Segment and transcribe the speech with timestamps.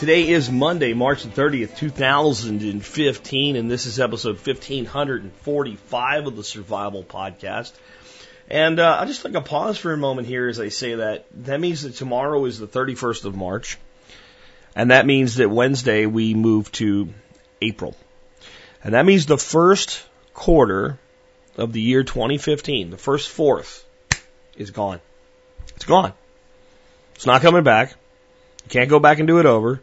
[0.00, 7.04] Today is Monday, March the 30th, 2015, and this is episode 1545 of the Survival
[7.04, 7.72] Podcast.
[8.48, 11.26] And uh, I'll just take a pause for a moment here as I say that.
[11.44, 13.76] That means that tomorrow is the 31st of March,
[14.74, 17.10] and that means that Wednesday we move to
[17.60, 17.94] April.
[18.82, 20.98] And that means the first quarter
[21.58, 23.84] of the year 2015, the first fourth,
[24.56, 25.02] is gone.
[25.76, 26.14] It's gone.
[27.16, 27.90] It's not coming back.
[28.64, 29.82] You can't go back and do it over.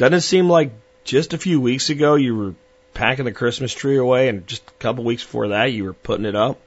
[0.00, 0.72] Doesn't it seem like
[1.04, 2.54] just a few weeks ago you were
[2.94, 6.24] packing the Christmas tree away and just a couple weeks before that you were putting
[6.24, 6.58] it up?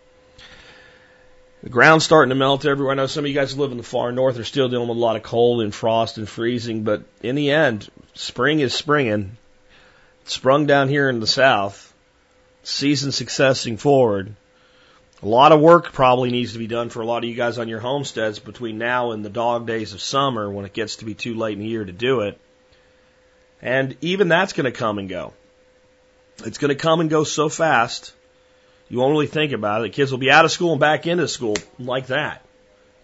[1.64, 2.92] The ground's starting to melt everywhere.
[2.92, 4.88] I know some of you guys who live in the far north are still dealing
[4.88, 8.75] with a lot of cold and frost and freezing, but in the end, spring is
[8.75, 9.36] springing.
[10.22, 11.92] It's sprung down here in the south.
[12.62, 14.36] Season successing forward.
[15.23, 17.58] A lot of work probably needs to be done for a lot of you guys
[17.58, 21.06] on your homesteads between now and the dog days of summer when it gets to
[21.06, 22.40] be too late in the year to do it.
[23.64, 25.33] And even that's going to come and go.
[26.45, 28.14] It's going to come and go so fast
[28.89, 29.89] you won't really think about it.
[29.89, 32.45] Kids will be out of school and back into school like that.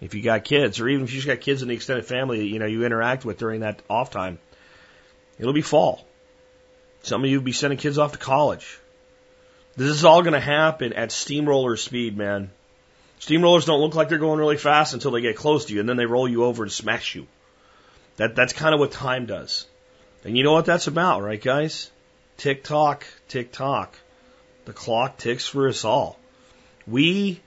[0.01, 2.37] If you got kids, or even if you just got kids in the extended family
[2.37, 4.37] that you know you interact with during that off time,
[5.39, 6.05] it'll be fall.
[7.01, 8.77] Some of you will be sending kids off to college.
[9.75, 12.51] This is all going to happen at steamroller speed, man.
[13.19, 15.89] Steamrollers don't look like they're going really fast until they get close to you, and
[15.89, 17.25] then they roll you over and smash you.
[18.17, 19.65] That that's kind of what time does.
[20.23, 21.89] And you know what that's about, right, guys?
[22.37, 23.97] Tick tock, tick tock.
[24.65, 26.19] The clock ticks for us all.
[26.85, 27.41] We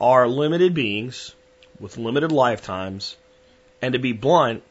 [0.00, 1.34] are limited beings
[1.80, 3.16] with limited lifetimes,
[3.82, 4.62] and to be blunt,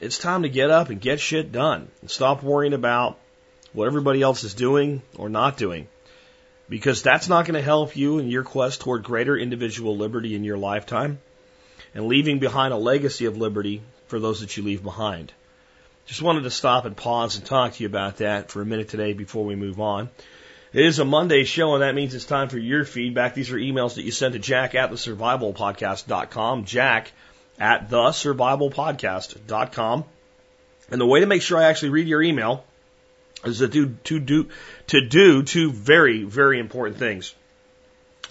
[0.00, 3.18] it's time to get up and get shit done and stop worrying about
[3.72, 5.88] what everybody else is doing or not doing.
[6.68, 10.44] Because that's not going to help you in your quest toward greater individual liberty in
[10.44, 11.18] your lifetime
[11.94, 15.32] and leaving behind a legacy of liberty for those that you leave behind.
[16.10, 18.88] Just wanted to stop and pause and talk to you about that for a minute
[18.88, 20.10] today before we move on.
[20.72, 23.34] It is a Monday show, and that means it's time for your feedback.
[23.34, 27.12] These are emails that you send to jack at thesurvivalpodcast.com, jack
[27.60, 30.04] at thesurvivalpodcast.com.
[30.90, 32.64] And the way to make sure I actually read your email
[33.44, 34.48] is to do, to do,
[34.88, 37.36] to do two very, very important things.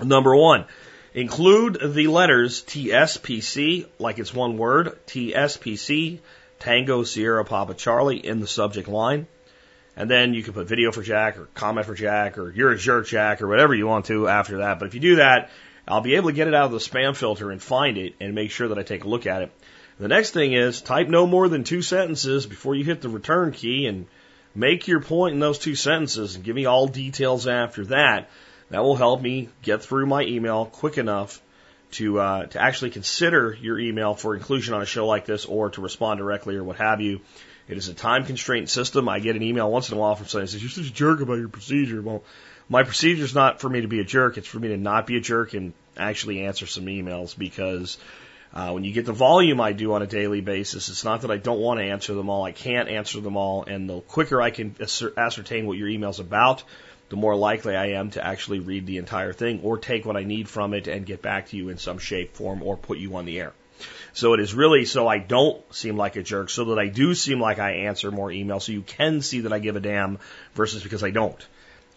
[0.03, 0.65] Number one,
[1.13, 6.19] include the letters TSPC, like it's one word, TSPC,
[6.59, 9.27] Tango Sierra Papa Charlie in the subject line.
[9.95, 12.77] And then you can put video for Jack or comment for Jack or you're a
[12.77, 14.79] jerk Jack or whatever you want to after that.
[14.79, 15.49] But if you do that,
[15.87, 18.35] I'll be able to get it out of the spam filter and find it and
[18.35, 19.51] make sure that I take a look at it.
[19.99, 23.51] The next thing is type no more than two sentences before you hit the return
[23.51, 24.05] key and
[24.55, 28.29] make your point in those two sentences and give me all details after that.
[28.69, 31.41] That will help me get through my email quick enough
[31.91, 35.69] to uh, to actually consider your email for inclusion on a show like this or
[35.71, 37.21] to respond directly or what have you.
[37.67, 39.07] It is a time constraint system.
[39.07, 40.93] I get an email once in a while from somebody who says, You're such a
[40.93, 42.01] jerk about your procedure.
[42.01, 42.23] Well,
[42.67, 44.37] my procedure is not for me to be a jerk.
[44.37, 47.97] It's for me to not be a jerk and actually answer some emails because
[48.53, 51.31] uh, when you get the volume I do on a daily basis, it's not that
[51.31, 52.43] I don't want to answer them all.
[52.43, 53.65] I can't answer them all.
[53.65, 54.75] And the quicker I can
[55.17, 56.63] ascertain what your email's about,
[57.09, 60.23] the more likely I am to actually read the entire thing or take what I
[60.23, 63.15] need from it and get back to you in some shape, form, or put you
[63.15, 63.53] on the air.
[64.13, 67.15] So it is really so I don't seem like a jerk, so that I do
[67.15, 70.19] seem like I answer more emails, so you can see that I give a damn
[70.53, 71.45] versus because I don't.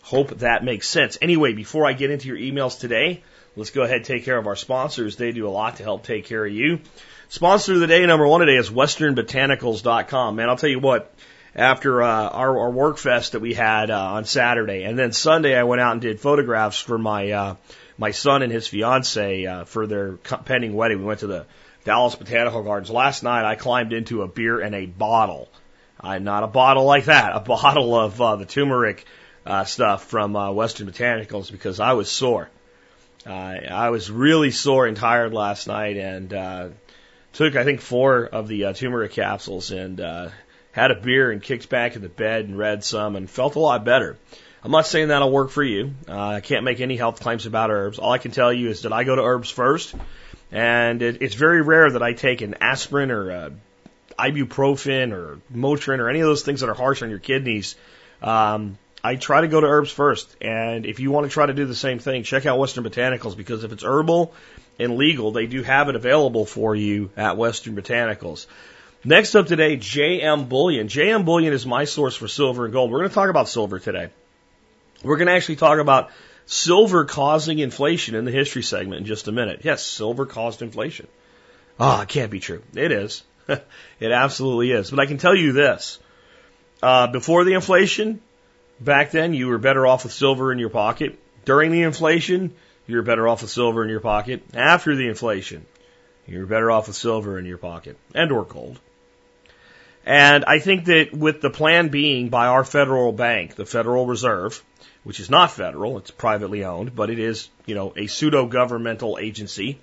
[0.02, 1.18] Hope that makes sense.
[1.22, 3.22] Anyway, before I get into your emails today,
[3.56, 5.16] let's go ahead and take care of our sponsors.
[5.16, 6.80] They do a lot to help take care of you.
[7.28, 10.36] Sponsor of the day, number one today, is westernbotanicals.com.
[10.36, 11.14] Man, I'll tell you what,
[11.54, 15.56] after uh, our, our work fest that we had uh, on Saturday, and then Sunday
[15.56, 17.56] I went out and did photographs for my uh,
[17.98, 21.00] my son and his fiance uh, for their pending wedding.
[21.00, 21.46] We went to the
[21.84, 22.90] Dallas Botanical Gardens.
[22.90, 25.48] Last night I climbed into a beer and a bottle.
[26.00, 29.04] I'm not a bottle like that, a bottle of uh, the turmeric
[29.44, 32.48] uh, stuff from uh, Western Botanicals because I was sore.
[33.26, 36.68] Uh, I was really sore and tired last night and uh,
[37.32, 40.30] took, I think, four of the uh, turmeric capsules and uh,
[40.72, 43.60] had a beer and kicked back in the bed and read some and felt a
[43.60, 44.16] lot better.
[44.64, 45.94] I'm not saying that'll work for you.
[46.08, 47.98] Uh, I can't make any health claims about herbs.
[47.98, 49.94] All I can tell you is that I go to herbs first,
[50.50, 53.52] and it, it's very rare that I take an aspirin or a
[54.18, 57.76] ibuprofen or Motrin or any of those things that are harsh on your kidneys
[58.20, 60.36] Um, I try to go to herbs first.
[60.40, 63.36] And if you want to try to do the same thing, check out Western Botanicals
[63.36, 64.32] because if it's herbal
[64.78, 68.46] and legal, they do have it available for you at Western Botanicals.
[69.04, 70.86] Next up today, JM Bullion.
[70.86, 72.92] JM Bullion is my source for silver and gold.
[72.92, 74.10] We're going to talk about silver today.
[75.02, 76.10] We're going to actually talk about
[76.46, 79.62] silver causing inflation in the history segment in just a minute.
[79.64, 81.08] Yes, silver caused inflation.
[81.80, 82.62] Ah, oh, it can't be true.
[82.76, 83.24] It is.
[83.48, 84.90] it absolutely is.
[84.90, 85.98] But I can tell you this.
[86.80, 88.20] Uh, before the inflation,
[88.78, 91.18] back then you were better off with silver in your pocket.
[91.44, 92.54] During the inflation,
[92.86, 94.44] you were better off with silver in your pocket.
[94.54, 95.66] After the inflation,
[96.28, 98.78] you were better off with silver in your pocket and or gold.
[100.04, 104.62] And I think that with the plan being by our federal bank, the Federal Reserve,
[105.04, 109.18] which is not federal, it's privately owned, but it is, you know, a pseudo governmental
[109.20, 109.78] agency,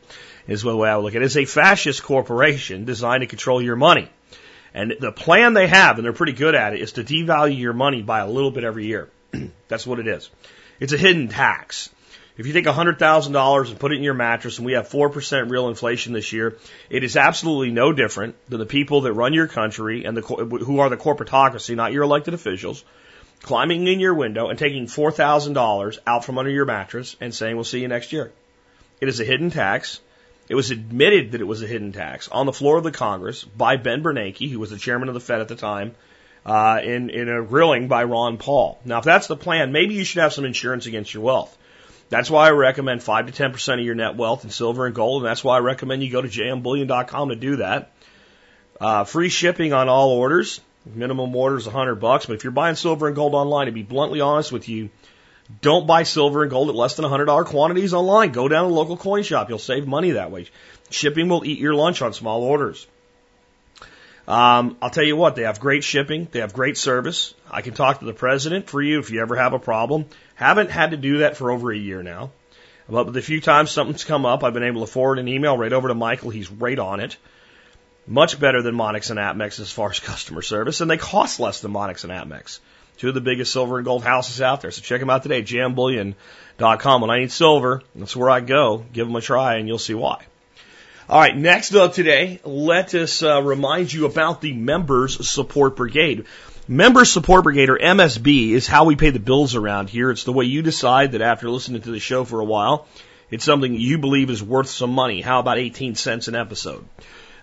[0.47, 1.25] is the way I would look at it.
[1.25, 4.09] It's a fascist corporation designed to control your money.
[4.73, 7.73] And the plan they have, and they're pretty good at it, is to devalue your
[7.73, 9.09] money by a little bit every year.
[9.67, 10.29] That's what it is.
[10.79, 11.89] It's a hidden tax.
[12.39, 15.67] If you take $100,000 and put it in your mattress and we have 4% real
[15.67, 16.57] inflation this year,
[16.89, 20.79] it is absolutely no different than the people that run your country and the, who
[20.79, 22.85] are the corporatocracy, not your elected officials,
[23.41, 27.65] climbing in your window and taking $4,000 out from under your mattress and saying, we'll
[27.65, 28.31] see you next year.
[29.01, 29.99] It is a hidden tax.
[30.47, 33.43] It was admitted that it was a hidden tax on the floor of the Congress
[33.43, 35.93] by Ben Bernanke, who was the chairman of the Fed at the time,
[36.45, 38.79] uh, in, in a grilling by Ron Paul.
[38.85, 41.57] Now, if that's the plan, maybe you should have some insurance against your wealth.
[42.09, 45.21] That's why I recommend 5 to 10% of your net wealth in silver and gold,
[45.21, 47.91] and that's why I recommend you go to jmbullion.com to do that.
[48.81, 50.61] Uh, free shipping on all orders.
[50.85, 53.83] Minimum order is 100 bucks, but if you're buying silver and gold online, to be
[53.83, 54.89] bluntly honest with you,
[55.61, 58.31] don't buy silver and gold at less than $100 quantities online.
[58.31, 59.49] Go down to a local coin shop.
[59.49, 60.47] You'll save money that way.
[60.89, 62.87] Shipping will eat your lunch on small orders.
[64.27, 66.27] Um, I'll tell you what, they have great shipping.
[66.31, 67.33] They have great service.
[67.49, 70.05] I can talk to the president for you if you ever have a problem.
[70.39, 72.31] Haven't had to do that for over a year now.
[72.87, 75.73] But the few times something's come up, I've been able to forward an email right
[75.73, 76.29] over to Michael.
[76.29, 77.17] He's right on it.
[78.07, 81.59] Much better than Monex and APMEX as far as customer service, and they cost less
[81.59, 82.59] than Monex and APMEX.
[82.95, 84.71] Two of the biggest silver and gold houses out there.
[84.71, 87.01] So check them out today, jmbullion.com.
[87.01, 88.85] When I need silver, that's where I go.
[88.93, 90.23] Give them a try, and you'll see why.
[91.09, 96.25] All right, next up today, let us uh, remind you about the Members Support Brigade.
[96.71, 100.11] Member Support Brigade, or MSB, is how we pay the bills around here.
[100.11, 102.85] It's the way you decide that after listening to the show for a while,
[103.31, 105.19] it's something you believe is worth some money.
[105.19, 106.87] How about 18 cents an episode?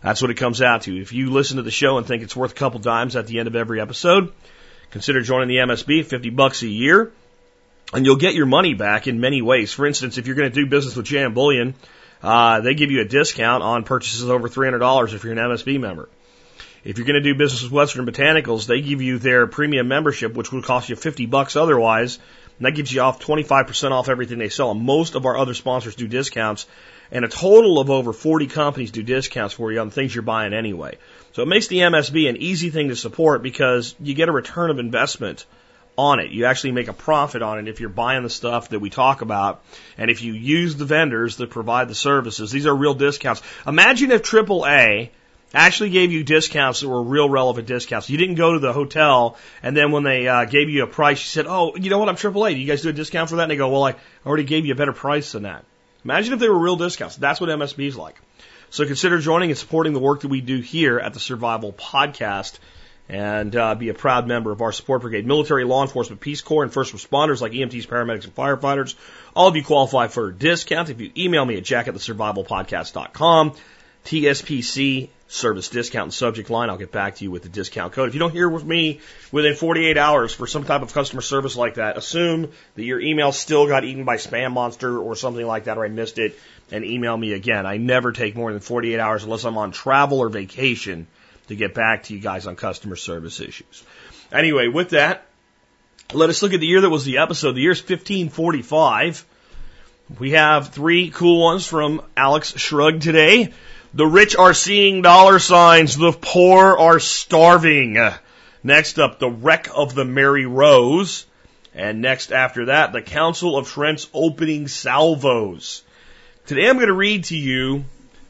[0.00, 0.96] That's what it comes out to.
[0.96, 3.40] If you listen to the show and think it's worth a couple dimes at the
[3.40, 4.32] end of every episode,
[4.92, 7.12] consider joining the MSB, 50 bucks a year,
[7.92, 9.72] and you'll get your money back in many ways.
[9.72, 11.74] For instance, if you're going to do business with JM Bullion,
[12.22, 16.08] uh, they give you a discount on purchases over $300 if you're an MSB member.
[16.86, 20.34] If you're going to do business with Western Botanicals, they give you their premium membership,
[20.34, 22.20] which would cost you 50 bucks otherwise.
[22.58, 24.70] And that gives you off 25% off everything they sell.
[24.70, 26.66] And most of our other sponsors do discounts.
[27.10, 30.54] And a total of over 40 companies do discounts for you on things you're buying
[30.54, 30.98] anyway.
[31.32, 34.70] So it makes the MSB an easy thing to support because you get a return
[34.70, 35.44] of investment
[35.98, 36.30] on it.
[36.30, 39.22] You actually make a profit on it if you're buying the stuff that we talk
[39.22, 39.60] about.
[39.98, 43.42] And if you use the vendors that provide the services, these are real discounts.
[43.66, 45.10] Imagine if AAA
[45.56, 48.08] actually gave you discounts that were real relevant discounts.
[48.10, 51.18] You didn't go to the hotel and then when they uh, gave you a price,
[51.18, 52.08] you said, "Oh, you know what?
[52.08, 52.54] I'm AAA.
[52.54, 53.94] Do you guys do a discount for that?" And they go, "Well, I
[54.24, 55.64] already gave you a better price than that."
[56.04, 57.16] Imagine if they were real discounts.
[57.16, 58.16] That's what MSB is like.
[58.70, 62.58] So consider joining and supporting the work that we do here at the Survival Podcast
[63.08, 65.26] and uh, be a proud member of our support brigade.
[65.26, 68.94] Military, law enforcement, Peace Corps, and first responders like EMTs, paramedics, and firefighters.
[69.34, 72.00] All of you qualify for a discount if you email me at jack at the
[72.00, 73.54] survivalpodcast.com.
[74.06, 76.70] TSPC service discount and subject line.
[76.70, 78.08] I'll get back to you with the discount code.
[78.08, 79.00] If you don't hear with me
[79.32, 83.32] within 48 hours for some type of customer service like that, assume that your email
[83.32, 86.38] still got eaten by spam monster or something like that, or I missed it,
[86.70, 87.66] and email me again.
[87.66, 91.08] I never take more than 48 hours unless I'm on travel or vacation
[91.48, 93.84] to get back to you guys on customer service issues.
[94.32, 95.26] Anyway, with that,
[96.12, 97.52] let us look at the year that was the episode.
[97.52, 99.24] The year is 1545.
[100.20, 103.52] We have three cool ones from Alex Shrugged today.
[103.96, 105.96] The rich are seeing dollar signs.
[105.96, 107.96] The poor are starving.
[108.62, 111.24] Next up, the wreck of the Mary Rose.
[111.74, 115.82] And next after that, the Council of Trent's opening salvos.
[116.44, 117.86] Today I'm going to read to you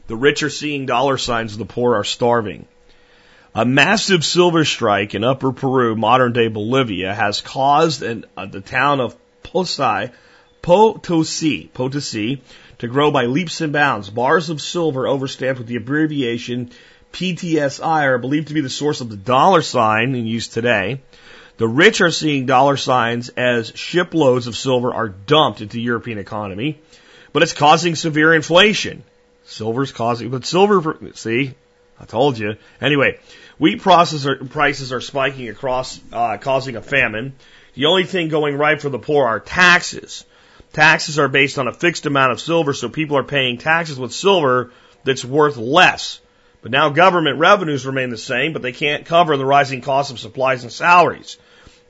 [0.07, 2.65] The rich are seeing dollar signs, the poor are starving.
[3.53, 8.61] A massive silver strike in upper Peru, modern day Bolivia, has caused an, uh, the
[8.61, 10.13] town of Posay,
[10.61, 12.39] Potosi, Potosi
[12.79, 14.09] to grow by leaps and bounds.
[14.09, 16.71] Bars of silver overstamped with the abbreviation
[17.13, 21.01] PTSI are believed to be the source of the dollar sign in use today.
[21.57, 26.19] The rich are seeing dollar signs as shiploads of silver are dumped into the European
[26.19, 26.79] economy,
[27.33, 29.03] but it's causing severe inflation.
[29.45, 31.55] Silver's causing, but silver, see,
[31.99, 32.57] I told you.
[32.79, 33.19] Anyway,
[33.57, 37.33] wheat processor prices are spiking across, uh, causing a famine.
[37.73, 40.25] The only thing going right for the poor are taxes.
[40.77, 44.13] Taxes are based on a fixed amount of silver, so people are paying taxes with
[44.13, 44.69] silver
[45.03, 46.19] that's worth less.
[46.61, 50.19] But now government revenues remain the same, but they can't cover the rising cost of
[50.19, 51.37] supplies and salaries.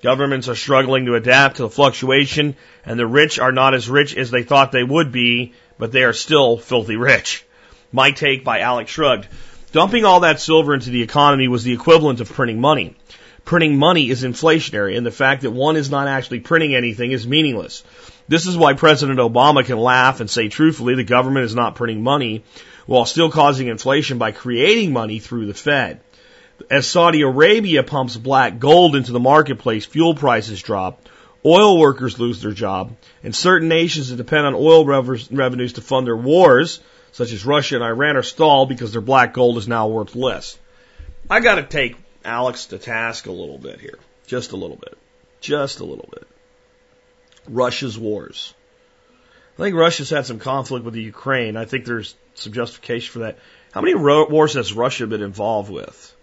[0.02, 4.16] Governments are struggling to adapt to the fluctuation, and the rich are not as rich
[4.16, 7.44] as they thought they would be, but they are still filthy rich.
[7.92, 9.28] My take by Alex Shrugged.
[9.74, 12.96] Dumping all that silver into the economy was the equivalent of printing money.
[13.44, 17.28] Printing money is inflationary, and the fact that one is not actually printing anything is
[17.28, 17.84] meaningless.
[18.28, 22.04] This is why President Obama can laugh and say truthfully the government is not printing
[22.04, 22.44] money
[22.86, 26.02] while still causing inflation by creating money through the Fed.
[26.70, 31.08] As Saudi Arabia pumps black gold into the marketplace, fuel prices drop,
[31.46, 36.08] oil workers lose their job, and certain nations that depend on oil revenues to fund
[36.08, 36.80] their wars,
[37.12, 40.58] such as Russia and Iran, are stalled because their black gold is now worth less.
[41.30, 44.00] I gotta take Alex to task a little bit here.
[44.26, 44.98] Just a little bit.
[45.40, 46.28] Just a little bit.
[47.48, 48.54] Russia's wars.
[49.58, 51.58] I think Russia's had some conflict with the Ukraine.
[51.58, 53.40] I think there's some justification for that.
[53.72, 56.16] How many wars has Russia been involved with?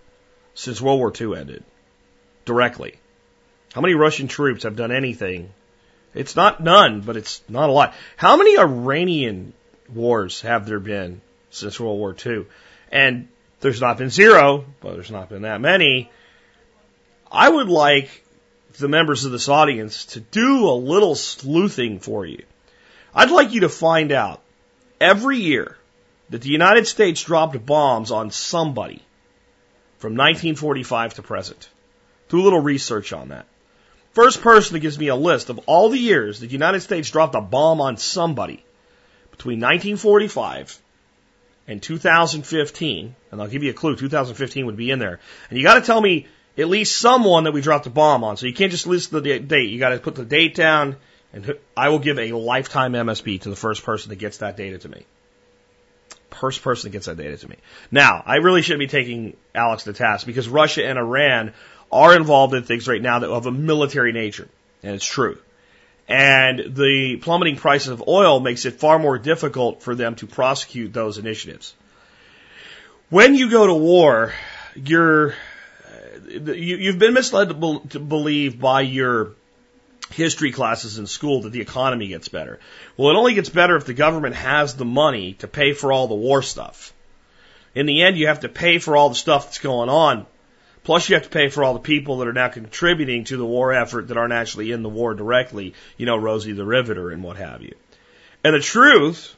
[0.54, 1.64] since World War II ended.
[2.44, 2.94] Directly.
[3.74, 5.52] How many Russian troops have done anything?
[6.14, 7.94] It's not none, but it's not a lot.
[8.16, 9.52] How many Iranian
[9.92, 12.46] wars have there been since World War II?
[12.92, 13.28] And
[13.60, 16.10] there's not been zero, but there's not been that many.
[17.30, 18.23] I would like
[18.78, 22.42] the members of this audience to do a little sleuthing for you.
[23.14, 24.42] I'd like you to find out
[25.00, 25.76] every year
[26.30, 29.02] that the United States dropped bombs on somebody
[29.98, 31.68] from 1945 to present.
[32.28, 33.46] Do a little research on that.
[34.12, 37.10] First person that gives me a list of all the years that the United States
[37.10, 38.64] dropped a bomb on somebody
[39.30, 40.80] between 1945
[41.66, 45.18] and 2015, and I'll give you a clue, 2015 would be in there.
[45.48, 48.36] And you gotta tell me at least someone that we dropped a bomb on.
[48.36, 49.70] So you can't just list the date.
[49.70, 50.96] You gotta put the date down,
[51.32, 54.78] and I will give a lifetime MSB to the first person that gets that data
[54.78, 55.04] to me
[56.34, 57.56] first person that gets that data to me.
[57.90, 61.54] Now, I really should be taking Alex to task because Russia and Iran
[61.90, 64.48] are involved in things right now that have a military nature,
[64.82, 65.38] and it's true.
[66.06, 70.92] And the plummeting prices of oil makes it far more difficult for them to prosecute
[70.92, 71.74] those initiatives.
[73.08, 74.34] When you go to war,
[74.74, 75.34] you're
[76.34, 77.48] you've been misled
[77.90, 79.32] to believe by your
[80.10, 82.60] history classes in school that the economy gets better.
[82.96, 86.08] Well, it only gets better if the government has the money to pay for all
[86.08, 86.92] the war stuff.
[87.74, 90.26] In the end, you have to pay for all the stuff that's going on.
[90.84, 93.46] Plus, you have to pay for all the people that are now contributing to the
[93.46, 95.74] war effort that aren't actually in the war directly.
[95.96, 97.74] You know, Rosie the Riveter and what have you.
[98.44, 99.34] And the truth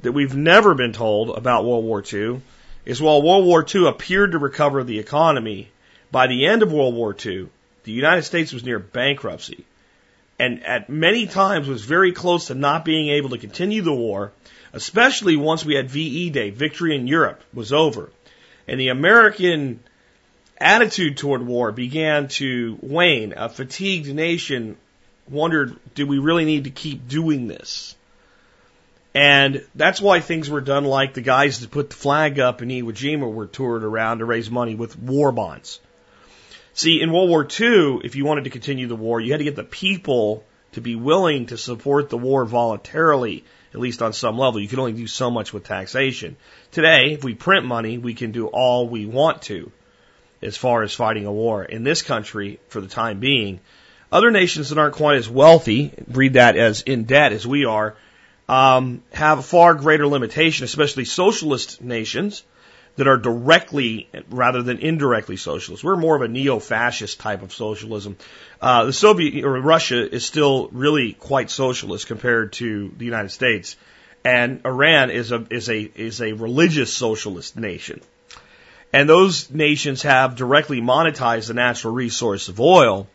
[0.00, 2.40] that we've never been told about World War II
[2.86, 5.70] is while World War II appeared to recover the economy,
[6.10, 7.48] by the end of World War II,
[7.84, 9.64] the United States was near bankruptcy
[10.38, 14.32] and at many times was very close to not being able to continue the war,
[14.72, 18.10] especially once we had VE Day, victory in Europe was over.
[18.68, 19.80] And the American
[20.60, 23.34] attitude toward war began to wane.
[23.36, 24.76] A fatigued nation
[25.28, 27.96] wondered, do we really need to keep doing this?
[29.14, 32.68] And that's why things were done like the guys that put the flag up in
[32.68, 35.80] Iwo Jima were toured around to raise money with war bonds.
[36.78, 39.44] See, in World War II, if you wanted to continue the war, you had to
[39.44, 40.44] get the people
[40.74, 43.42] to be willing to support the war voluntarily,
[43.74, 44.60] at least on some level.
[44.60, 46.36] You can only do so much with taxation.
[46.70, 49.72] Today, if we print money, we can do all we want to
[50.40, 51.64] as far as fighting a war.
[51.64, 53.58] In this country, for the time being,
[54.12, 57.96] other nations that aren't quite as wealthy, read that as in debt as we are,
[58.48, 62.44] um, have a far greater limitation, especially socialist nations
[62.98, 65.84] that are directly rather than indirectly socialist.
[65.84, 68.16] We're more of a neo-fascist type of socialism.
[68.60, 73.76] Uh, the Soviet or Russia is still really quite socialist compared to the United States,
[74.24, 78.00] and Iran is a is a is a religious socialist nation.
[78.92, 83.06] And those nations have directly monetized the natural resource of oil,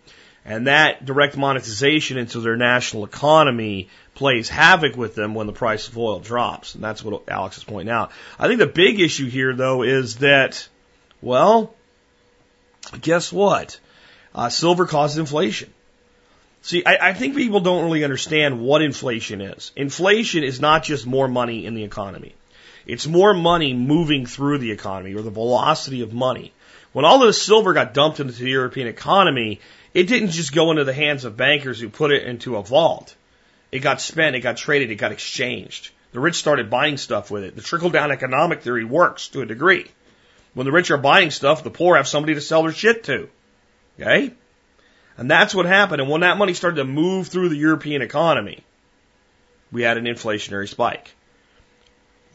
[0.46, 5.88] and that direct monetization into their national economy plays havoc with them when the price
[5.88, 6.75] of oil drops.
[6.75, 8.12] And that's what Alex is pointing out.
[8.38, 10.67] I think the big issue here, though, is that,
[11.22, 11.74] well,
[13.01, 13.79] guess what?
[14.36, 15.72] Uh, silver causes inflation.
[16.62, 19.72] See, I, I think people don't really understand what inflation is.
[19.75, 22.36] Inflation is not just more money in the economy.
[22.86, 26.53] It's more money moving through the economy or the velocity of money.
[26.91, 29.60] When all this silver got dumped into the European economy,
[29.93, 33.15] it didn't just go into the hands of bankers who put it into a vault.
[33.74, 35.89] It got spent, it got traded, it got exchanged.
[36.12, 37.56] The rich started buying stuff with it.
[37.56, 39.89] The trickle down economic theory works to a degree.
[40.53, 43.30] When the rich are buying stuff, the poor have somebody to sell their shit to.
[44.00, 44.32] Okay?
[45.18, 46.01] And that's what happened.
[46.01, 48.63] And when that money started to move through the European economy,
[49.72, 51.15] we had an inflationary spike.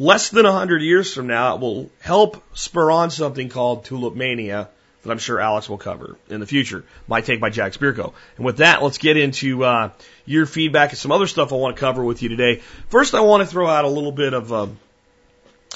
[0.00, 4.70] Less than 100 years from now, it will help spur on something called tulip mania
[5.02, 6.84] that I'm sure Alex will cover in the future.
[7.06, 8.12] My take by Jack Spirko.
[8.36, 9.90] And with that, let's get into uh,
[10.26, 12.62] your feedback and some other stuff I want to cover with you today.
[12.88, 14.66] First, I want to throw out a little bit of uh,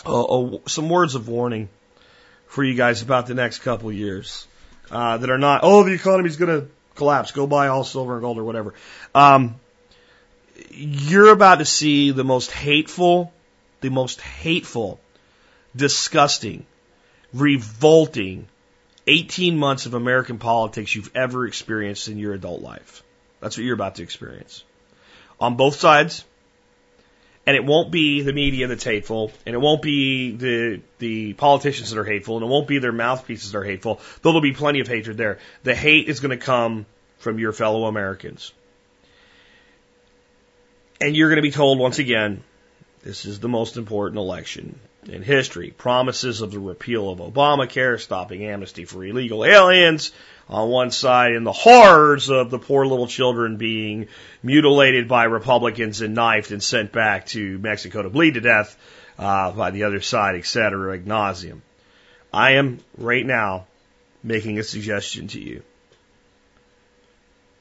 [0.04, 1.68] uh, some words of warning
[2.46, 4.46] for you guys about the next couple years
[4.90, 7.30] uh, that are not, oh, the economy's going to collapse.
[7.30, 8.74] Go buy all silver and gold or whatever.
[9.14, 9.54] Um,
[10.70, 13.32] you're about to see the most hateful,
[13.80, 15.00] the most hateful,
[15.74, 16.66] disgusting,
[17.32, 18.48] revolting,
[19.06, 23.02] 18 months of American politics you've ever experienced in your adult life.
[23.40, 24.64] That's what you're about to experience.
[25.40, 26.24] On both sides.
[27.44, 31.90] And it won't be the media that's hateful, and it won't be the the politicians
[31.90, 34.52] that are hateful, and it won't be their mouthpieces that are hateful, though there'll be
[34.52, 35.40] plenty of hatred there.
[35.64, 36.86] The hate is going to come
[37.18, 38.52] from your fellow Americans.
[41.00, 42.44] And you're going to be told once again,
[43.02, 44.78] this is the most important election
[45.08, 45.70] in history.
[45.70, 50.12] Promises of the repeal of Obamacare, stopping amnesty for illegal aliens
[50.48, 54.08] on one side, and the horrors of the poor little children being
[54.42, 58.76] mutilated by Republicans and knifed and sent back to Mexico to bleed to death
[59.18, 60.94] uh, by the other side, etc.
[60.94, 61.60] Ad nauseum.
[62.32, 63.66] I am right now
[64.22, 65.62] making a suggestion to you.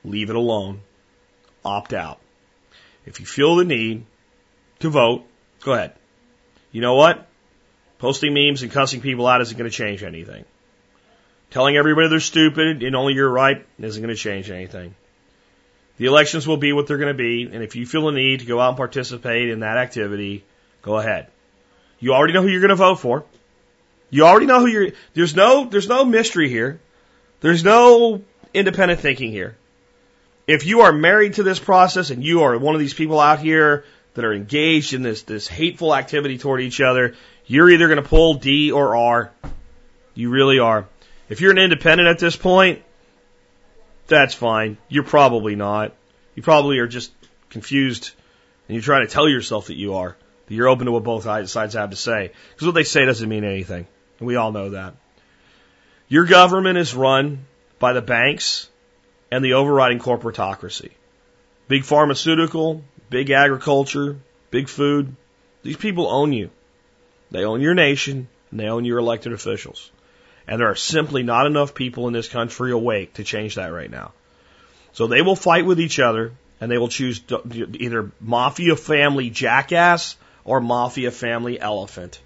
[0.03, 0.81] Leave it alone.
[1.63, 2.19] Opt out.
[3.05, 4.05] If you feel the need
[4.79, 5.25] to vote,
[5.61, 5.93] go ahead.
[6.71, 7.27] You know what?
[8.01, 10.43] Posting memes and cussing people out isn't going to change anything.
[11.51, 14.95] Telling everybody they're stupid and only you're right isn't going to change anything.
[15.99, 18.39] The elections will be what they're going to be, and if you feel a need
[18.39, 20.43] to go out and participate in that activity,
[20.81, 21.27] go ahead.
[21.99, 23.23] You already know who you're going to vote for.
[24.09, 24.87] You already know who you're.
[25.13, 25.65] There's no.
[25.65, 26.79] There's no mystery here.
[27.41, 29.55] There's no independent thinking here.
[30.47, 33.37] If you are married to this process and you are one of these people out
[33.37, 37.13] here that are engaged in this this hateful activity toward each other,
[37.51, 39.31] you're either going to pull D or R.
[40.13, 40.87] You really are.
[41.27, 42.81] If you're an independent at this point,
[44.07, 44.77] that's fine.
[44.87, 45.93] You're probably not.
[46.35, 47.11] You probably are just
[47.49, 48.11] confused
[48.67, 50.15] and you're trying to tell yourself that you are.
[50.47, 52.31] That you're open to what both sides have to say.
[52.51, 53.85] Because what they say doesn't mean anything.
[54.19, 54.95] And we all know that.
[56.07, 57.45] Your government is run
[57.79, 58.69] by the banks
[59.29, 60.91] and the overriding corporatocracy.
[61.67, 64.19] Big pharmaceutical, big agriculture,
[64.51, 65.15] big food.
[65.63, 66.49] These people own you.
[67.31, 69.89] They own your nation and they own your elected officials.
[70.47, 73.89] And there are simply not enough people in this country awake to change that right
[73.89, 74.11] now.
[74.93, 77.21] So they will fight with each other and they will choose
[77.53, 82.19] either mafia family jackass or mafia family elephant.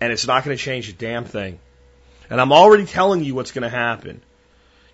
[0.00, 1.60] And it's not going to change a damn thing.
[2.30, 4.22] And I'm already telling you what's going to happen.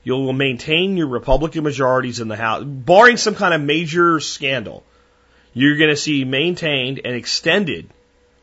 [0.02, 4.84] You will maintain your Republican majorities in the House, barring some kind of major scandal.
[5.54, 7.88] You're going to see maintained and extended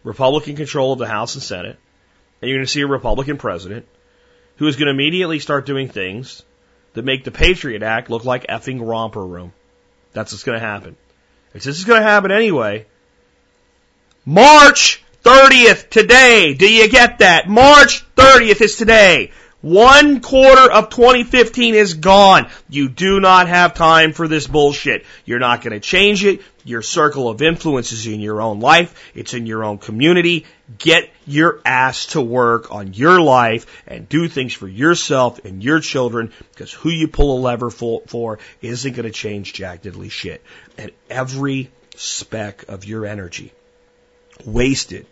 [0.06, 1.78] Republican control of the House and Senate,
[2.42, 3.88] and you're going to see a Republican president
[4.58, 6.44] who is going to immediately start doing things
[6.94, 9.52] that make the Patriot Act look like effing romper room.
[10.14, 10.96] That's what's going to happen.
[11.54, 12.86] This is going to happen anyway,
[14.26, 16.54] March 30th today.
[16.54, 17.50] Do you get that?
[17.50, 19.32] March 30th is today.
[19.66, 22.52] One quarter of 2015 is gone.
[22.70, 25.08] You do not have time for this bullshit.
[25.26, 26.44] You're not going to change it.
[26.64, 28.94] Your circle of influence is in your own life.
[29.16, 30.46] It's in your own community.
[30.78, 35.80] Get your ass to work on your life and do things for yourself and your
[35.80, 40.12] children because who you pull a lever for, for isn't going to change jack diddly
[40.12, 40.44] shit.
[40.78, 43.52] And every speck of your energy
[44.46, 45.08] wasted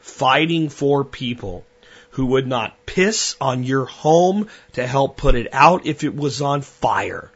[0.00, 1.64] fighting for people
[2.10, 6.42] who would not piss on your home to help put it out if it was
[6.42, 7.30] on fire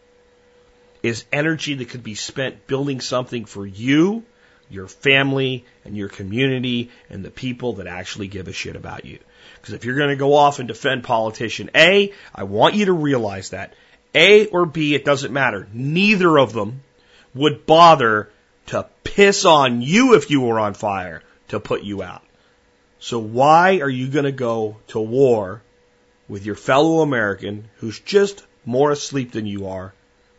[1.02, 4.24] is energy that could be spent building something for you,
[4.70, 9.18] your family, and your community, and the people that actually give a shit about you.
[9.56, 12.92] Because if you're going to go off and defend politician A, I want you to
[12.92, 13.74] realize that.
[14.14, 15.68] A or B, it doesn't matter.
[15.72, 16.82] Neither of them
[17.34, 18.30] would bother
[18.66, 22.22] to piss on you if you were on fire to put you out.
[23.04, 25.60] So why are you going to go to war
[26.26, 29.92] with your fellow American who's just more asleep than you are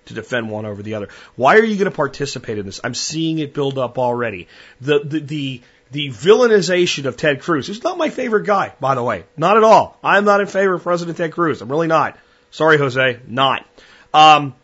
[0.06, 1.10] to defend one over the other?
[1.36, 2.82] Why are you going to participate in this?
[2.84, 4.48] I'm seeing it build up already.
[4.82, 9.04] The, the, the, the villainization of Ted Cruz, who's not my favorite guy, by the
[9.04, 9.26] way.
[9.38, 10.00] Not at all.
[10.04, 11.62] I'm not in favor of President Ted Cruz.
[11.62, 12.18] I'm really not.
[12.50, 13.20] Sorry, Jose.
[13.28, 13.64] Not.
[14.12, 14.56] Um,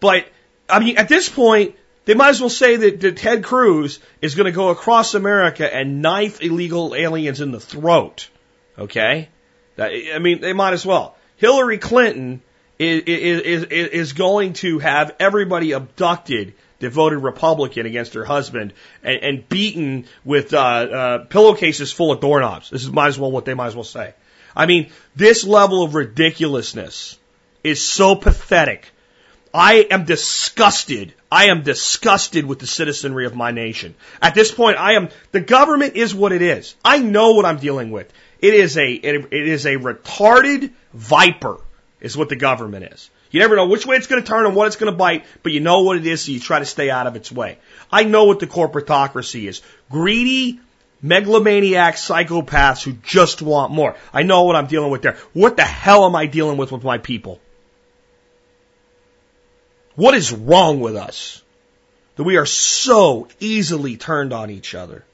[0.00, 0.26] but,
[0.70, 1.75] I mean, at this point,
[2.06, 5.72] they might as well say that, that Ted Cruz is going to go across America
[5.72, 8.30] and knife illegal aliens in the throat.
[8.78, 9.28] Okay?
[9.74, 11.16] That, I mean, they might as well.
[11.36, 12.42] Hillary Clinton
[12.78, 19.22] is, is, is, going to have everybody abducted that voted Republican against her husband and,
[19.22, 22.70] and beaten with uh, uh, pillowcases full of doorknobs.
[22.70, 24.14] This is might as well what they might as well say.
[24.54, 27.18] I mean, this level of ridiculousness
[27.64, 28.92] is so pathetic.
[29.52, 31.14] I am disgusted.
[31.36, 33.94] I am disgusted with the citizenry of my nation.
[34.22, 36.74] At this point, I am, the government is what it is.
[36.82, 38.10] I know what I'm dealing with.
[38.40, 41.58] It is a, it, is a retarded viper
[42.00, 43.10] is what the government is.
[43.30, 45.26] You never know which way it's going to turn and what it's going to bite,
[45.42, 47.58] but you know what it is, so you try to stay out of its way.
[47.92, 49.60] I know what the corporatocracy is.
[49.90, 50.58] Greedy,
[51.02, 53.94] megalomaniac psychopaths who just want more.
[54.10, 55.18] I know what I'm dealing with there.
[55.34, 57.40] What the hell am I dealing with with my people?
[59.96, 61.42] What is wrong with us?
[62.16, 65.04] That we are so easily turned on each other.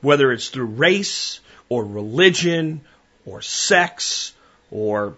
[0.00, 2.82] Whether it's through race or religion
[3.26, 4.32] or sex
[4.70, 5.16] or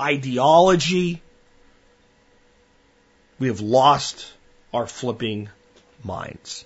[0.00, 1.22] ideology,
[3.38, 4.32] we have lost
[4.72, 5.48] our flipping
[6.02, 6.64] minds.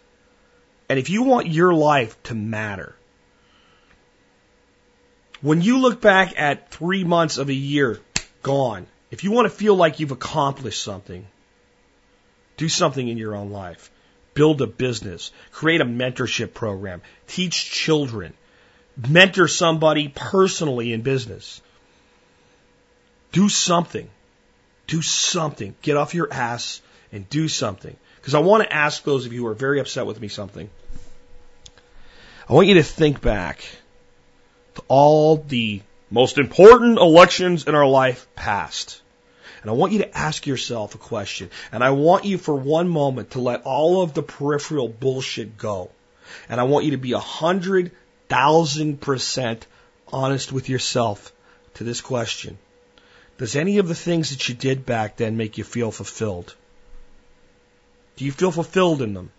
[0.88, 2.94] And if you want your life to matter,
[5.40, 8.00] when you look back at three months of a year
[8.42, 11.26] gone, if you want to feel like you've accomplished something,
[12.56, 13.90] do something in your own life.
[14.34, 18.32] Build a business, create a mentorship program, teach children,
[18.96, 21.60] mentor somebody personally in business.
[23.32, 24.08] Do something.
[24.86, 25.74] Do something.
[25.82, 26.80] Get off your ass
[27.12, 27.96] and do something.
[28.16, 30.70] Because I want to ask those of you who are very upset with me something.
[32.48, 33.64] I want you to think back
[34.74, 39.00] to all the most important elections in our life past.
[39.62, 41.50] And I want you to ask yourself a question.
[41.70, 45.90] And I want you for one moment to let all of the peripheral bullshit go.
[46.48, 47.92] And I want you to be a hundred
[48.28, 49.66] thousand percent
[50.12, 51.32] honest with yourself
[51.74, 52.58] to this question.
[53.38, 56.54] Does any of the things that you did back then make you feel fulfilled?
[58.16, 59.30] Do you feel fulfilled in them?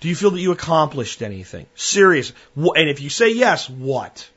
[0.00, 1.66] Do you feel that you accomplished anything?
[1.74, 2.32] Serious.
[2.56, 4.28] And if you say yes, what?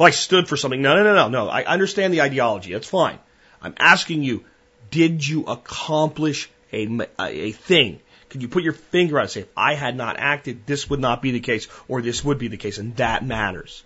[0.00, 0.80] Well, I stood for something.
[0.80, 1.50] No, no, no, no, no.
[1.50, 2.72] I understand the ideology.
[2.72, 3.18] That's fine.
[3.60, 4.46] I'm asking you,
[4.90, 8.00] did you accomplish a, a thing?
[8.30, 10.88] Could you put your finger on it and say, if I had not acted, this
[10.88, 13.84] would not be the case, or this would be the case, and that matters?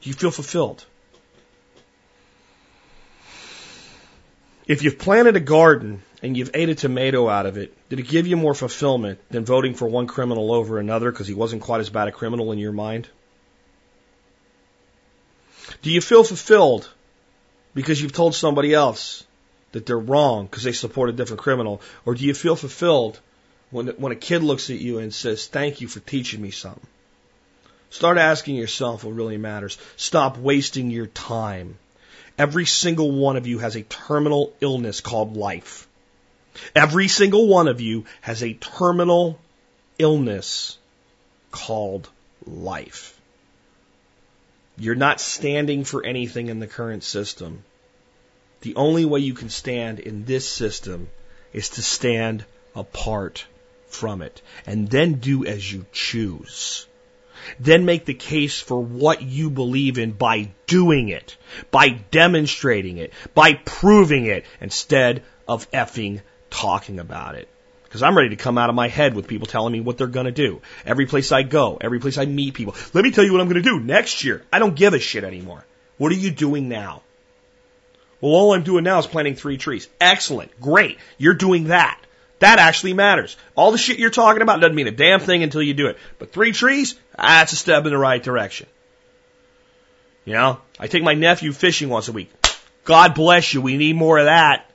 [0.00, 0.84] Do you feel fulfilled?
[4.66, 8.08] If you've planted a garden and you've ate a tomato out of it, did it
[8.08, 11.80] give you more fulfillment than voting for one criminal over another because he wasn't quite
[11.80, 13.08] as bad a criminal in your mind?
[15.82, 16.88] Do you feel fulfilled
[17.74, 19.24] because you've told somebody else
[19.72, 21.80] that they're wrong because they support a different criminal?
[22.04, 23.18] Or do you feel fulfilled
[23.70, 26.86] when, when a kid looks at you and says, thank you for teaching me something?
[27.90, 29.78] Start asking yourself what really matters.
[29.96, 31.76] Stop wasting your time.
[32.38, 35.88] Every single one of you has a terminal illness called life.
[36.74, 39.38] Every single one of you has a terminal
[39.98, 40.78] illness
[41.50, 42.08] called
[42.46, 43.19] life.
[44.80, 47.64] You're not standing for anything in the current system.
[48.62, 51.10] The only way you can stand in this system
[51.52, 53.44] is to stand apart
[53.88, 56.86] from it and then do as you choose.
[57.58, 61.36] Then make the case for what you believe in by doing it,
[61.70, 67.48] by demonstrating it, by proving it instead of effing talking about it.
[67.90, 70.06] Because I'm ready to come out of my head with people telling me what they're
[70.06, 70.62] going to do.
[70.86, 72.76] Every place I go, every place I meet people.
[72.94, 74.44] Let me tell you what I'm going to do next year.
[74.52, 75.64] I don't give a shit anymore.
[75.98, 77.02] What are you doing now?
[78.20, 79.88] Well, all I'm doing now is planting three trees.
[80.00, 80.60] Excellent.
[80.60, 80.98] Great.
[81.18, 82.00] You're doing that.
[82.38, 83.36] That actually matters.
[83.56, 85.98] All the shit you're talking about doesn't mean a damn thing until you do it.
[86.20, 88.68] But three trees, that's a step in the right direction.
[90.24, 92.30] You know, I take my nephew fishing once a week.
[92.84, 93.60] God bless you.
[93.60, 94.70] We need more of that.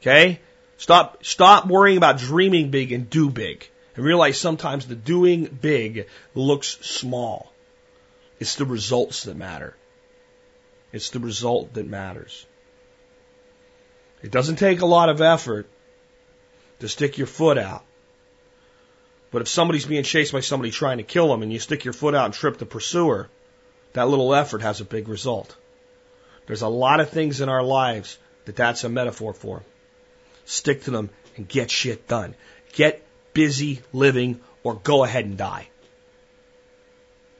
[0.00, 0.40] Okay?
[0.80, 3.68] Stop, stop worrying about dreaming big and do big.
[3.94, 7.52] And realize sometimes the doing big looks small.
[8.38, 9.76] It's the results that matter.
[10.90, 12.46] It's the result that matters.
[14.22, 15.68] It doesn't take a lot of effort
[16.78, 17.84] to stick your foot out.
[19.32, 21.92] But if somebody's being chased by somebody trying to kill them and you stick your
[21.92, 23.28] foot out and trip the pursuer,
[23.92, 25.54] that little effort has a big result.
[26.46, 28.16] There's a lot of things in our lives
[28.46, 29.62] that that's a metaphor for
[30.50, 32.34] stick to them, and get shit done.
[32.72, 35.68] Get busy living or go ahead and die.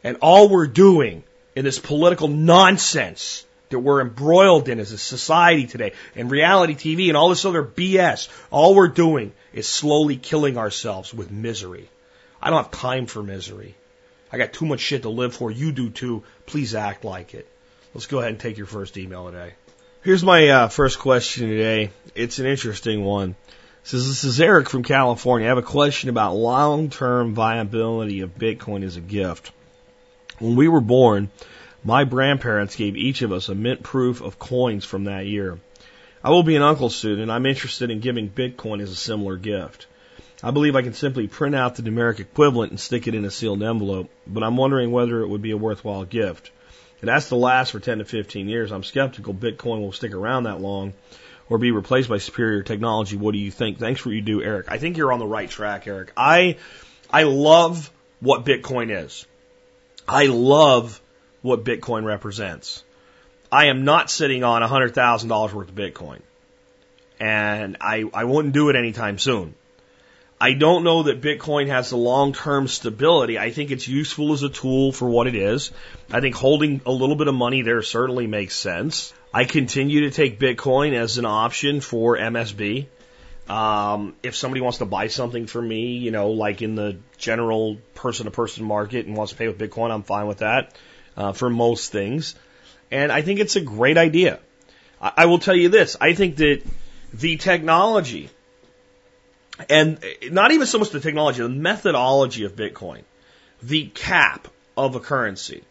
[0.02, 5.66] And all we're doing in this political nonsense that we're embroiled in as a society
[5.66, 10.56] today and reality TV and all this other BS, all we're doing is slowly killing
[10.56, 11.88] ourselves with misery.
[12.40, 13.74] I don't have time for misery.
[14.32, 15.50] I got too much shit to live for.
[15.50, 16.22] You do too.
[16.46, 17.48] Please act like it.
[17.94, 19.54] Let's go ahead and take your first email today.
[20.02, 21.90] Here's my uh, first question today.
[22.14, 23.36] It's an interesting one.
[23.82, 25.46] Says this is Eric from California.
[25.46, 29.52] I have a question about long-term viability of Bitcoin as a gift.
[30.38, 31.28] When we were born,
[31.84, 35.58] my grandparents gave each of us a mint proof of coins from that year.
[36.24, 39.36] I will be an uncle soon, and I'm interested in giving Bitcoin as a similar
[39.36, 39.86] gift.
[40.42, 43.30] I believe I can simply print out the numeric equivalent and stick it in a
[43.30, 46.52] sealed envelope, but I'm wondering whether it would be a worthwhile gift.
[47.02, 48.72] It has to last for 10 to 15 years.
[48.72, 50.92] I'm skeptical Bitcoin will stick around that long
[51.48, 53.16] or be replaced by superior technology.
[53.16, 53.78] What do you think?
[53.78, 54.66] Thanks for what you do, Eric.
[54.68, 56.12] I think you're on the right track, Eric.
[56.16, 56.56] I,
[57.10, 59.26] I love what Bitcoin is.
[60.06, 61.00] I love
[61.42, 62.84] what Bitcoin represents.
[63.50, 66.20] I am not sitting on $100,000 worth of Bitcoin.
[67.18, 69.54] And I, I wouldn't do it anytime soon.
[70.42, 73.38] I don't know that Bitcoin has the long term stability.
[73.38, 75.70] I think it's useful as a tool for what it is.
[76.10, 79.12] I think holding a little bit of money there certainly makes sense.
[79.34, 82.86] I continue to take Bitcoin as an option for MSB.
[83.50, 87.76] Um, if somebody wants to buy something from me, you know, like in the general
[87.94, 90.74] person to person market and wants to pay with Bitcoin, I'm fine with that
[91.16, 92.34] uh, for most things.
[92.90, 94.40] And I think it's a great idea.
[95.02, 96.62] I, I will tell you this I think that
[97.12, 98.30] the technology,
[99.68, 103.02] and not even so much the technology, the methodology of Bitcoin,
[103.62, 105.62] the cap of a currency,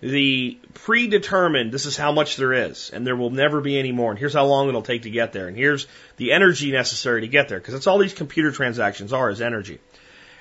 [0.00, 4.10] the predetermined, this is how much there is, and there will never be any more,
[4.10, 7.28] and here's how long it'll take to get there, and here's the energy necessary to
[7.28, 9.80] get there, because that's all these computer transactions are, is energy.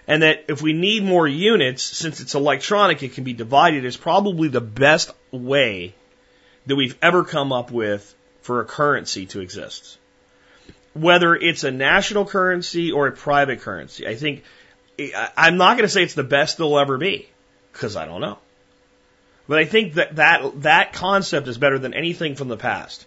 [0.05, 3.95] And that if we need more units, since it's electronic, it can be divided, is
[3.95, 5.95] probably the best way
[6.65, 9.97] that we've ever come up with for a currency to exist.
[10.93, 14.43] Whether it's a national currency or a private currency, I think,
[15.35, 17.27] I'm not going to say it's the best there'll ever be,
[17.71, 18.37] because I don't know.
[19.47, 23.05] But I think that, that that concept is better than anything from the past.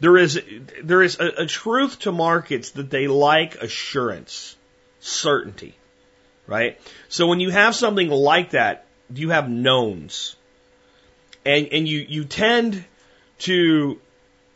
[0.00, 0.40] There is
[0.82, 4.54] there is a, a truth to markets that they like assurance,
[5.00, 5.74] certainty,
[6.46, 6.78] right?
[7.08, 10.36] So when you have something like that, you have knowns,
[11.44, 12.84] and and you you tend
[13.40, 14.00] to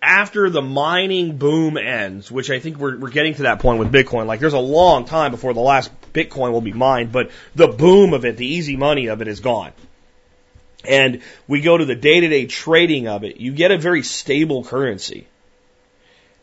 [0.02, 3.92] after the mining boom ends, which I think we're, we're getting to that point with
[3.92, 4.26] Bitcoin.
[4.26, 8.12] Like there's a long time before the last Bitcoin will be mined, but the boom
[8.12, 9.72] of it, the easy money of it is gone
[10.84, 14.02] and we go to the day to day trading of it, you get a very
[14.02, 15.26] stable currency.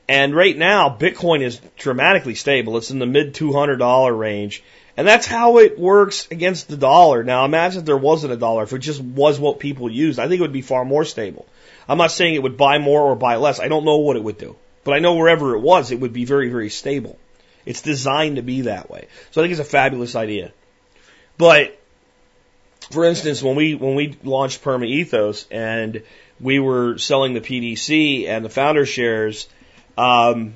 [0.07, 2.77] And right now, Bitcoin is dramatically stable.
[2.77, 4.63] It's in the mid $200 range.
[4.97, 7.23] And that's how it works against the dollar.
[7.23, 10.27] Now imagine if there wasn't a dollar, if it just was what people used, I
[10.27, 11.45] think it would be far more stable.
[11.89, 13.60] I'm not saying it would buy more or buy less.
[13.60, 14.56] I don't know what it would do.
[14.84, 17.17] But I know wherever it was, it would be very, very stable.
[17.65, 19.08] It's designed to be that way.
[19.32, 20.54] So I think it's a fabulous idea.
[21.38, 21.78] But
[22.91, 26.04] for instance, when we when we launched Perma Ethos and
[26.39, 29.47] we were selling the PDC and the founder shares,
[29.97, 30.56] um,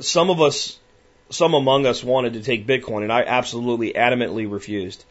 [0.00, 0.78] some of us,
[1.30, 5.04] some among us wanted to take Bitcoin, and I absolutely adamantly refused.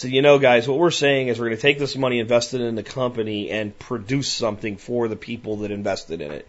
[0.00, 2.62] So you know, guys, what we're saying is we're going to take this money invested
[2.62, 6.48] in the company and produce something for the people that invested in it,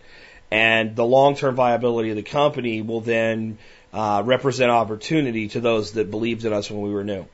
[0.50, 3.58] and the long-term viability of the company will then
[3.92, 7.26] uh, represent opportunity to those that believed in us when we were new.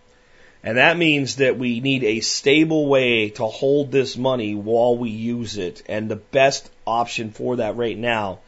[0.63, 5.11] And that means that we need a stable way to hold this money while we
[5.11, 5.83] use it.
[5.87, 8.39] And the best option for that right now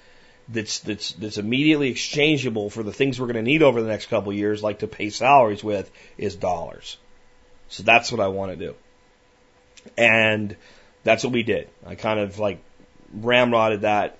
[0.47, 4.07] that's, that's, that's immediately exchangeable for the things we're going to need over the next
[4.07, 6.97] couple of years, like to pay salaries with, is dollars.
[7.69, 8.75] So that's what I want to do.
[9.97, 10.55] And
[11.03, 11.69] that's what we did.
[11.85, 12.59] I kind of like
[13.17, 14.17] ramrodded that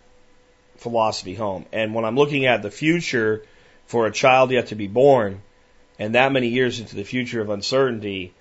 [0.78, 1.66] philosophy home.
[1.72, 3.44] And when I'm looking at the future
[3.88, 5.42] for a child yet to be born,
[5.98, 8.34] and that many years into the future of uncertainty,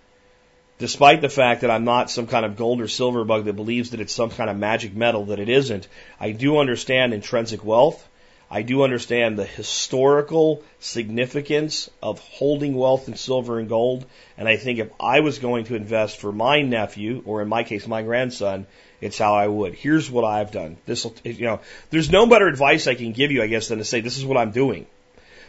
[0.79, 3.91] despite the fact that I'm not some kind of gold or silver bug that believes
[3.91, 5.89] that it's some kind of magic metal that it isn't,
[6.21, 8.07] I do understand intrinsic wealth.
[8.51, 14.07] I do understand the historical significance of holding wealth in silver and gold.
[14.39, 17.63] And I think if I was going to invest for my nephew, or in my
[17.63, 18.67] case, my grandson,
[19.03, 19.75] it's how I would.
[19.75, 20.79] Here's what I've done.
[20.87, 23.85] This you know, there's no better advice I can give you, I guess, than to
[23.85, 24.87] say, this is what I'm doing.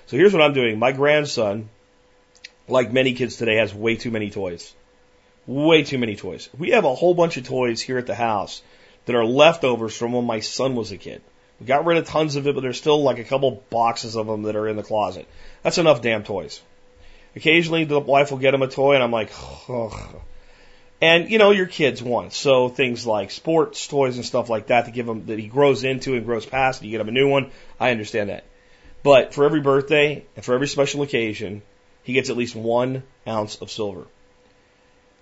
[0.08, 0.78] So here's what I'm doing.
[0.78, 1.70] My grandson,
[2.68, 4.74] like many kids today, has way too many toys.
[5.48, 6.50] Way too many toys.
[6.58, 8.62] We have a whole bunch of toys here at the house
[9.06, 11.22] that are leftovers from when my son was a kid.
[11.60, 14.28] We got rid of tons of it, but there's still like a couple boxes of
[14.28, 15.28] them that are in the closet.
[15.64, 16.62] That's enough damn toys.
[17.36, 19.32] Occasionally the wife will get him a toy and I'm like,
[19.70, 20.22] oh.
[21.02, 24.86] And you know, your kids want so things like sports toys and stuff like that
[24.86, 27.14] to give him that he grows into and grows past, and you get him a
[27.14, 27.52] new one.
[27.80, 28.44] I understand that.
[29.02, 31.62] But for every birthday and for every special occasion,
[32.04, 34.08] he gets at least one ounce of silver.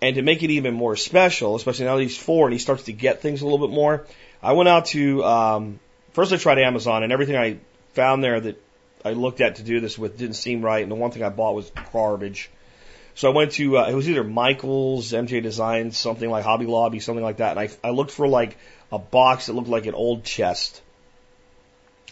[0.02, 2.84] And to make it even more special, especially now that he's four and he starts
[2.84, 4.06] to get things a little bit more,
[4.41, 5.80] I went out to um,
[6.17, 7.60] first I tried Amazon and everything I
[7.93, 8.60] found there that
[9.06, 11.30] I looked at to do this with didn't seem right, and the one thing I
[11.30, 12.49] bought was garbage.
[13.13, 16.99] So I went to uh, it was either Michaels, MJ Designs, something like Hobby Lobby,
[16.99, 18.58] something like that, and I I looked for like
[18.91, 20.82] a box that looked like an old chest.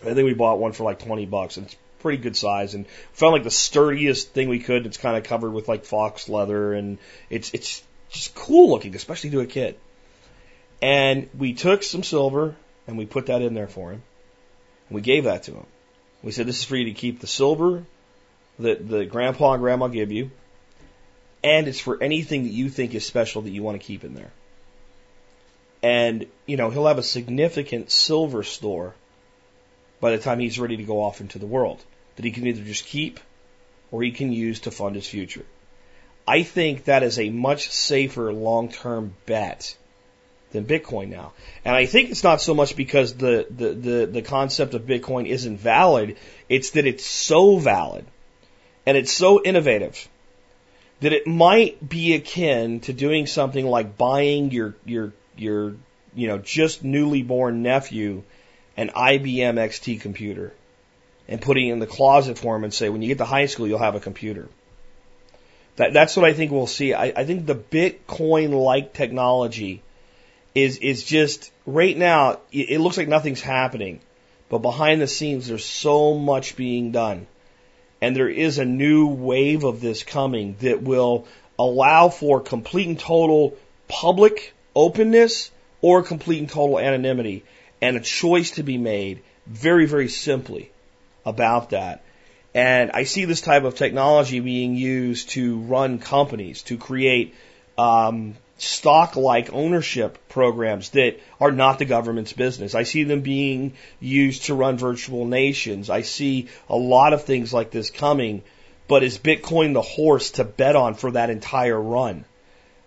[0.01, 2.85] I think we bought one for like twenty bucks, and it's pretty good size, and
[3.13, 4.85] found like the sturdiest thing we could.
[4.85, 6.99] It's kind of covered with like fox leather, and
[7.31, 9.79] it's it's just cool looking, especially to a kid.
[10.79, 12.55] And we took some silver
[12.87, 14.03] and we put that in there for him.
[14.89, 15.65] We gave that to him.
[16.23, 17.83] We said, This is for you to keep the silver
[18.59, 20.31] that the grandpa and grandma give you,
[21.43, 24.13] and it's for anything that you think is special that you want to keep in
[24.13, 24.31] there.
[25.83, 28.95] And, you know, he'll have a significant silver store
[29.99, 31.83] by the time he's ready to go off into the world
[32.15, 33.19] that he can either just keep
[33.91, 35.45] or he can use to fund his future.
[36.27, 39.75] I think that is a much safer long term bet
[40.55, 41.33] than Bitcoin now.
[41.63, 45.27] And I think it's not so much because the, the, the, the concept of Bitcoin
[45.27, 46.17] isn't valid,
[46.49, 48.05] it's that it's so valid
[48.85, 50.07] and it's so innovative
[51.01, 55.75] that it might be akin to doing something like buying your, your, your,
[56.15, 58.23] you know, just newly born nephew
[58.77, 60.53] an IBM XT computer
[61.27, 63.45] and putting it in the closet for him and say, when you get to high
[63.45, 64.47] school, you'll have a computer.
[65.77, 66.93] That, that's what I think we'll see.
[66.93, 69.81] I, I think the Bitcoin like technology
[70.55, 72.39] is is just right now.
[72.51, 73.99] It, looks like nothing's happening,
[74.49, 77.27] but behind the scenes, there's so much being done,
[78.01, 81.27] and there is a new wave of this coming that will
[81.59, 87.43] allow for complete and total public openness or complete and total anonymity,
[87.81, 90.71] and a choice to be made very very simply
[91.25, 92.01] about that.
[92.53, 97.35] And I see this type of technology being used to run companies, to create
[97.77, 102.73] um, stock like ownership programs that are not the government's business.
[102.73, 105.89] I see them being used to run virtual nations.
[105.89, 108.43] I see a lot of things like this coming,
[108.87, 112.23] but is Bitcoin the horse to bet on for that entire run?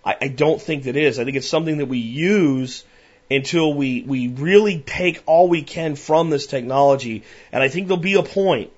[0.04, 1.18] I, I don't think that is.
[1.18, 2.84] I think it's something that we use
[3.30, 7.24] until we, we really take all we can from this technology.
[7.52, 8.70] And I think there'll be a point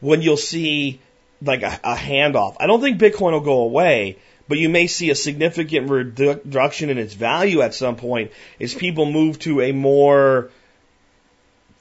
[0.00, 1.00] when you'll see
[1.40, 2.56] like a, a handoff.
[2.58, 4.16] I don't think Bitcoin will go away
[4.50, 9.06] but you may see a significant reduction in its value at some point as people
[9.06, 10.50] move to a more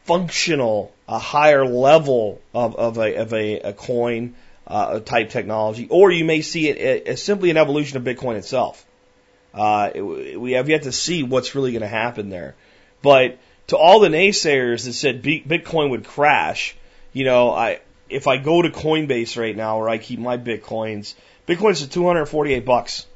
[0.04, 4.36] functional, a higher level of, of a, of a, a coin
[4.68, 8.86] uh, type technology, or you may see it as simply an evolution of Bitcoin itself.
[9.52, 12.54] Uh, it, we have yet to see what's really going to happen there.
[13.02, 16.76] But to all the naysayers that said Bitcoin would crash,
[17.14, 17.80] you know, I
[18.10, 21.16] if I go to Coinbase right now where I keep my Bitcoins,
[21.50, 23.08] Bitcoin's at 248 bucks.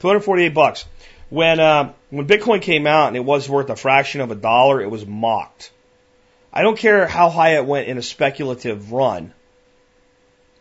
[0.00, 0.84] 248 bucks.
[1.30, 4.82] When uh, when Bitcoin came out and it was worth a fraction of a dollar,
[4.82, 5.72] it was mocked.
[6.52, 9.32] I don't care how high it went in a speculative run.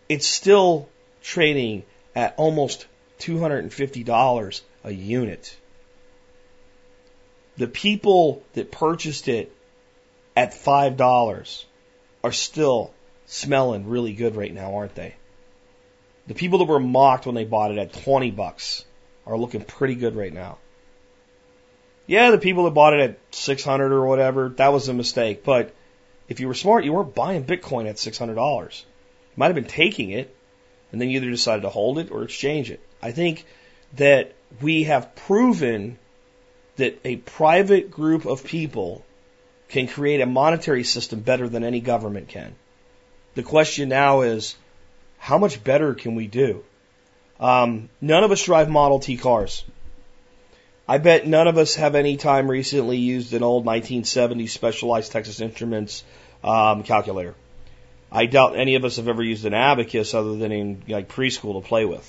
[0.07, 0.87] It's still
[1.21, 1.83] trading
[2.15, 2.87] at almost
[3.19, 5.57] $250 a unit.
[7.57, 9.51] The people that purchased it
[10.37, 11.65] at $5
[12.23, 12.93] are still
[13.25, 15.15] smelling really good right now, aren't they?
[16.27, 18.85] The people that were mocked when they bought it at 20 bucks
[19.25, 20.57] are looking pretty good right now.
[22.05, 25.43] Yeah, the people that bought it at 600 or whatever, that was a mistake.
[25.43, 25.73] But
[26.29, 28.35] if you were smart, you weren't buying Bitcoin at $600.
[28.35, 28.85] You
[29.35, 30.33] might have been taking it
[30.91, 32.79] and then you either decided to hold it or exchange it.
[33.01, 33.45] I think
[33.95, 35.97] that we have proven
[36.77, 39.03] that a private group of people
[39.69, 42.55] can create a monetary system better than any government can.
[43.35, 44.55] The question now is,
[45.27, 46.63] how much better can we do?
[47.37, 49.65] Um, none of us drive Model T cars.
[50.87, 55.41] I bet none of us have any time recently used an old 1970s Specialized Texas
[55.41, 56.05] Instruments
[56.45, 57.35] um, calculator.
[58.09, 61.61] I doubt any of us have ever used an abacus other than in like preschool
[61.61, 62.07] to play with.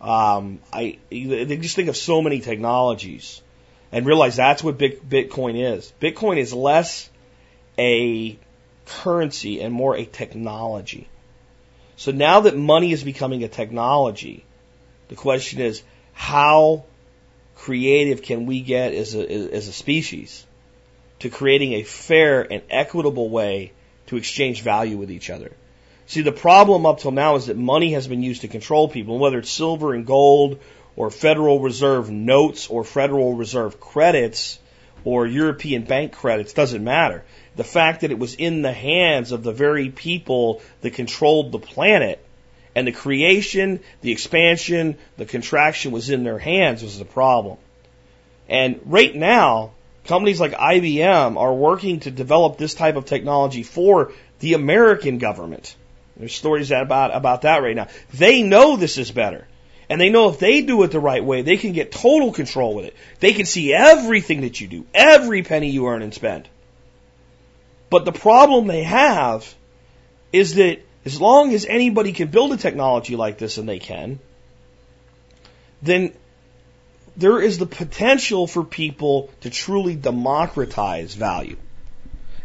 [0.00, 3.42] Um, I they just think of so many technologies
[3.92, 5.92] and realize that's what Bitcoin is.
[6.00, 7.10] Bitcoin is less
[7.78, 8.38] a
[8.86, 11.06] currency and more a technology.
[11.96, 14.44] So now that money is becoming a technology,
[15.08, 15.82] the question is
[16.12, 16.84] how
[17.56, 20.44] creative can we get as a, as a species
[21.20, 23.72] to creating a fair and equitable way
[24.06, 25.52] to exchange value with each other?
[26.06, 29.18] See, the problem up till now is that money has been used to control people,
[29.18, 30.60] whether it's silver and gold
[30.96, 34.58] or Federal Reserve notes or Federal Reserve credits
[35.04, 37.24] or European bank credits, doesn't matter.
[37.56, 41.58] The fact that it was in the hands of the very people that controlled the
[41.58, 42.24] planet
[42.74, 47.58] and the creation, the expansion, the contraction was in their hands was the problem.
[48.48, 49.72] And right now,
[50.04, 55.76] companies like IBM are working to develop this type of technology for the American government.
[56.16, 57.88] There's stories about, about that right now.
[58.12, 59.46] They know this is better.
[59.88, 62.74] And they know if they do it the right way, they can get total control
[62.74, 62.96] with it.
[63.20, 66.48] They can see everything that you do, every penny you earn and spend.
[67.94, 69.54] But the problem they have
[70.32, 74.18] is that as long as anybody can build a technology like this, and they can,
[75.80, 76.12] then
[77.16, 81.56] there is the potential for people to truly democratize value.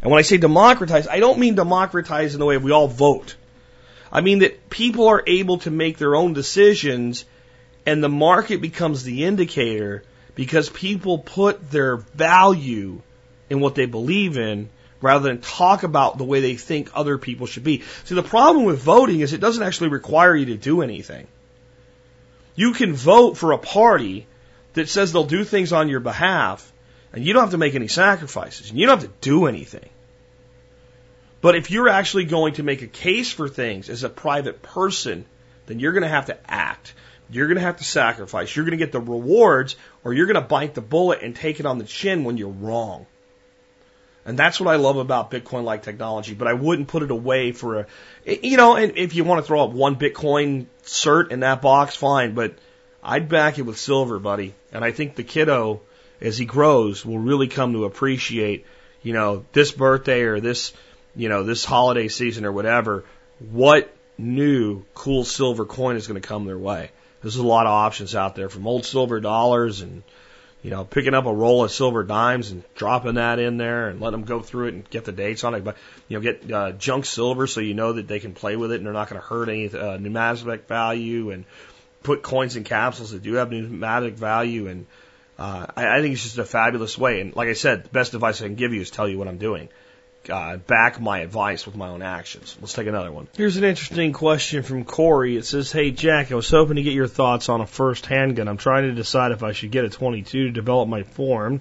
[0.04, 3.36] And when I say democratize, I don't mean democratize in the way we all vote.
[4.12, 7.26] I mean that people are able to make their own decisions
[7.88, 10.04] and the market becomes the indicator
[10.36, 13.02] because people put their value
[13.50, 14.70] in what they believe in
[15.02, 17.84] rather than talk about the way they think other people should be.
[18.04, 21.28] See, the problem with voting is it doesn't actually require you to do anything.
[22.56, 24.28] You can vote for a party
[24.74, 26.72] that says they'll do things on your behalf,
[27.14, 29.90] and you don't have to make any sacrifices, and you don't have to do anything.
[31.42, 35.26] But if you're actually going to make a case for things as a private person,
[35.68, 36.94] then you're going to have to act.
[37.30, 38.54] You're going to have to sacrifice.
[38.54, 41.60] You're going to get the rewards, or you're going to bite the bullet and take
[41.60, 43.06] it on the chin when you're wrong.
[44.26, 47.52] And that's what I love about Bitcoin like technology, but I wouldn't put it away
[47.52, 47.88] for a,
[48.26, 51.96] you know, and if you want to throw up one Bitcoin cert in that box,
[51.96, 52.56] fine, but
[53.02, 54.54] I'd back it with silver, buddy.
[54.72, 55.82] And I think the kiddo,
[56.22, 58.66] as he grows, will really come to appreciate,
[59.02, 60.74] you know, this birthday or this,
[61.16, 63.06] you know, this holiday season or whatever,
[63.40, 66.92] what new cool silver coin is going to come their way.
[67.22, 70.04] There's a lot of options out there from old silver dollars and,
[70.62, 74.02] you know, picking up a roll of silver dimes and dropping that in there and
[74.02, 75.64] letting them go through it and get the dates on it.
[75.64, 78.72] But, you know, get uh, junk silver so you know that they can play with
[78.72, 81.46] it and they're not going to hurt any uh, numismatic value and
[82.04, 84.68] put coins in capsules that do have numismatic value.
[84.68, 84.86] And
[85.38, 87.22] uh, I, I think it's just a fabulous way.
[87.22, 89.30] And like I said, the best advice I can give you is tell you what
[89.30, 89.70] I'm doing
[90.30, 92.58] uh, back my advice with my own actions.
[92.60, 93.28] Let's take another one.
[93.36, 95.38] Here's an interesting question from Corey.
[95.38, 98.48] It says, Hey Jack, I was hoping to get your thoughts on a first handgun.
[98.48, 101.60] I'm trying to decide if I should get a 22 to develop my form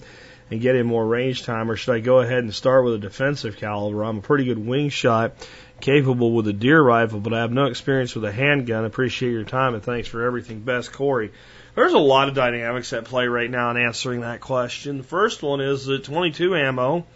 [0.51, 2.99] and get in more range time, or should I go ahead and start with a
[2.99, 4.03] defensive caliber?
[4.03, 5.35] I'm a pretty good wing shot,
[5.81, 8.85] capable with a deer rifle, but I have no experience with a handgun.
[8.85, 10.61] Appreciate your time and thanks for everything.
[10.61, 11.33] Best, Corey.
[11.75, 14.99] There's a lot of dynamics at play right now in answering that question.
[14.99, 17.07] The first one is the 22 ammo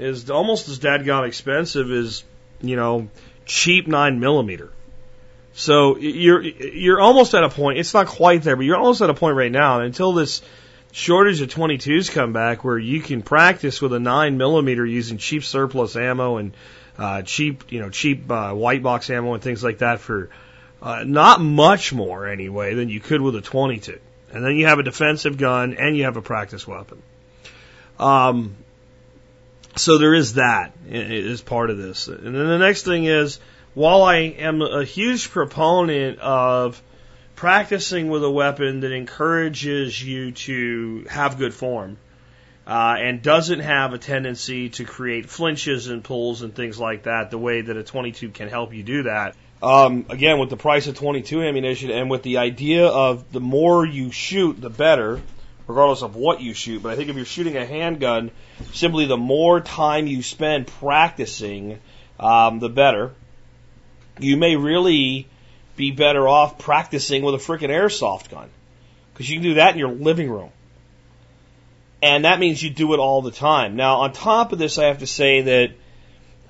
[0.00, 2.24] is almost as dadgone expensive as,
[2.60, 3.08] you know,
[3.44, 4.70] cheap nine millimeter.
[5.52, 7.78] So you're you're almost at a point.
[7.78, 9.80] It's not quite there, but you're almost at a point right now.
[9.80, 10.42] Until this
[10.92, 15.44] shortage of 22s come back, where you can practice with a nine millimeter using cheap
[15.44, 16.54] surplus ammo and
[16.98, 20.30] uh, cheap, you know, cheap uh, white box ammo and things like that for
[20.82, 23.98] uh, not much more anyway than you could with a 22.
[24.32, 27.02] And then you have a defensive gun and you have a practice weapon.
[27.98, 28.56] Um,
[29.76, 32.08] so there is that as part of this.
[32.08, 33.38] And then the next thing is,
[33.74, 36.82] while I am a huge proponent of
[37.36, 41.96] practicing with a weapon that encourages you to have good form,
[42.66, 47.30] uh, and doesn't have a tendency to create flinches and pulls and things like that,
[47.30, 49.34] the way that a 22 can help you do that.
[49.62, 53.84] Um, again, with the price of 22 ammunition and with the idea of the more
[53.84, 55.20] you shoot, the better
[55.70, 56.82] regardless of what you shoot.
[56.82, 58.30] But I think if you're shooting a handgun,
[58.72, 61.78] simply the more time you spend practicing,
[62.18, 63.12] um, the better.
[64.18, 65.26] You may really
[65.76, 68.50] be better off practicing with a freaking airsoft gun
[69.12, 70.50] because you can do that in your living room.
[72.02, 73.76] And that means you do it all the time.
[73.76, 75.70] Now, on top of this, I have to say that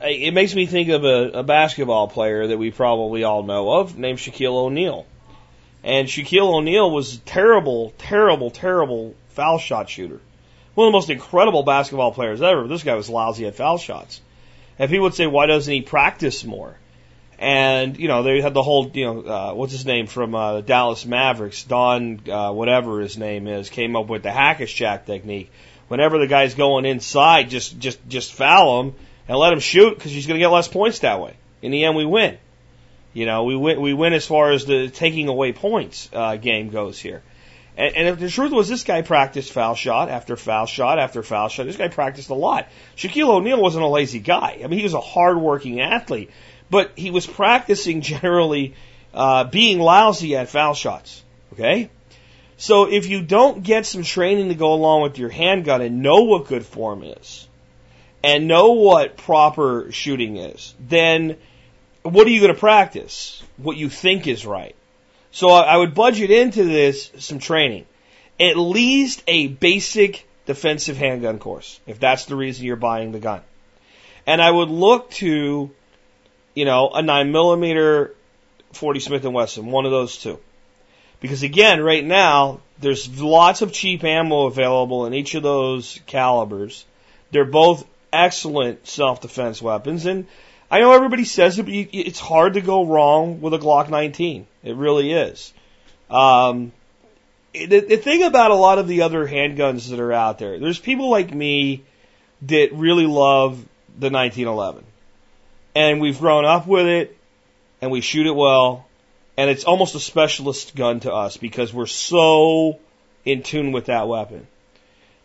[0.03, 3.99] it makes me think of a, a basketball player that we probably all know of
[3.99, 5.07] named Shaquille O'Neal.
[5.83, 10.21] And Shaquille O'Neal was a terrible, terrible, terrible foul shot shooter.
[10.75, 12.67] One of the most incredible basketball players ever.
[12.69, 14.21] This guy was lousy at foul shots.
[14.79, 16.77] And people would say, why doesn't he practice more?
[17.39, 20.57] And, you know, they had the whole, you know, uh, what's his name from uh,
[20.57, 25.51] the Dallas Mavericks, Don, uh, whatever his name is, came up with the Hack-a-Shaq technique.
[25.89, 28.95] Whenever the guy's going inside, just, just, just foul him
[29.27, 31.35] and let him shoot because he's going to get less points that way.
[31.63, 32.37] In the end, we win.
[33.13, 36.71] You know, we win, we win as far as the taking away points uh, game
[36.71, 37.23] goes here.
[37.77, 41.23] And, and if the truth was, this guy practiced foul shot after foul shot after
[41.23, 41.67] foul shot.
[41.67, 42.69] This guy practiced a lot.
[42.97, 44.61] Shaquille O'Neal wasn't a lazy guy.
[44.63, 46.31] I mean, he was a hardworking athlete,
[46.69, 48.75] but he was practicing generally
[49.13, 51.23] uh, being lousy at foul shots.
[51.53, 51.91] Okay,
[52.57, 56.23] So if you don't get some training to go along with your handgun and know
[56.23, 57.49] what good form is,
[58.23, 61.39] and know what proper shooting is, then
[62.03, 63.43] what are you going to practice?
[63.57, 64.75] What you think is right.
[65.33, 67.87] So I would budget into this some training.
[68.39, 73.43] At least a basic defensive handgun course, if that's the reason you're buying the gun.
[74.27, 75.71] And I would look to,
[76.55, 78.15] you know, a 9 millimeter
[78.73, 80.39] 40 Smith & Wesson, one of those two.
[81.21, 86.85] Because again, right now, there's lots of cheap ammo available in each of those calibers.
[87.31, 90.27] They're both excellent self-defense weapons, and
[90.71, 93.91] I know everybody says it, but you, it's hard to go wrong with a Glock
[93.91, 94.47] 19.
[94.63, 95.53] It really is.
[96.09, 96.73] Um,
[97.53, 100.79] the, the thing about a lot of the other handguns that are out there, there's
[100.79, 101.83] people like me
[102.43, 103.59] that really love
[103.99, 104.85] the 1911,
[105.75, 107.17] and we've grown up with it,
[107.81, 108.87] and we shoot it well,
[109.37, 112.79] and it's almost a specialist gun to us because we're so
[113.25, 114.47] in tune with that weapon.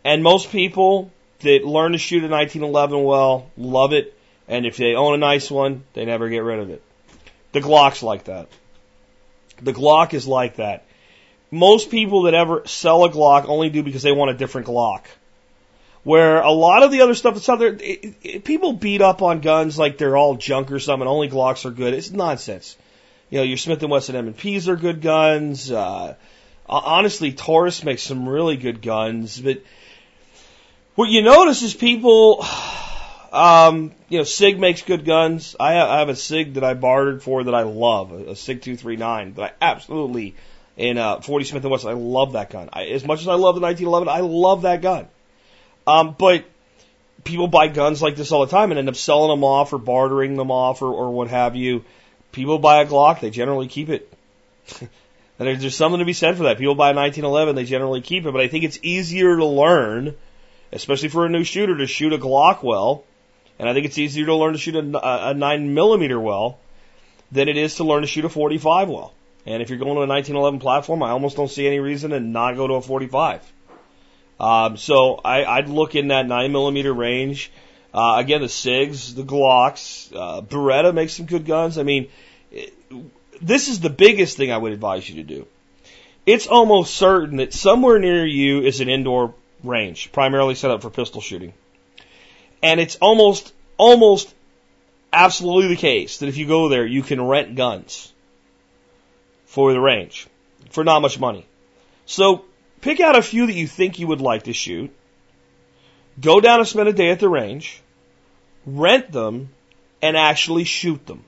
[0.04, 4.15] And most people that learn to shoot a 1911 well love it,
[4.48, 6.82] and if they own a nice one, they never get rid of it.
[7.52, 8.48] The Glock's like that.
[9.62, 10.84] The Glock is like that.
[11.50, 15.02] Most people that ever sell a Glock only do because they want a different Glock.
[16.02, 19.22] Where a lot of the other stuff that's out there, it, it, people beat up
[19.22, 21.08] on guns like they're all junk or something.
[21.08, 21.94] Only Glocks are good.
[21.94, 22.76] It's nonsense.
[23.30, 25.70] You know, your Smith and Wesson M&Ps are good guns.
[25.70, 26.14] Uh,
[26.68, 29.62] honestly, Taurus makes some really good guns, but
[30.94, 32.44] what you notice is people,
[33.36, 35.56] um, you know, Sig makes good guns.
[35.58, 38.36] I have, I have a Sig that I bartered for that I love, a, a
[38.36, 40.34] Sig 239 that I absolutely,
[40.76, 42.68] in uh, 40 Smith Wesson, I love that gun.
[42.72, 45.08] I, as much as I love the 1911, I love that gun.
[45.86, 46.44] Um, but
[47.24, 49.78] people buy guns like this all the time and end up selling them off or
[49.78, 51.84] bartering them off or, or what have you
[52.36, 54.12] people buy a Glock, they generally keep it.
[54.80, 54.88] and
[55.38, 56.58] there's, there's something to be said for that.
[56.58, 58.32] People buy a 1911, they generally keep it.
[58.32, 60.14] But I think it's easier to learn,
[60.70, 63.04] especially for a new shooter, to shoot a Glock well.
[63.58, 66.58] And I think it's easier to learn to shoot a, a 9 millimeter well
[67.32, 69.14] than it is to learn to shoot a 45 well.
[69.46, 72.20] And if you're going to a 1911 platform, I almost don't see any reason to
[72.20, 73.52] not go to a 45.
[74.38, 77.50] Um, so I, I'd look in that 9 millimeter range.
[77.94, 81.78] Uh, again, the SIGs, the Glocks, uh, Beretta makes some good guns.
[81.78, 82.08] I mean,
[83.40, 85.46] this is the biggest thing I would advise you to do.
[86.26, 89.32] It's almost certain that somewhere near you is an indoor
[89.62, 91.54] range, primarily set up for pistol shooting.
[92.66, 94.34] And it's almost, almost
[95.12, 98.12] absolutely the case that if you go there, you can rent guns
[99.44, 100.26] for the range
[100.70, 101.46] for not much money.
[102.06, 102.44] So
[102.80, 104.90] pick out a few that you think you would like to shoot.
[106.20, 107.80] Go down and spend a day at the range,
[108.66, 109.50] rent them,
[110.02, 111.22] and actually shoot them.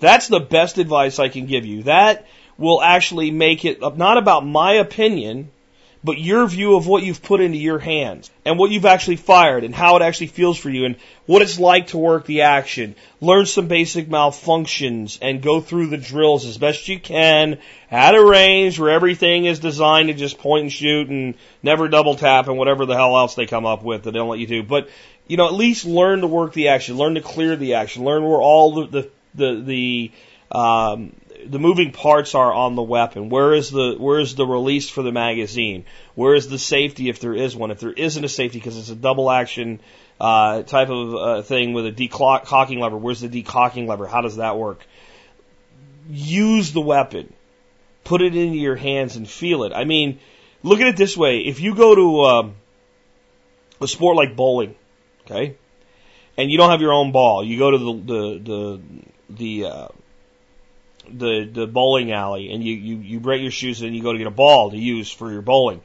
[0.00, 1.84] That's the best advice I can give you.
[1.84, 2.26] That
[2.58, 5.50] will actually make it not about my opinion,
[6.02, 9.64] but your view of what you've put into your hands and what you've actually fired
[9.64, 10.96] and how it actually feels for you and
[11.26, 12.94] what it's like to work the action.
[13.20, 17.58] Learn some basic malfunctions and go through the drills as best you can
[17.90, 22.14] at a range where everything is designed to just point and shoot and never double
[22.14, 24.46] tap and whatever the hell else they come up with that they don't let you
[24.46, 24.62] do.
[24.62, 24.88] But,
[25.26, 28.22] you know, at least learn to work the action, learn to clear the action, learn
[28.22, 30.12] where all the, the the the
[30.50, 31.12] um,
[31.46, 33.28] the moving parts are on the weapon.
[33.28, 35.84] Where is the where is the release for the magazine?
[36.14, 37.70] Where is the safety if there is one?
[37.70, 39.80] If there isn't a safety because it's a double action
[40.20, 44.06] uh, type of uh, thing with a decocking lever, where's the decocking lever?
[44.06, 44.84] How does that work?
[46.10, 47.32] Use the weapon,
[48.04, 49.72] put it into your hands and feel it.
[49.72, 50.18] I mean,
[50.62, 52.54] look at it this way: if you go to um,
[53.80, 54.74] a sport like bowling,
[55.24, 55.56] okay,
[56.36, 58.80] and you don't have your own ball, you go to the the the
[59.30, 59.88] the uh,
[61.12, 64.18] the the bowling alley and you you you break your shoes and you go to
[64.18, 65.80] get a ball to use for your bowling.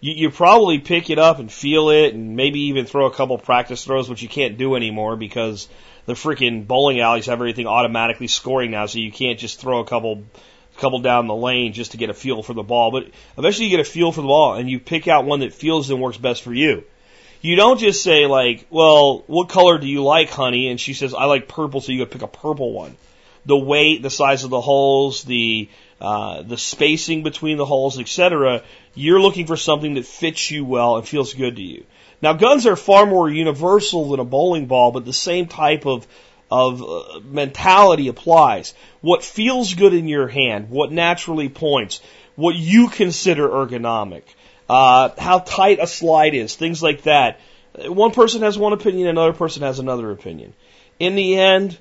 [0.00, 3.36] You, you probably pick it up and feel it and maybe even throw a couple
[3.38, 5.68] practice throws, which you can't do anymore because
[6.06, 9.86] the freaking bowling alleys have everything automatically scoring now, so you can't just throw a
[9.86, 10.24] couple
[10.78, 12.90] couple down the lane just to get a feel for the ball.
[12.90, 15.52] But eventually you get a feel for the ball and you pick out one that
[15.52, 16.84] feels and works best for you.
[17.40, 20.68] You don't just say like, well, what color do you like, honey?
[20.68, 22.96] And she says, I like purple, so you gotta pick a purple one.
[23.46, 25.68] The weight, the size of the holes, the
[26.00, 28.62] uh, the spacing between the holes, etc.
[28.94, 31.84] You're looking for something that fits you well and feels good to you.
[32.22, 36.06] Now, guns are far more universal than a bowling ball, but the same type of
[36.50, 38.74] of uh, mentality applies.
[39.00, 42.00] What feels good in your hand, what naturally points,
[42.36, 44.22] what you consider ergonomic
[44.68, 47.40] uh, how tight a slide is, things like that.
[47.86, 50.52] One person has one opinion, another person has another opinion.
[50.98, 51.78] In the end,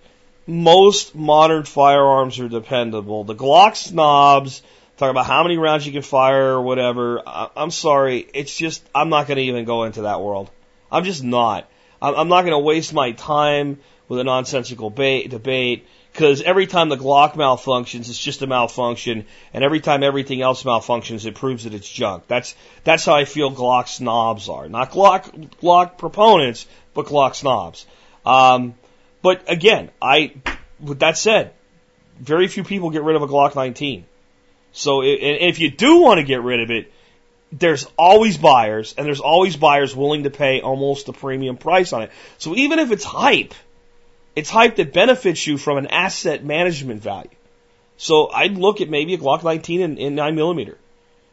[0.47, 3.25] most modern firearms are dependable.
[3.25, 4.63] The Glock snobs,
[4.95, 7.21] talk about how many rounds you can fire or whatever.
[7.27, 10.49] I, I'm sorry, it's just I'm not going to even go into that world.
[10.91, 11.69] I'm just not.
[12.01, 16.65] I'm, I'm not going to waste my time with a nonsensical ba- debate because every
[16.65, 21.35] time the Glock malfunctions, it's just a malfunction, and every time everything else malfunctions, it
[21.35, 22.23] proves that it's junk.
[22.27, 27.85] That's that's how I feel Glock snobs are, not Glock Glock proponents, but Glock snobs.
[28.25, 28.75] Um,
[29.21, 30.33] but again, I
[30.79, 31.53] with that said,
[32.19, 34.05] very few people get rid of a Glock 19.
[34.71, 36.91] So if you do want to get rid of it,
[37.51, 42.03] there's always buyers, and there's always buyers willing to pay almost a premium price on
[42.03, 42.11] it.
[42.37, 43.53] So even if it's hype,
[44.35, 47.29] it's hype that benefits you from an asset management value.
[47.95, 50.77] So I'd look at maybe a Glock 19 in, in 9 millimeter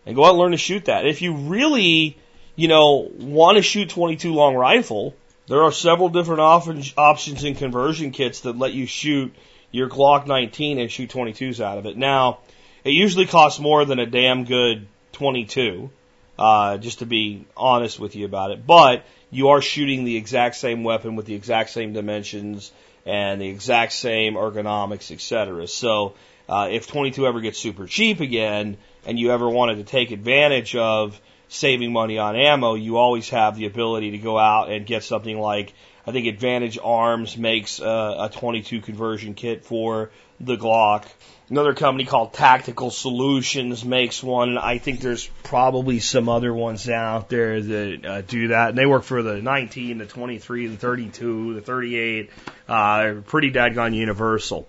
[0.07, 1.07] and go out and learn to shoot that.
[1.07, 2.17] If you really,
[2.57, 5.15] you know, want to shoot 22 long rifle,
[5.47, 9.35] there are several different op- options in conversion kits that let you shoot
[9.71, 11.97] your Glock 19 and shoot 22s out of it.
[11.97, 12.39] Now,
[12.85, 15.91] it usually costs more than a damn good 22,
[16.39, 18.67] uh, just to be honest with you about it.
[18.67, 22.71] But you are shooting the exact same weapon with the exact same dimensions
[23.05, 25.67] and the exact same ergonomics, etc.
[25.67, 26.15] So,
[26.49, 28.77] uh, if 22 ever gets super cheap again,
[29.07, 33.57] and you ever wanted to take advantage of saving money on ammo, you always have
[33.57, 35.73] the ability to go out and get something like
[36.07, 41.07] I think Advantage Arms makes a, a 22 conversion kit for the Glock.
[41.49, 44.59] Another company called Tactical Solutions makes one.
[44.59, 48.71] I think there's probably some other ones out there that uh, do that.
[48.71, 52.31] And they work for the 19, the 23, the 32, the 38.
[52.69, 54.67] Uh, pretty dadgone universal.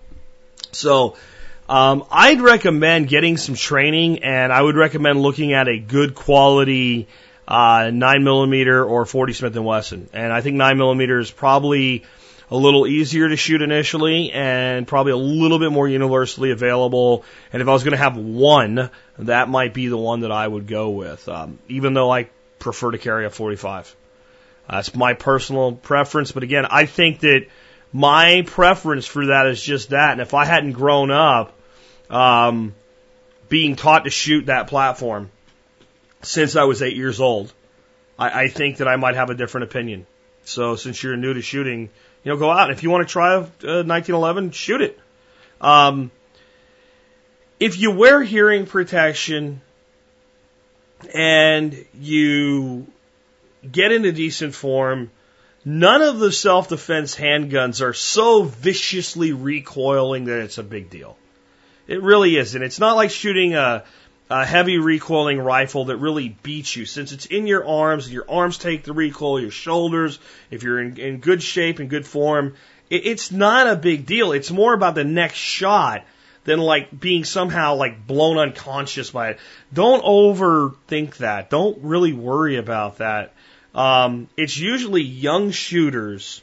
[0.72, 1.16] So,
[1.68, 7.08] um, I'd recommend getting some training, and I would recommend looking at a good quality
[7.48, 10.08] uh, nine millimeter or 40 Smith and Wesson.
[10.12, 12.04] And I think nine millimeter is probably
[12.50, 17.24] a little easier to shoot initially, and probably a little bit more universally available.
[17.52, 20.46] And if I was going to have one, that might be the one that I
[20.46, 22.28] would go with, um, even though I
[22.60, 23.96] prefer to carry a 45.
[24.70, 27.46] That's my personal preference, but again, I think that
[27.92, 30.12] my preference for that is just that.
[30.12, 31.55] And if I hadn't grown up
[32.10, 32.74] um,
[33.48, 35.30] being taught to shoot that platform
[36.22, 37.52] since I was eight years old,
[38.18, 40.06] I, I think that I might have a different opinion.
[40.44, 41.90] So since you're new to shooting,
[42.24, 42.70] you know, go out.
[42.70, 44.98] If you want to try a, a 1911, shoot it.
[45.60, 46.10] Um,
[47.58, 49.60] if you wear hearing protection
[51.12, 52.86] and you
[53.70, 55.10] get into decent form,
[55.64, 61.16] none of the self defense handguns are so viciously recoiling that it's a big deal.
[61.86, 62.62] It really isn't.
[62.62, 63.84] It's not like shooting a,
[64.28, 68.58] a heavy recoiling rifle that really beats you since it's in your arms, your arms
[68.58, 70.18] take the recoil, your shoulders,
[70.50, 72.54] if you're in, in good shape and good form,
[72.90, 74.32] it, it's not a big deal.
[74.32, 76.04] It's more about the next shot
[76.44, 79.38] than like being somehow like blown unconscious by it.
[79.72, 81.50] Don't overthink that.
[81.50, 83.32] Don't really worry about that.
[83.74, 86.42] Um, it's usually young shooters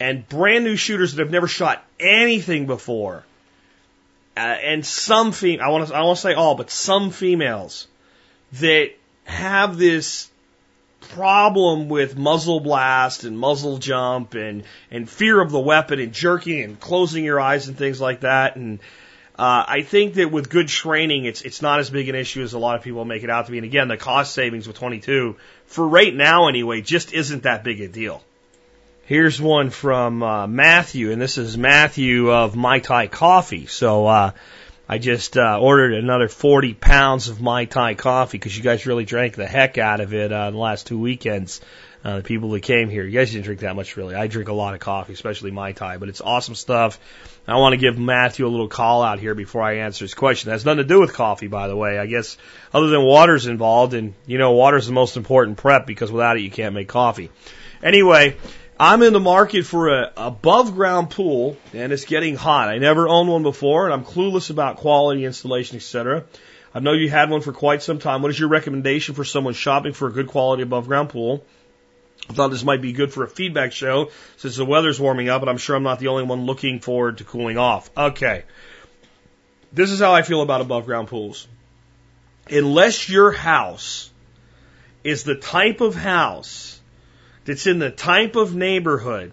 [0.00, 3.24] and brand new shooters that have never shot anything before.
[4.38, 7.88] Uh, and some fem- I want to I want to say all, but some females
[8.52, 8.90] that
[9.24, 10.30] have this
[11.00, 16.62] problem with muzzle blast and muzzle jump and and fear of the weapon and jerking
[16.62, 18.80] and closing your eyes and things like that and
[19.38, 22.54] uh, I think that with good training, it's it's not as big an issue as
[22.54, 23.58] a lot of people make it out to be.
[23.58, 25.36] And again, the cost savings with 22
[25.66, 28.20] for right now anyway just isn't that big a deal.
[29.08, 33.64] Here's one from uh, Matthew, and this is Matthew of Mai Tai Coffee.
[33.64, 34.32] So uh,
[34.86, 39.06] I just uh, ordered another 40 pounds of Mai Tai coffee because you guys really
[39.06, 41.62] drank the heck out of it uh, the last two weekends.
[42.04, 44.14] Uh, the people that came here, you guys didn't drink that much really.
[44.14, 47.00] I drink a lot of coffee, especially Mai Tai, but it's awesome stuff.
[47.46, 50.48] I want to give Matthew a little call out here before I answer his question.
[50.50, 51.98] That has nothing to do with coffee, by the way.
[51.98, 52.36] I guess
[52.74, 56.42] other than water's involved, and you know, water's the most important prep because without it
[56.42, 57.30] you can't make coffee.
[57.82, 58.36] Anyway,
[58.80, 62.68] I'm in the market for a above ground pool, and it's getting hot.
[62.68, 66.24] I never owned one before, and I'm clueless about quality, installation, etc.
[66.72, 68.22] I know you had one for quite some time.
[68.22, 71.44] What is your recommendation for someone shopping for a good quality above ground pool?
[72.30, 75.40] I thought this might be good for a feedback show since the weather's warming up,
[75.40, 77.90] and I'm sure I'm not the only one looking forward to cooling off.
[77.96, 78.44] Okay.
[79.72, 81.48] This is how I feel about above ground pools.
[82.48, 84.10] Unless your house
[85.02, 86.77] is the type of house
[87.48, 89.32] that's in the type of neighborhood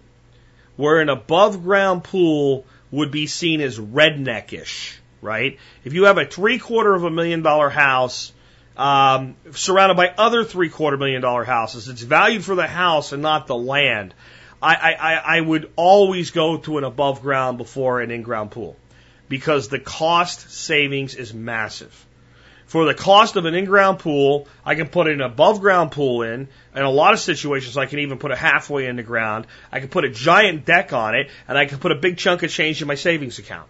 [0.78, 5.60] where an above ground pool would be seen as redneckish, right?
[5.84, 8.32] If you have a three quarter of a million dollar house,
[8.78, 13.22] um, surrounded by other three quarter million dollar houses, it's valued for the house and
[13.22, 14.14] not the land.
[14.62, 18.78] I, I, I would always go to an above ground before an in ground pool
[19.28, 22.06] because the cost savings is massive.
[22.66, 26.48] For the cost of an in-ground pool, I can put an above-ground pool in.
[26.76, 29.46] In a lot of situations, I can even put a halfway in the ground.
[29.72, 32.42] I can put a giant deck on it, and I can put a big chunk
[32.44, 33.68] of change in my savings account.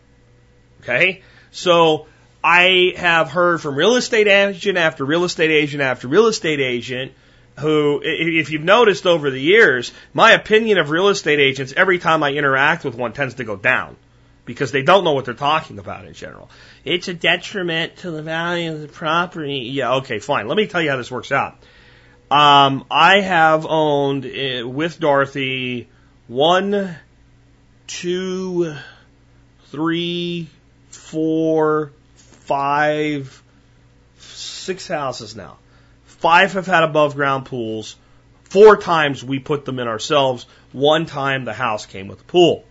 [0.82, 1.24] Okay?
[1.52, 2.08] So,
[2.42, 7.12] I have heard from real estate agent after real estate agent after real estate agent
[7.60, 12.22] who, if you've noticed over the years, my opinion of real estate agents every time
[12.22, 13.98] I interact with one tends to go down
[14.46, 16.50] because they don't know what they're talking about in general.
[16.84, 19.70] It's a detriment to the value of the property.
[19.74, 20.48] Yeah, okay, fine.
[20.48, 21.58] Let me tell you how this works out.
[22.30, 25.90] Um, I have owned uh, with Dorothy
[26.28, 26.96] one,
[27.88, 28.76] two,
[29.66, 30.50] three,
[30.90, 33.44] four, five,
[34.20, 35.58] six houses now.
[36.06, 37.96] Five have had above ground pools.
[38.46, 40.46] Four times we put them in ourselves.
[40.72, 42.66] One time the house came with a pool.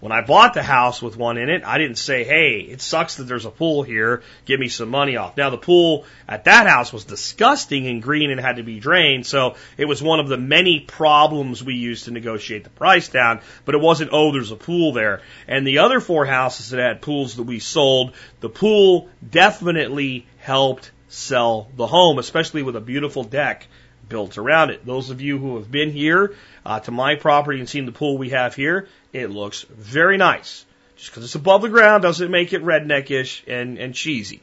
[0.00, 3.16] When I bought the house with one in it, I didn't say, hey, it sucks
[3.16, 4.22] that there's a pool here.
[4.46, 5.36] Give me some money off.
[5.36, 9.26] Now, the pool at that house was disgusting and green and had to be drained.
[9.26, 13.40] So it was one of the many problems we used to negotiate the price down.
[13.66, 15.20] But it wasn't, oh, there's a pool there.
[15.46, 20.92] And the other four houses that had pools that we sold, the pool definitely helped
[21.08, 23.66] sell the home, especially with a beautiful deck
[24.10, 24.84] built around it.
[24.84, 26.34] Those of you who have been here
[26.66, 30.66] uh, to my property and seen the pool we have here, it looks very nice.
[30.96, 34.42] Just because it's above the ground doesn't make it redneckish and, and cheesy.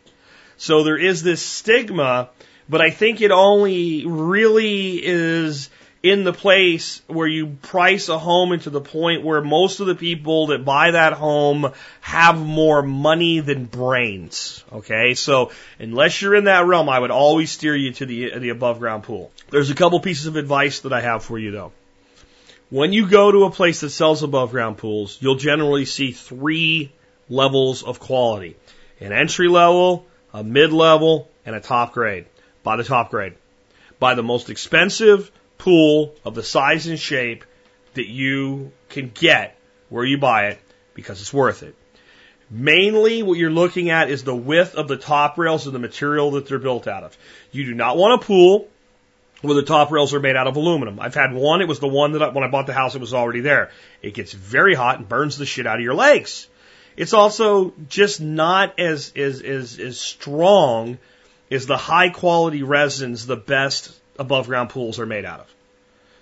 [0.58, 2.30] So there is this stigma,
[2.68, 5.70] but I think it only really is
[6.04, 9.96] in the place where you price a home into the point where most of the
[9.96, 11.72] people that buy that home
[12.02, 14.64] have more money than brains.
[14.72, 18.50] Okay, so unless you're in that realm, I would always steer you to the the
[18.50, 19.32] above ground pool.
[19.50, 21.72] There's a couple pieces of advice that I have for you though.
[22.70, 26.92] When you go to a place that sells above ground pools, you'll generally see three
[27.30, 28.56] levels of quality.
[29.00, 32.26] An entry level, a mid level, and a top grade.
[32.64, 33.36] Buy the top grade.
[34.00, 37.44] Buy the most expensive pool of the size and shape
[37.94, 39.58] that you can get
[39.90, 40.60] where you buy it
[40.94, 41.76] because it's worth it.
[42.50, 46.32] Mainly what you're looking at is the width of the top rails and the material
[46.32, 47.18] that they're built out of.
[47.52, 48.68] You do not want a pool
[49.42, 51.00] where the top rails are made out of aluminum.
[51.00, 51.62] I've had one.
[51.62, 53.72] It was the one that I, when I bought the house, it was already there.
[54.02, 56.48] It gets very hot and burns the shit out of your legs.
[56.96, 60.98] It's also just not as, as, as, as strong
[61.52, 65.54] as the high quality resins the best above ground pools are made out of.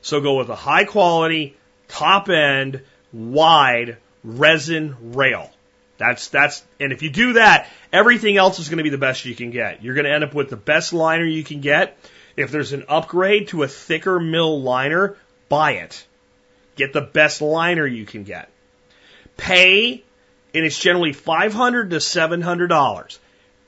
[0.01, 2.81] So go with a high quality, top end,
[3.11, 5.49] wide resin rail.
[5.97, 9.25] That's, that's, and if you do that, everything else is going to be the best
[9.25, 9.81] you can get.
[9.81, 11.97] You're going to end up with the best liner you can get
[12.35, 15.15] if there's an upgrade to a thicker mil liner,
[15.47, 16.05] buy it.
[16.75, 18.49] Get the best liner you can get.
[19.37, 20.03] Pay,
[20.53, 23.19] and it's generally 500 to $700.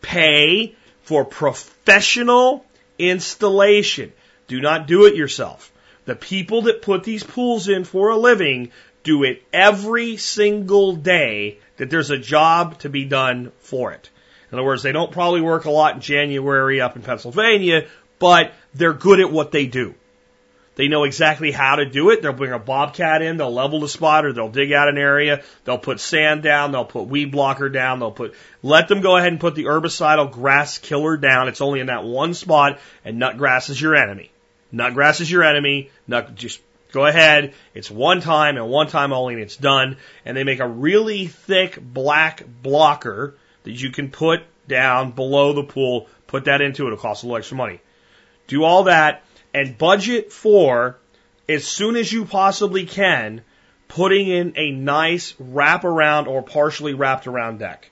[0.01, 2.65] Pay for professional
[2.99, 4.13] installation.
[4.47, 5.71] Do not do it yourself.
[6.05, 8.71] The people that put these pools in for a living
[9.03, 14.09] do it every single day that there's a job to be done for it.
[14.51, 17.87] In other words, they don't probably work a lot in January up in Pennsylvania,
[18.19, 19.95] but they're good at what they do.
[20.77, 22.21] They know exactly how to do it.
[22.21, 25.43] They'll bring a bobcat in, they'll level the spot or they'll dig out an area,
[25.65, 29.31] they'll put sand down, they'll put weed blocker down, they'll put, let them go ahead
[29.31, 31.47] and put the herbicidal grass killer down.
[31.47, 34.31] It's only in that one spot and nutgrass is your enemy.
[34.71, 35.89] Nutgrass is your enemy.
[36.07, 36.61] Nut, just
[36.91, 37.55] go ahead.
[37.73, 39.97] It's one time and one time only and it's done.
[40.25, 45.63] And they make a really thick black blocker that you can put down below the
[45.63, 46.07] pool.
[46.27, 46.87] Put that into it.
[46.87, 47.81] It'll cost a little extra money.
[48.45, 49.23] Do all that
[49.53, 50.97] and budget for,
[51.47, 53.41] as soon as you possibly can,
[53.87, 57.89] putting in a nice wrap around or partially wrapped around deck.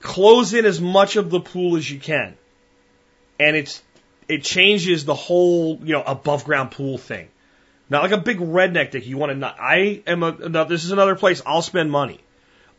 [0.00, 2.36] Close in as much of the pool as you can.
[3.38, 3.82] And it's,
[4.28, 7.28] it changes the whole, you know, above ground pool thing.
[7.88, 9.06] Not like a big redneck deck.
[9.06, 12.20] You want to not, I am a, no, this is another place I'll spend money.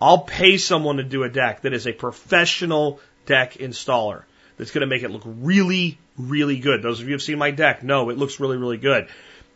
[0.02, 4.24] I'll pay someone to do a deck that is a professional deck installer
[4.58, 6.82] that's going to make it look really, really good.
[6.82, 9.08] Those of you who have seen my deck know it looks really, really good.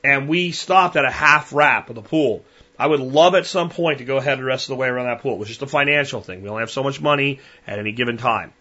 [0.04, 2.46] And we stopped at a half wrap of the pool.
[2.80, 5.08] I would love at some point to go ahead the rest of the way around
[5.08, 5.34] that pool.
[5.34, 6.44] It was just a financial thing.
[6.44, 8.54] We only have so much money at any given time.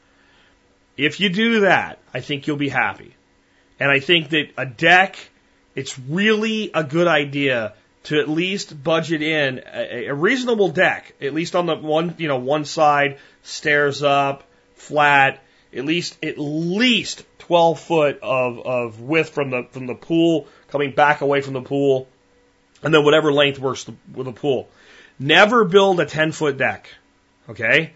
[0.96, 3.14] If you do that, I think you'll be happy.
[3.78, 5.16] And I think that a deck,
[5.74, 7.74] it's really a good idea
[8.04, 12.28] to at least budget in a, a reasonable deck, at least on the one, you
[12.28, 14.44] know, one side, stairs up,
[14.74, 15.42] flat,
[15.74, 20.92] at least at least 12 foot of, of width from the from the pool coming
[20.92, 22.08] back away from the pool,
[22.82, 24.68] and then whatever length works with the pool.
[25.18, 26.90] Never build a 10 foot deck.
[27.48, 27.92] Okay,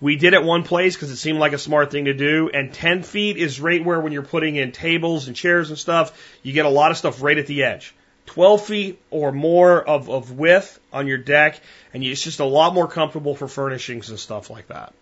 [0.00, 2.72] We did it one place because it seemed like a smart thing to do, and
[2.72, 6.52] 10 feet is right where when you're putting in tables and chairs and stuff, you
[6.52, 7.94] get a lot of stuff right at the edge.
[8.26, 11.60] 12 feet or more of, of width on your deck,
[11.94, 14.92] and it's just a lot more comfortable for furnishings and stuff like that.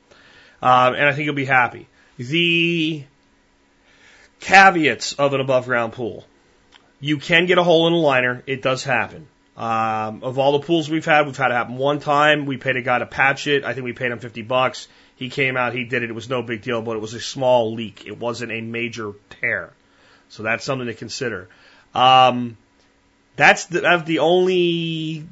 [0.61, 1.89] Um, and I think you'll be happy.
[2.17, 3.05] The
[4.41, 6.25] caveats of an above ground pool.
[7.01, 8.43] You can get a hole in the liner.
[8.47, 9.27] It does happen.
[9.57, 12.47] Um, of all the pools we've had, we've had it happen one time.
[12.47, 13.65] We paid a guy to patch it.
[13.65, 14.89] I think we paid him 50 bucks.
[15.17, 16.11] He came out, he did it.
[16.11, 18.05] It was no big deal, but it was a small leak.
[18.07, 19.73] It wasn't a major tear.
[20.29, 21.49] So that's something to consider.
[21.95, 22.57] Um,
[23.37, 25.29] that's the, that's the only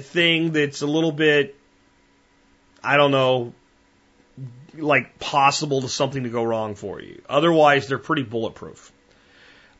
[0.00, 1.54] thing that's a little bit,
[2.82, 3.52] I don't know,
[4.76, 7.22] like possible to something to go wrong for you.
[7.28, 8.92] Otherwise, they're pretty bulletproof.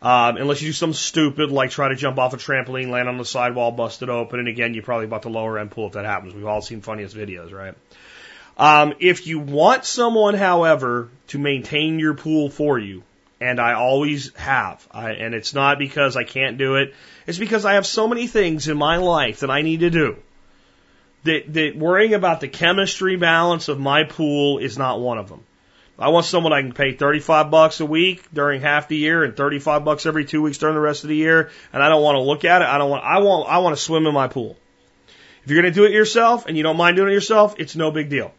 [0.03, 3.19] Um, unless you do something stupid like try to jump off a trampoline, land on
[3.19, 5.93] the sidewall, bust it open, and again, you probably bought the lower end pool if
[5.93, 6.35] that happens.
[6.35, 7.75] We've all seen funniest videos, right?
[8.57, 13.05] Um, if you want someone, however, to maintain your pool for you,
[13.41, 16.95] and I always have, I, and it's not because I can't do it,
[17.27, 20.17] it's because I have so many things in my life that I need to do.
[21.25, 25.45] That, that worrying about the chemistry balance of my pool is not one of them.
[25.99, 29.37] I want someone I can pay 35 bucks a week during half the year and
[29.37, 31.51] 35 bucks every two weeks during the rest of the year.
[31.73, 32.67] And I don't want to look at it.
[32.67, 34.57] I don't want, I want, I want to swim in my pool.
[35.45, 37.77] If you're going to do it yourself and you don't mind doing it yourself, it's
[37.77, 38.33] no big deal.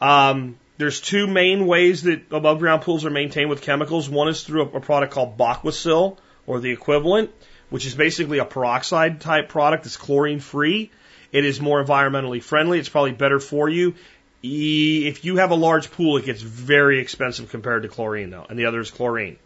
[0.00, 4.08] Um, there's two main ways that above ground pools are maintained with chemicals.
[4.08, 7.30] One is through a, a product called Baquacil or the equivalent,
[7.70, 10.90] which is basically a peroxide type product that's chlorine free.
[11.36, 12.78] It is more environmentally friendly.
[12.78, 13.94] It's probably better for you.
[14.42, 18.58] If you have a large pool, it gets very expensive compared to chlorine though, and
[18.58, 19.36] the other is chlorine.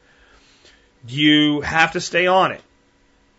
[1.08, 2.60] You have to stay on it.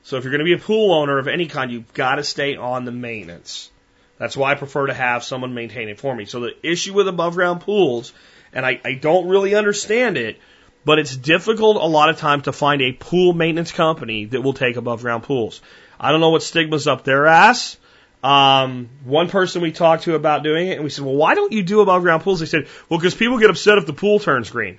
[0.03, 2.25] So if you're going to be a pool owner of any kind, you've got to
[2.25, 3.71] stay on the maintenance.
[4.17, 6.25] That's why I prefer to have someone maintain it for me.
[6.25, 8.11] So the issue with above ground pools,
[8.51, 10.39] and I, I don't really understand it,
[10.83, 14.53] but it's difficult a lot of times to find a pool maintenance company that will
[14.53, 15.61] take above ground pools.
[15.97, 17.77] I don't know what stigma's up their ass.
[18.23, 21.51] Um, one person we talked to about doing it, and we said, well, why don't
[21.51, 22.39] you do above ground pools?
[22.39, 24.77] They said, well, because people get upset if the pool turns green.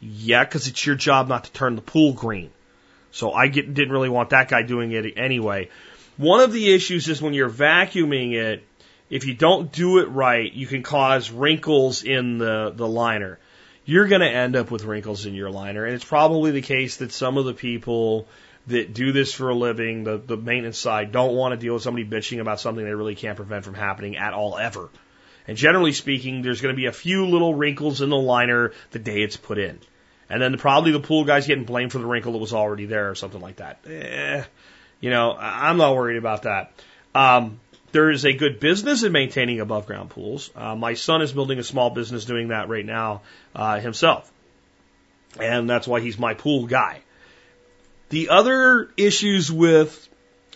[0.00, 2.50] Yeah, because it's your job not to turn the pool green.
[3.12, 5.68] So I get, didn't really want that guy doing it anyway.
[6.16, 8.64] One of the issues is when you're vacuuming it,
[9.10, 13.38] if you don't do it right, you can cause wrinkles in the, the liner.
[13.84, 15.84] You're going to end up with wrinkles in your liner.
[15.84, 18.28] And it's probably the case that some of the people
[18.66, 21.82] that do this for a living, the, the maintenance side, don't want to deal with
[21.82, 24.88] somebody bitching about something they really can't prevent from happening at all ever.
[25.48, 28.98] And generally speaking, there's going to be a few little wrinkles in the liner the
[28.98, 29.80] day it's put in.
[30.28, 33.10] And then probably the pool guy's getting blamed for the wrinkle that was already there
[33.10, 33.80] or something like that.
[33.86, 34.44] Eh,
[35.00, 36.72] you know, I'm not worried about that.
[37.14, 37.58] Um,
[37.90, 40.50] there is a good business in maintaining above ground pools.
[40.54, 43.22] Uh, my son is building a small business doing that right now
[43.54, 44.30] uh, himself.
[45.40, 47.00] And that's why he's my pool guy.
[48.10, 50.08] The other issues with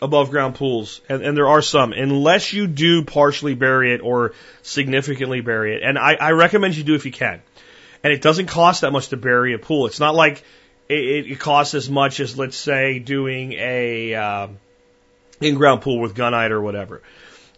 [0.03, 4.35] above ground pools, and, and, there are some, unless you do partially bury it or
[4.63, 7.41] significantly bury it, and I, I, recommend you do if you can.
[8.03, 9.87] And it doesn't cost that much to bury a pool.
[9.87, 10.45] It's not like
[10.89, 14.49] it, it costs as much as, let's say, doing a uh,
[15.41, 17.01] in-ground pool with gunite or whatever.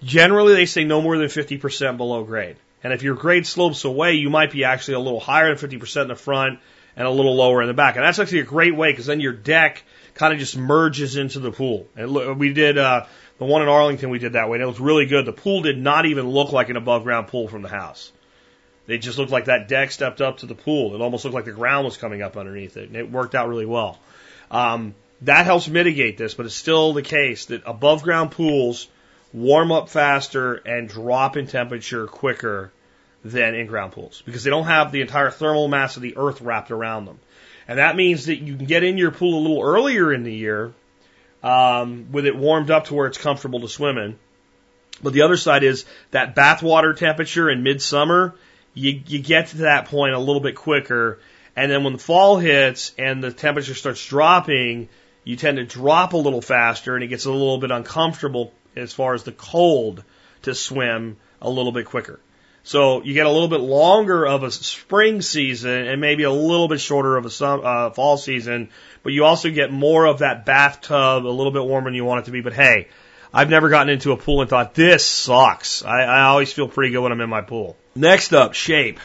[0.05, 2.57] Generally, they say no more than 50% below grade.
[2.85, 6.03] And if your grade slopes away, you might be actually a little higher than 50%
[6.03, 6.61] in the front
[6.97, 7.97] and a little lower in the back.
[7.97, 9.85] And that's actually a great way because then your deck
[10.15, 11.87] kind of just merges into the pool.
[11.95, 13.07] And we did uh,
[13.39, 14.11] the one in Arlington.
[14.11, 15.27] We did that way, and it was really good.
[15.27, 18.11] The pool did not even look like an above ground pool from the house.
[18.89, 20.95] It just looked like that deck stepped up to the pool.
[20.95, 23.49] It almost looked like the ground was coming up underneath it, and it worked out
[23.49, 23.99] really well.
[24.51, 28.87] Um, that helps mitigate this, but it's still the case that above ground pools
[29.33, 32.71] warm up faster and drop in temperature quicker
[33.31, 36.41] than in ground pools because they don't have the entire thermal mass of the earth
[36.41, 37.19] wrapped around them.
[37.69, 40.33] And that means that you can get in your pool a little earlier in the
[40.33, 40.73] year
[41.43, 44.19] um, with it warmed up to where it's comfortable to swim in.
[45.03, 48.35] But the other side is that bathwater temperature in midsummer,
[48.73, 51.19] you, you get to that point a little bit quicker.
[51.55, 54.89] And then when the fall hits and the temperature starts dropping,
[55.25, 58.93] you tend to drop a little faster and it gets a little bit uncomfortable as
[58.93, 60.05] far as the cold
[60.43, 62.21] to swim a little bit quicker.
[62.67, 66.67] So you get a little bit longer of a spring season and maybe a little
[66.67, 68.71] bit shorter of a uh, fall season,
[69.05, 72.23] but you also get more of that bathtub a little bit warmer than you want
[72.23, 72.41] it to be.
[72.41, 72.89] But hey,
[73.33, 75.85] I've never gotten into a pool and thought this sucks.
[75.85, 77.77] I, I always feel pretty good when I'm in my pool.
[77.95, 78.99] Next up, shape.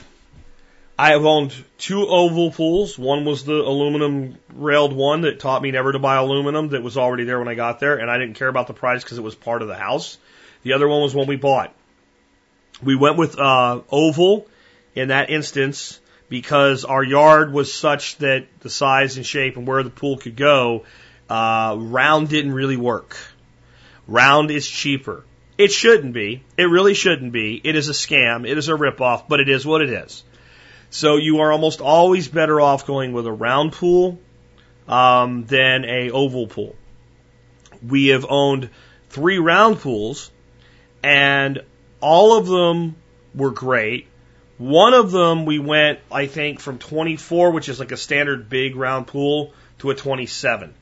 [0.97, 2.97] I have owned two oval pools.
[2.97, 6.97] One was the aluminum railed one that taught me never to buy aluminum that was
[6.97, 9.23] already there when I got there, and I didn't care about the price because it
[9.23, 10.17] was part of the house.
[10.63, 11.75] The other one was one we bought.
[12.83, 14.47] We went with uh, oval
[14.95, 19.83] in that instance because our yard was such that the size and shape and where
[19.83, 20.85] the pool could go,
[21.29, 23.17] uh, round didn't really work.
[24.07, 25.23] Round is cheaper.
[25.57, 26.43] It shouldn't be.
[26.57, 27.61] It really shouldn't be.
[27.63, 28.49] It is a scam.
[28.49, 30.23] It is a ripoff, but it is what it is.
[30.89, 34.19] So you are almost always better off going with a round pool
[34.87, 36.75] um, than a oval pool.
[37.85, 38.69] We have owned
[39.09, 40.31] three round pools,
[41.03, 41.61] and
[42.01, 42.95] all of them
[43.33, 44.07] were great.
[44.57, 48.75] One of them we went, I think, from 24, which is like a standard big
[48.75, 50.73] round pool, to a 27.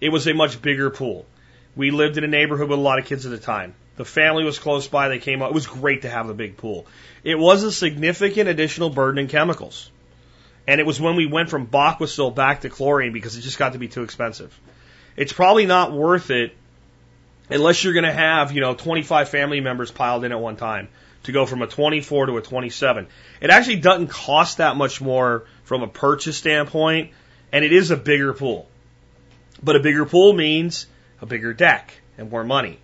[0.00, 1.26] It was a much bigger pool.
[1.74, 3.74] We lived in a neighborhood with a lot of kids at the time.
[3.96, 5.08] The family was close by.
[5.08, 5.50] They came up.
[5.50, 6.86] It was great to have the big pool.
[7.24, 9.90] It was a significant additional burden in chemicals.
[10.68, 13.72] And it was when we went from Baqua back to chlorine because it just got
[13.72, 14.58] to be too expensive.
[15.16, 16.54] It's probably not worth it
[17.50, 20.88] unless you're going to have, you know, 25 family members piled in at one time
[21.24, 23.06] to go from a 24 to a 27.
[23.40, 27.12] It actually doesn't cost that much more from a purchase standpoint,
[27.52, 28.68] and it is a bigger pool.
[29.62, 30.86] But a bigger pool means
[31.20, 32.78] a bigger deck and more money.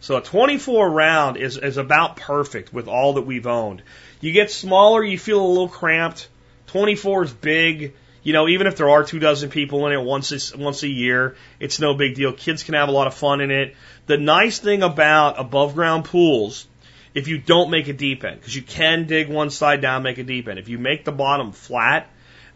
[0.00, 3.82] So a 24 round is, is about perfect with all that we've owned.
[4.20, 6.28] You get smaller, you feel a little cramped.
[6.68, 7.94] 24 is big.
[8.22, 11.36] You know, even if there are two dozen people in it once once a year,
[11.60, 12.32] it's no big deal.
[12.32, 13.76] Kids can have a lot of fun in it.
[14.06, 16.66] The nice thing about above ground pools,
[17.14, 20.18] if you don't make a deep end, because you can dig one side down, make
[20.18, 20.58] a deep end.
[20.58, 22.08] If you make the bottom flat,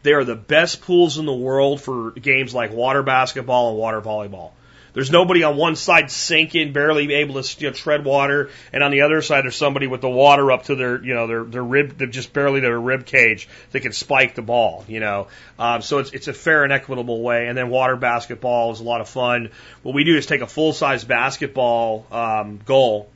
[0.03, 4.01] they are the best pools in the world for games like water basketball and water
[4.01, 4.53] volleyball.
[4.93, 8.91] There's nobody on one side sinking, barely able to you know, tread water, and on
[8.91, 11.65] the other side there's somebody with the water up to their, you know, their their
[11.65, 15.29] rib, they're just barely their rib cage that can spike the ball, you know.
[15.59, 17.47] Um, so it's it's a fair and equitable way.
[17.47, 19.51] And then water basketball is a lot of fun.
[19.83, 23.11] What we do is take a full size basketball um, goal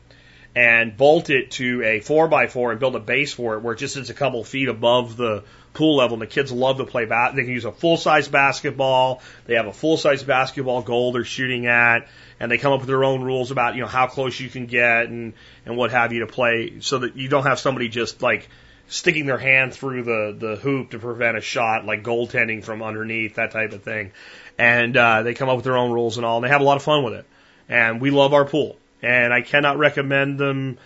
[0.57, 3.75] and bolt it to a four by four and build a base for it where
[3.75, 5.43] it just sits a couple feet above the
[5.75, 7.35] pool level, and the kids love to play bat.
[7.35, 9.21] They can use a full size basketball.
[9.47, 12.09] They have a full size basketball goal they're shooting at,
[12.41, 14.67] and they come up with their own rules about you know how close you can
[14.67, 15.35] get and
[15.67, 18.49] and what have you to play, so that you don't have somebody just like
[18.87, 23.35] sticking their hand through the the hoop to prevent a shot, like goaltending from underneath,
[23.35, 24.13] that type of thing.
[24.57, 26.65] And uh, they come up with their own rules and all, and they have a
[26.65, 27.27] lot of fun with it.
[27.69, 30.79] And we love our pool, and I cannot recommend them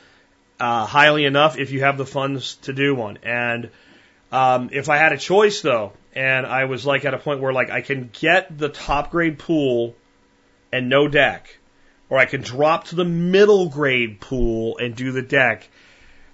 [0.60, 3.18] uh, highly enough if you have the funds to do one.
[3.22, 3.70] And
[4.32, 7.52] um, if I had a choice though, and I was like at a point where
[7.52, 9.94] like I can get the top grade pool
[10.72, 11.58] and no deck,
[12.10, 15.68] or I can drop to the middle grade pool and do the deck,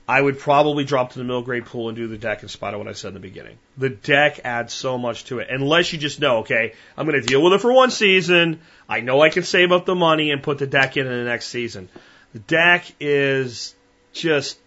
[0.06, 2.74] I would probably drop to the middle grade pool and do the deck in spite
[2.74, 3.56] of what I said in the beginning.
[3.78, 5.48] The deck adds so much to it.
[5.50, 8.60] Unless you just know, okay, I'm going to deal with it for one season.
[8.86, 11.24] I know I can save up the money and put the deck in in the
[11.24, 11.88] next season.
[12.34, 13.74] The deck is
[14.12, 14.58] just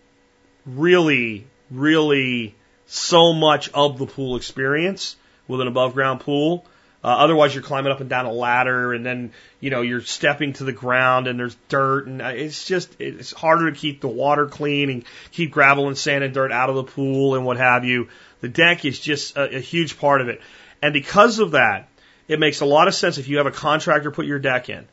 [0.65, 2.55] really, really
[2.87, 5.15] so much of the pool experience
[5.47, 6.65] with an above ground pool.
[7.03, 10.53] Uh, otherwise, you're climbing up and down a ladder, and then you know you're stepping
[10.53, 14.07] to the ground, and there's dirt, and uh, it's just it's harder to keep the
[14.07, 17.57] water clean and keep gravel and sand and dirt out of the pool and what
[17.57, 18.07] have you.
[18.41, 20.41] The deck is just a, a huge part of it,
[20.81, 21.87] and because of that,
[22.27, 24.87] it makes a lot of sense if you have a contractor put your deck in,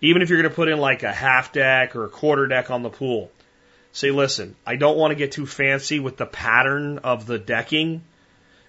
[0.00, 2.70] even if you're going to put in like a half deck or a quarter deck
[2.70, 3.30] on the pool
[3.98, 8.02] say, listen, I don't want to get too fancy with the pattern of the decking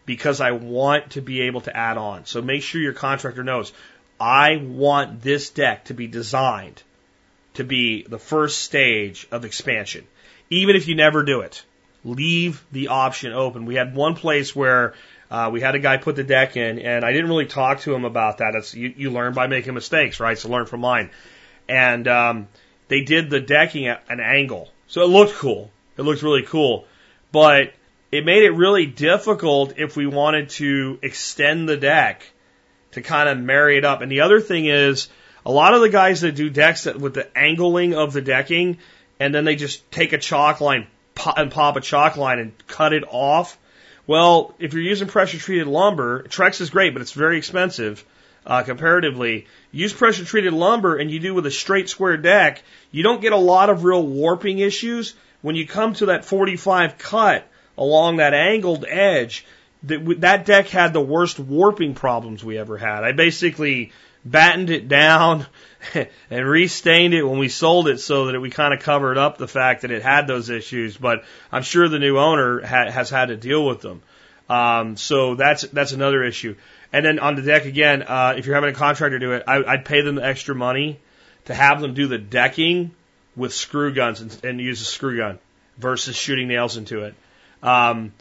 [0.05, 2.25] because I want to be able to add on.
[2.25, 3.71] So make sure your contractor knows
[4.19, 6.83] I want this deck to be designed
[7.53, 10.07] to be the first stage of expansion.
[10.49, 11.63] Even if you never do it,
[12.03, 13.65] leave the option open.
[13.65, 14.93] We had one place where
[15.29, 17.93] uh, we had a guy put the deck in, and I didn't really talk to
[17.93, 18.55] him about that.
[18.55, 20.37] It's, you, you learn by making mistakes, right?
[20.37, 21.11] So learn from mine.
[21.67, 22.47] And um,
[22.87, 24.69] they did the decking at an angle.
[24.89, 25.71] So it looked cool.
[25.97, 26.85] It looked really cool.
[27.31, 27.73] But
[28.11, 32.23] it made it really difficult if we wanted to extend the deck
[32.91, 34.01] to kind of marry it up.
[34.01, 35.07] And the other thing is,
[35.45, 38.79] a lot of the guys that do decks that, with the angling of the decking,
[39.19, 40.87] and then they just take a chalk line
[41.37, 43.57] and pop a chalk line and cut it off.
[44.07, 48.03] Well, if you're using pressure treated lumber, Trex is great, but it's very expensive
[48.45, 49.47] uh, comparatively.
[49.71, 53.33] Use pressure treated lumber and you do with a straight square deck, you don't get
[53.33, 55.13] a lot of real warping issues.
[55.41, 59.45] When you come to that 45 cut along that angled edge,
[59.83, 63.03] that, that deck had the worst warping problems we ever had.
[63.03, 63.93] I basically
[64.25, 65.45] battened it down
[66.29, 69.47] and restained it when we sold it so that we kind of covered up the
[69.47, 70.97] fact that it had those issues.
[70.97, 74.01] But I'm sure the new owner ha- has had to deal with them.
[74.49, 76.55] Um, so that's that's another issue.
[76.91, 79.63] And then on the deck again, uh, if you're having a contractor do it, I,
[79.63, 80.99] I'd pay them the extra money
[81.45, 82.91] to have them do the decking
[83.35, 85.39] with screw guns and, and use a screw gun.
[85.77, 87.15] versus shooting nails into it.
[87.63, 88.13] Um,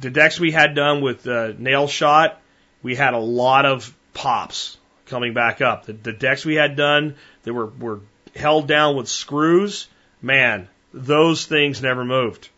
[0.00, 2.40] the decks we had done with uh, nail shot,
[2.82, 4.76] we had a lot of pops
[5.06, 5.86] coming back up.
[5.86, 8.00] The, the decks we had done that were, were
[8.34, 9.88] held down with screws,
[10.22, 12.48] man, those things never moved.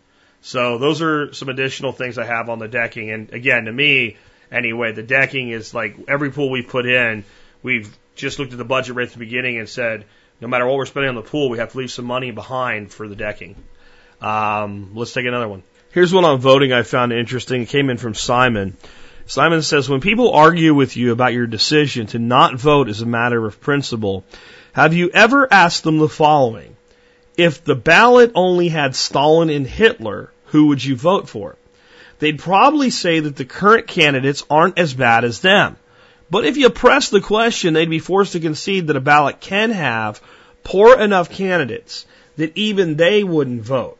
[0.43, 3.11] So those are some additional things I have on the decking.
[3.11, 4.17] And again, to me,
[4.51, 7.25] anyway, the decking is like every pool we've put in,
[7.63, 10.05] we've just looked at the budget right at the beginning and said,
[10.41, 12.93] no matter what we're spending on the pool, we have to leave some money behind
[12.93, 13.57] for the decking.
[14.21, 15.63] Um, let's take another one.
[15.93, 17.63] Here's one on voting I found interesting.
[17.63, 18.77] It came in from Simon.
[19.27, 23.07] Simon says, when people argue with you about your decision to not vote as a
[23.07, 24.25] matter of principle,
[24.73, 26.77] have you ever asked them the following?
[27.37, 31.57] If the ballot only had Stalin and Hitler, who would you vote for?
[32.21, 35.77] They'd probably say that the current candidates aren't as bad as them.
[36.31, 39.71] But if you press the question, they'd be forced to concede that a ballot can
[39.71, 40.21] have
[40.63, 42.07] poor enough candidates
[42.37, 43.97] that even they wouldn't vote.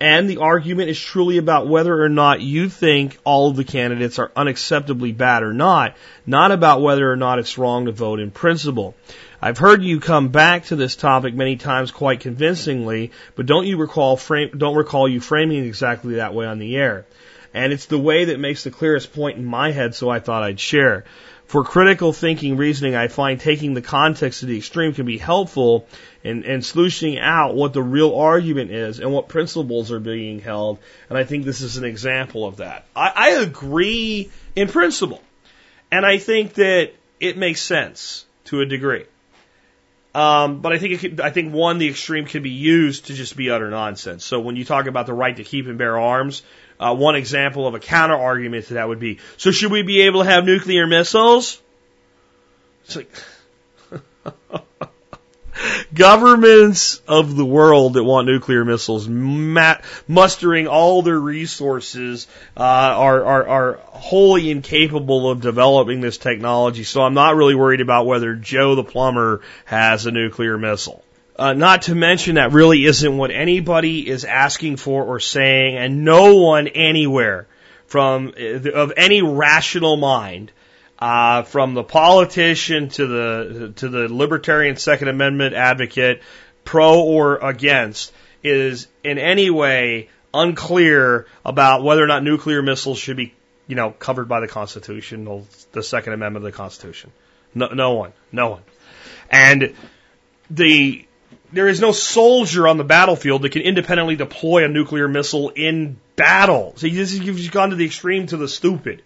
[0.00, 4.18] And the argument is truly about whether or not you think all of the candidates
[4.18, 5.94] are unacceptably bad or not,
[6.24, 8.94] not about whether or not it's wrong to vote in principle.
[9.42, 13.76] I've heard you come back to this topic many times quite convincingly, but don't you
[13.76, 17.04] recall frame, don't recall you framing exactly that way on the air.
[17.52, 20.42] And it's the way that makes the clearest point in my head, so I thought
[20.42, 21.04] I'd share.
[21.46, 25.88] For critical thinking reasoning, I find taking the context to the extreme can be helpful
[26.22, 30.78] in, in solutioning out what the real argument is and what principles are being held.
[31.08, 32.86] And I think this is an example of that.
[32.94, 35.20] I, I agree in principle.
[35.90, 39.06] And I think that it makes sense to a degree.
[40.14, 43.50] Um, but I think I think one, the extreme can be used to just be
[43.50, 44.24] utter nonsense.
[44.24, 46.42] So when you talk about the right to keep and bear arms,
[46.80, 50.02] uh, one example of a counter argument to that would be, so should we be
[50.02, 51.60] able to have nuclear missiles?
[52.84, 53.12] It's like,
[55.94, 62.26] governments of the world that want nuclear missiles, mustering all their resources,
[62.56, 66.84] uh, are, are, are wholly incapable of developing this technology.
[66.84, 71.04] So I'm not really worried about whether Joe the plumber has a nuclear missile.
[71.36, 76.04] Uh, not to mention that really isn't what anybody is asking for or saying, and
[76.04, 77.46] no one anywhere
[77.86, 80.52] from uh, of any rational mind,
[81.00, 86.22] uh, from the politician to the to the libertarian Second Amendment advocate,
[86.64, 93.16] pro or against, is in any way unclear about whether or not nuclear missiles should
[93.16, 93.34] be,
[93.66, 97.10] you know, covered by the Constitution, the Second Amendment of the Constitution.
[97.54, 98.62] No, no one, no one,
[99.30, 99.74] and
[100.50, 101.06] the
[101.52, 105.98] there is no soldier on the battlefield that can independently deploy a nuclear missile in
[106.14, 106.74] battle.
[106.76, 109.02] So you've just gone to the extreme to the stupid.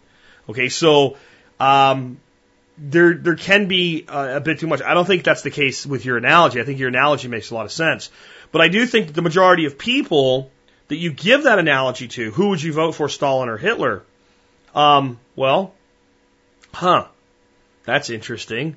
[0.48, 1.16] Okay, so
[1.60, 2.18] um,
[2.76, 4.82] there there can be a, a bit too much.
[4.82, 6.60] I don't think that's the case with your analogy.
[6.60, 8.10] I think your analogy makes a lot of sense.
[8.52, 10.50] But I do think that the majority of people
[10.88, 14.02] that you give that analogy to, who would you vote for, Stalin or Hitler?
[14.74, 15.72] Um, well,
[16.72, 17.06] huh,
[17.84, 18.76] that's interesting.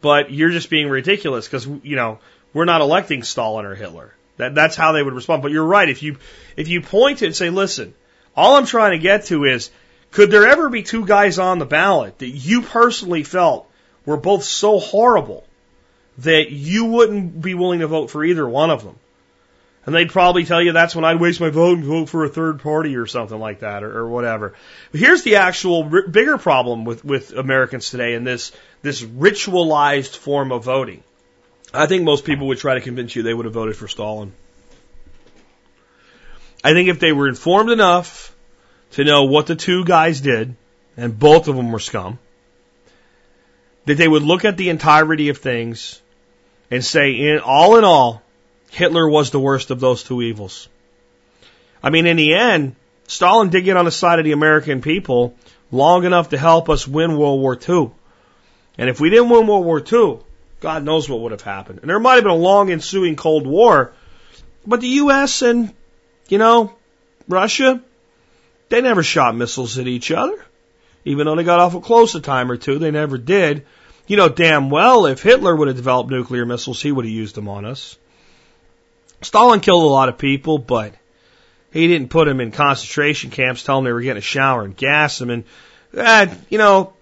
[0.00, 2.18] But you're just being ridiculous because you know
[2.52, 4.14] we're not electing Stalin or Hitler.
[4.36, 5.42] That, that's how they would respond.
[5.42, 5.88] But you're right.
[5.88, 6.16] If you,
[6.56, 7.94] if you point it and say, listen,
[8.36, 9.70] all I'm trying to get to is,
[10.10, 13.70] could there ever be two guys on the ballot that you personally felt
[14.06, 15.46] were both so horrible
[16.18, 18.96] that you wouldn't be willing to vote for either one of them?
[19.84, 22.28] And they'd probably tell you that's when I'd waste my vote and vote for a
[22.28, 24.54] third party or something like that or, or whatever.
[24.92, 28.52] But here's the actual r- bigger problem with, with Americans today in this,
[28.82, 31.02] this ritualized form of voting.
[31.72, 34.32] I think most people would try to convince you they would have voted for Stalin.
[36.62, 38.34] I think if they were informed enough
[38.92, 40.54] to know what the two guys did,
[40.96, 42.18] and both of them were scum,
[43.84, 46.00] that they would look at the entirety of things
[46.70, 48.22] and say, in all in all,
[48.70, 50.68] Hitler was the worst of those two evils.
[51.82, 52.74] I mean, in the end,
[53.06, 55.34] Stalin did get on the side of the American people
[55.70, 57.90] long enough to help us win World War II.
[58.76, 60.18] And if we didn't win World War II,
[60.60, 61.80] God knows what would have happened.
[61.80, 63.92] And there might have been a long ensuing Cold War,
[64.66, 65.42] but the U.S.
[65.42, 65.72] and,
[66.28, 66.74] you know,
[67.28, 67.80] Russia,
[68.68, 70.44] they never shot missiles at each other.
[71.04, 73.66] Even though they got awful close a time or two, they never did.
[74.06, 77.34] You know damn well if Hitler would have developed nuclear missiles, he would have used
[77.34, 77.96] them on us.
[79.22, 80.94] Stalin killed a lot of people, but
[81.72, 84.76] he didn't put them in concentration camps, tell them they were getting a shower and
[84.76, 85.30] gas them.
[85.30, 85.44] And,
[85.96, 86.94] uh, you know,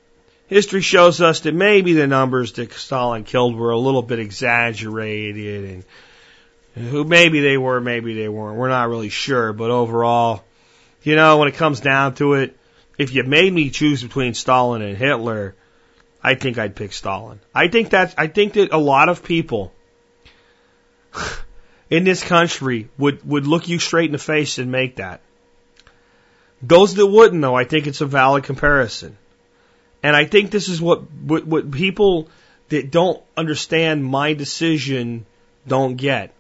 [0.48, 5.84] history shows us that maybe the numbers that Stalin killed were a little bit exaggerated
[6.76, 8.59] and who maybe they were, maybe they weren't.
[8.59, 10.44] We're not really sure, but overall,
[11.07, 12.59] you know, when it comes down to it,
[12.99, 15.55] if you made me choose between Stalin and Hitler,
[16.20, 17.39] I think I'd pick Stalin.
[17.55, 19.73] I think that I think that a lot of people
[21.91, 25.20] in this country would, would look you straight in the face and make that.
[26.61, 29.16] Those that wouldn't, though, I think it's a valid comparison.
[30.03, 32.28] And I think this is what, what, what people
[32.70, 35.24] that don't understand my decision
[35.69, 36.35] don't get.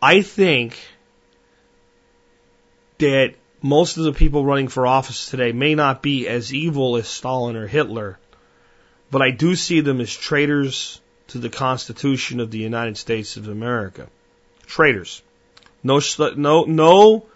[0.00, 0.76] I think
[3.02, 7.08] that most of the people running for office today may not be as evil as
[7.08, 8.16] Stalin or Hitler,
[9.10, 13.48] but I do see them as traitors to the Constitution of the United States of
[13.48, 14.06] America.
[14.66, 15.20] Traitors.
[15.82, 16.00] No,
[16.36, 17.26] no, no,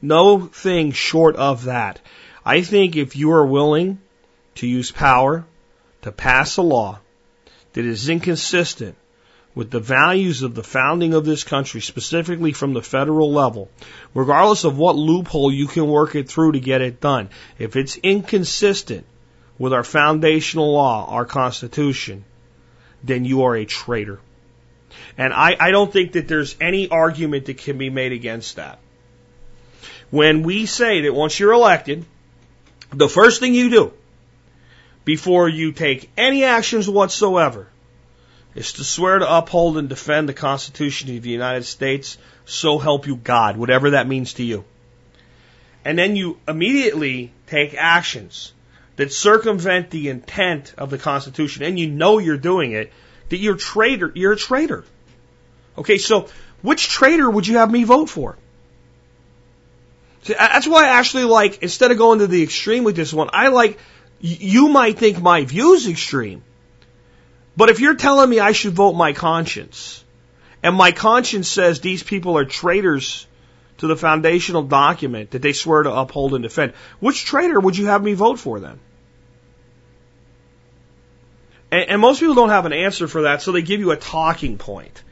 [0.00, 2.00] no thing short of that.
[2.44, 4.00] I think if you are willing
[4.56, 5.44] to use power
[6.02, 6.98] to pass a law
[7.74, 8.96] that is inconsistent
[9.54, 13.70] with the values of the founding of this country, specifically from the federal level,
[14.14, 17.96] regardless of what loophole you can work it through to get it done, if it's
[17.96, 19.04] inconsistent
[19.58, 22.24] with our foundational law, our Constitution,
[23.04, 24.20] then you are a traitor.
[25.18, 28.78] And I, I don't think that there's any argument that can be made against that.
[30.10, 32.04] When we say that once you're elected,
[32.90, 33.92] the first thing you do
[35.04, 37.68] before you take any actions whatsoever
[38.54, 43.06] is to swear to uphold and defend the Constitution of the United States, so help
[43.06, 44.64] you God, whatever that means to you.
[45.84, 48.52] And then you immediately take actions
[48.96, 52.92] that circumvent the intent of the Constitution, and you know you're doing it,
[53.30, 54.84] that you're traitor, you're a traitor.
[55.78, 56.28] Okay, so
[56.60, 58.36] which traitor would you have me vote for?
[60.24, 63.30] See, that's why I actually like, instead of going to the extreme with this one,
[63.32, 63.78] I like,
[64.20, 66.44] you might think my view is extreme.
[67.56, 70.02] But if you're telling me I should vote my conscience,
[70.62, 73.26] and my conscience says these people are traitors
[73.78, 77.86] to the foundational document that they swear to uphold and defend, which traitor would you
[77.86, 78.78] have me vote for then?
[81.70, 83.96] And, and most people don't have an answer for that, so they give you a
[83.96, 85.02] talking point.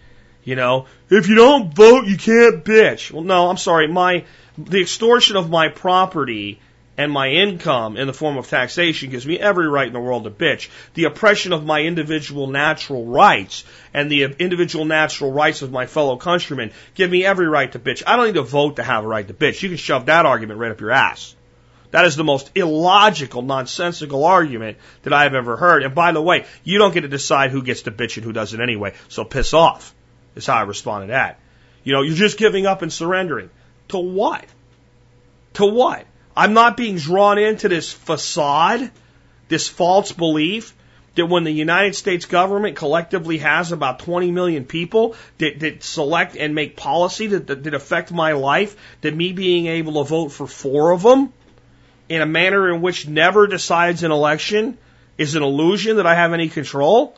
[0.44, 3.10] You know, if you don't vote, you can't bitch.
[3.10, 3.88] Well, no, I'm sorry.
[3.88, 4.24] My,
[4.56, 6.60] the extortion of my property
[7.00, 10.24] and my income in the form of taxation gives me every right in the world
[10.24, 10.68] to bitch.
[10.92, 13.64] The oppression of my individual natural rights
[13.94, 18.02] and the individual natural rights of my fellow countrymen give me every right to bitch.
[18.06, 19.62] I don't need to vote to have a right to bitch.
[19.62, 21.34] You can shove that argument right up your ass.
[21.90, 25.82] That is the most illogical, nonsensical argument that I have ever heard.
[25.82, 28.34] And by the way, you don't get to decide who gets to bitch and who
[28.34, 28.92] doesn't anyway.
[29.08, 29.94] So piss off
[30.36, 31.40] is how I responded to that.
[31.82, 33.48] You know, you're just giving up and surrendering.
[33.88, 34.44] To what?
[35.54, 36.04] To what?
[36.36, 38.90] I'm not being drawn into this facade,
[39.48, 40.74] this false belief
[41.16, 46.36] that when the United States government collectively has about 20 million people that, that select
[46.36, 50.28] and make policy that, that, that affect my life, that me being able to vote
[50.28, 51.32] for four of them
[52.08, 54.78] in a manner in which never decides an election
[55.18, 57.16] is an illusion that I have any control.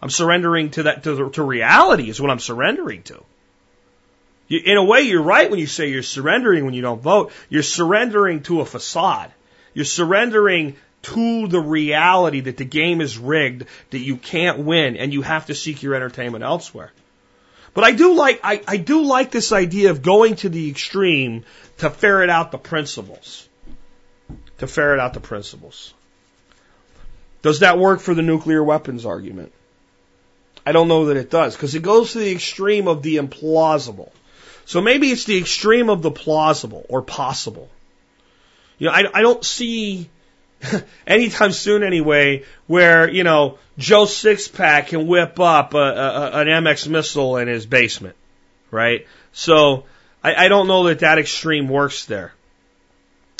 [0.00, 3.24] I'm surrendering to that, to, to reality is what I'm surrendering to.
[4.52, 7.32] You, in a way, you're right when you say you're surrendering when you don't vote.
[7.48, 9.32] You're surrendering to a facade.
[9.72, 15.10] You're surrendering to the reality that the game is rigged, that you can't win, and
[15.10, 16.92] you have to seek your entertainment elsewhere.
[17.72, 21.46] But I do like I, I do like this idea of going to the extreme
[21.78, 23.48] to ferret out the principles.
[24.58, 25.94] To ferret out the principles.
[27.40, 29.50] Does that work for the nuclear weapons argument?
[30.66, 34.12] I don't know that it does, because it goes to the extreme of the implausible.
[34.64, 37.68] So maybe it's the extreme of the plausible or possible.
[38.78, 40.08] You know, I, I don't see
[41.06, 46.88] anytime soon anyway where, you know, Joe Sixpack can whip up a, a, an MX
[46.88, 48.16] missile in his basement,
[48.70, 49.06] right?
[49.32, 49.84] So
[50.22, 52.32] I, I don't know that that extreme works there.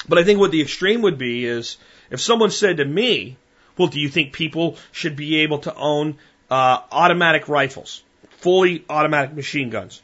[0.08, 1.76] But I think what the extreme would be is
[2.10, 3.36] if someone said to me,
[3.78, 6.18] well, do you think people should be able to own
[6.50, 8.02] uh, automatic rifles,
[8.38, 10.02] fully automatic machine guns?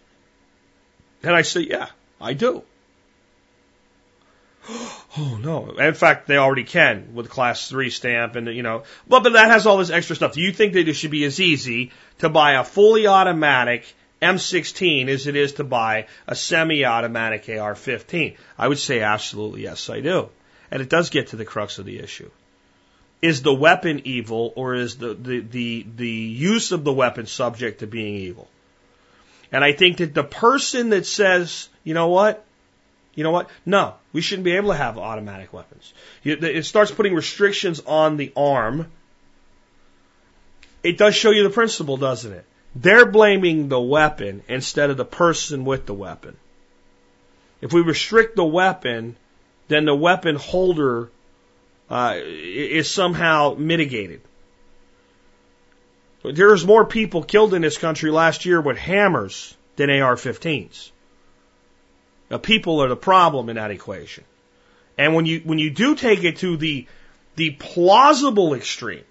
[1.23, 1.89] And I say, yeah,
[2.21, 2.63] I do.
[5.17, 5.71] Oh no!
[5.71, 9.51] In fact, they already can with class three stamp, and you know, but but that
[9.51, 10.35] has all this extra stuff.
[10.35, 15.09] Do you think that it should be as easy to buy a fully automatic M16
[15.09, 18.37] as it is to buy a semi-automatic AR-15?
[18.59, 20.29] I would say absolutely yes, I do.
[20.71, 22.31] And it does get to the crux of the issue.
[23.23, 27.81] Is the weapon evil, or is the the the, the use of the weapon subject
[27.81, 28.47] to being evil?
[29.51, 32.45] And I think that the person that says, you know what,
[33.15, 35.93] you know what, no, we shouldn't be able to have automatic weapons.
[36.23, 38.91] It starts putting restrictions on the arm.
[40.83, 42.45] It does show you the principle, doesn't it?
[42.75, 46.37] They're blaming the weapon instead of the person with the weapon.
[47.61, 49.17] If we restrict the weapon,
[49.67, 51.11] then the weapon holder
[51.91, 54.21] uh, is somehow mitigated.
[56.23, 60.91] There's more people killed in this country last year with hammers than AR 15s.
[62.31, 64.25] Now, people are the problem in that equation.
[64.99, 66.87] And when you, when you do take it to the,
[67.37, 69.05] the plausible extreme,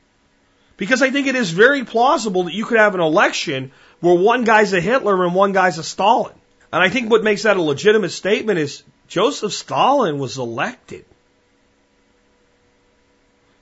[0.76, 3.72] because I think it is very plausible that you could have an election
[4.02, 6.36] where one guy's a Hitler and one guy's a Stalin.
[6.72, 11.06] And I think what makes that a legitimate statement is Joseph Stalin was elected.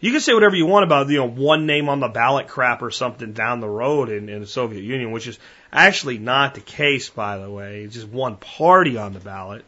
[0.05, 2.83] You can say whatever you want about, you know, one name on the ballot crap
[2.83, 5.39] or something down the road in, in the Soviet Union, which is
[5.73, 7.81] actually not the case, by the way.
[7.81, 9.65] It's just one party on the ballot.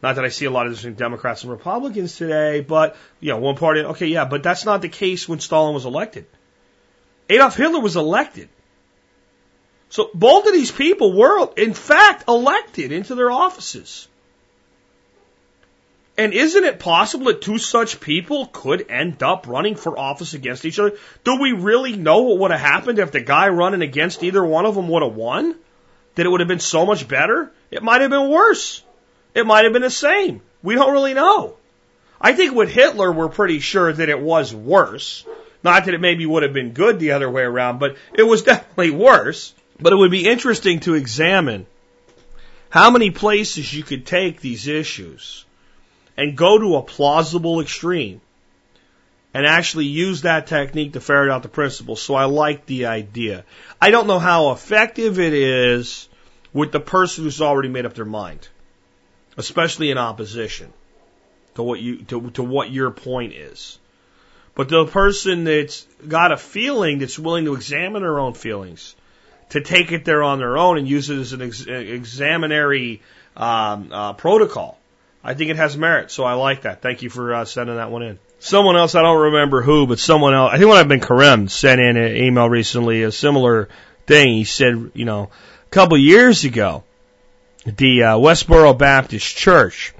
[0.00, 3.38] Not that I see a lot of different Democrats and Republicans today, but, you know,
[3.38, 6.26] one party, okay, yeah, but that's not the case when Stalin was elected.
[7.28, 8.48] Adolf Hitler was elected.
[9.88, 14.06] So both of these people were, in fact, elected into their offices.
[16.20, 20.66] And isn't it possible that two such people could end up running for office against
[20.66, 20.98] each other?
[21.24, 24.66] Do we really know what would have happened if the guy running against either one
[24.66, 25.54] of them would have won?
[26.16, 27.50] That it would have been so much better?
[27.70, 28.82] It might have been worse.
[29.34, 30.42] It might have been the same.
[30.62, 31.56] We don't really know.
[32.20, 35.24] I think with Hitler, we're pretty sure that it was worse.
[35.64, 38.42] Not that it maybe would have been good the other way around, but it was
[38.52, 39.54] definitely worse.
[39.80, 41.64] But it would be interesting to examine
[42.68, 45.46] how many places you could take these issues
[46.16, 48.20] and go to a plausible extreme
[49.32, 52.02] and actually use that technique to ferret out the principles.
[52.02, 53.44] So I like the idea.
[53.80, 56.08] I don't know how effective it is
[56.52, 58.48] with the person who's already made up their mind,
[59.36, 60.72] especially in opposition
[61.54, 63.78] to what you to, to what your point is.
[64.54, 68.96] But the person that's got a feeling that's willing to examine their own feelings,
[69.50, 73.00] to take it there on their own and use it as an ex- examinary
[73.36, 74.78] um, uh, protocol,
[75.22, 76.10] I think it has merit.
[76.10, 76.82] So I like that.
[76.82, 78.18] Thank you for uh, sending that one in.
[78.38, 81.50] Someone else, I don't remember who, but someone else, I think when I've been Karem
[81.50, 83.68] sent in an email recently, a similar
[84.06, 84.32] thing.
[84.32, 85.24] He said, you know,
[85.66, 86.84] a couple years ago,
[87.64, 89.92] the uh, Westboro Baptist Church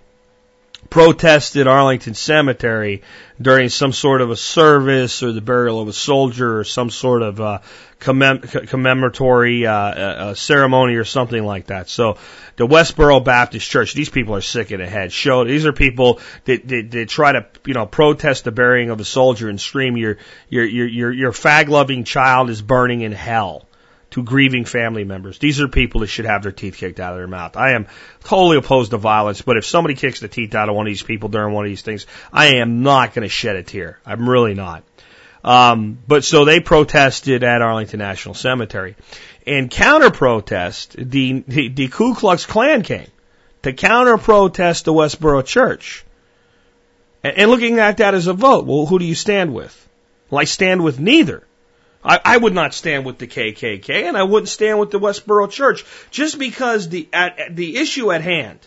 [0.90, 3.02] protested Arlington Cemetery
[3.40, 7.22] during some sort of a service or the burial of a soldier or some sort
[7.22, 7.60] of uh,
[8.00, 11.88] commem- commemoratory uh, uh, ceremony or something like that.
[11.88, 12.18] So
[12.56, 15.12] the Westboro Baptist Church, these people are sick in the head.
[15.12, 19.00] Show these are people that, that, that try to you know protest the burying of
[19.00, 20.18] a soldier and scream your
[20.48, 23.66] your your your, your fag loving child is burning in hell
[24.10, 25.38] to grieving family members.
[25.38, 27.56] These are people that should have their teeth kicked out of their mouth.
[27.56, 27.86] I am
[28.24, 31.02] totally opposed to violence, but if somebody kicks the teeth out of one of these
[31.02, 34.00] people during one of these things, I am not going to shed a tear.
[34.04, 34.82] I'm really not.
[35.42, 38.96] Um, but so they protested at Arlington National Cemetery.
[39.46, 43.08] And counter protest, the, the, the Ku Klux Klan came
[43.62, 46.04] to counter protest the Westboro Church.
[47.22, 49.88] And, and looking at that as a vote, well, who do you stand with?
[50.28, 51.46] Well, I stand with neither.
[52.04, 55.50] I, I would not stand with the KKK, and I wouldn't stand with the Westboro
[55.50, 58.58] Church just because the at, the issue at hand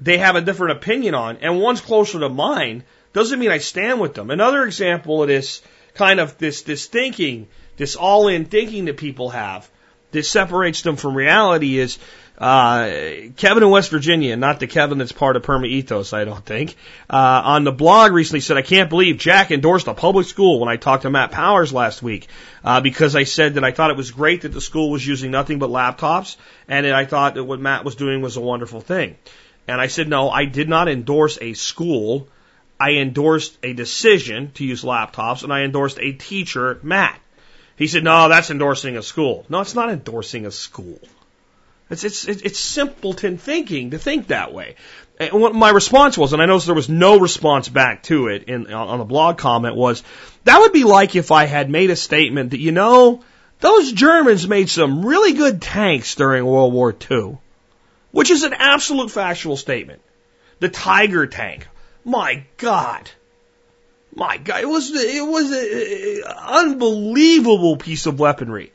[0.00, 4.00] they have a different opinion on, and one's closer to mine doesn't mean I stand
[4.00, 4.30] with them.
[4.30, 5.62] Another example of this
[5.94, 9.68] kind of this this thinking, this all-in thinking that people have,
[10.12, 11.98] that separates them from reality is
[12.40, 12.90] uh,
[13.36, 16.74] Kevin in West Virginia, not the Kevin that's part of Perma Ethos, I don't think,
[17.10, 20.70] uh, on the blog recently said, I can't believe Jack endorsed a public school when
[20.70, 22.28] I talked to Matt Powers last week,
[22.64, 25.30] uh, because I said that I thought it was great that the school was using
[25.30, 28.80] nothing but laptops, and that I thought that what Matt was doing was a wonderful
[28.80, 29.18] thing.
[29.68, 32.26] And I said, no, I did not endorse a school.
[32.80, 37.20] I endorsed a decision to use laptops, and I endorsed a teacher, Matt.
[37.80, 39.46] He said, no, that's endorsing a school.
[39.48, 41.00] No, it's not endorsing a school.
[41.88, 44.74] It's, it's, it's simpleton thinking to think that way.
[45.18, 48.42] And what my response was, and I noticed there was no response back to it
[48.44, 50.02] in, on the blog comment was,
[50.44, 53.24] that would be like if I had made a statement that, you know,
[53.60, 57.38] those Germans made some really good tanks during World War II,
[58.10, 60.02] which is an absolute factual statement.
[60.58, 61.66] The Tiger tank.
[62.04, 63.10] My God.
[64.14, 64.60] My God.
[64.62, 68.72] It was, it was an unbelievable piece of weaponry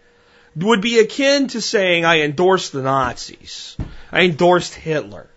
[0.56, 3.76] would be akin to saying, I endorsed the Nazis.
[4.12, 5.28] I endorsed Hitler.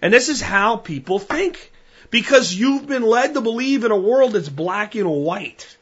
[0.00, 1.72] And this is how people think.
[2.10, 5.76] Because you've been led to believe in a world that's black and white.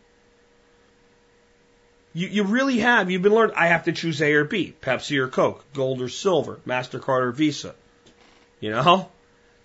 [2.13, 3.11] You, you really have.
[3.11, 6.09] You've been learned, I have to choose A or B, Pepsi or Coke, gold or
[6.09, 7.75] silver, MasterCard or Visa.
[8.61, 9.11] You know?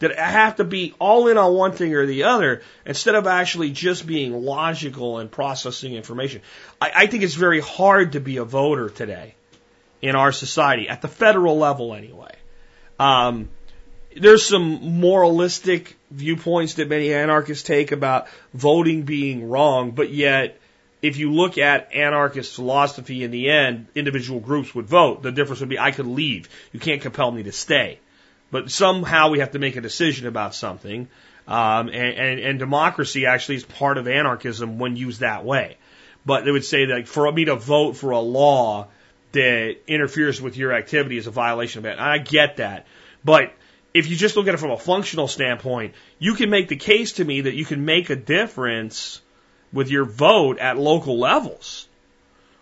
[0.04, 3.26] That I have to be all in on one thing or the other instead of
[3.26, 6.42] actually just being logical and processing information.
[6.82, 9.36] I, I think it's very hard to be a voter today
[10.02, 12.36] in our society, at the federal level anyway.
[13.00, 13.48] Um,
[14.18, 20.60] there's some moralistic viewpoints that many anarchists take about voting being wrong, but yet
[21.02, 25.24] if you look at anarchist philosophy in the end, individual groups would vote.
[25.24, 26.50] The difference would be I could leave.
[26.74, 28.00] You can't compel me to stay.
[28.54, 31.08] But somehow we have to make a decision about something.
[31.48, 35.78] Um, and, and, and democracy actually is part of anarchism when used that way.
[36.24, 38.90] But they would say that for me to vote for a law
[39.32, 41.94] that interferes with your activity is a violation of it.
[41.94, 42.86] And I get that.
[43.26, 43.52] But
[43.92, 47.14] if you just look at it from a functional standpoint, you can make the case
[47.14, 49.20] to me that you can make a difference
[49.74, 51.88] with your vote at local levels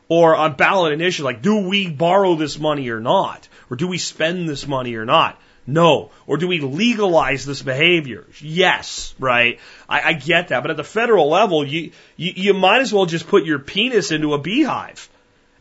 [0.07, 3.49] or on ballot initiative, like do we borrow this money or not?
[3.69, 5.37] Or do we spend this money or not?
[5.67, 6.11] No.
[6.25, 8.25] Or do we legalize this behavior?
[8.39, 9.59] Yes, right?
[9.87, 10.61] I, I get that.
[10.61, 14.11] But at the federal level, you, you, you might as well just put your penis
[14.11, 15.09] into a beehive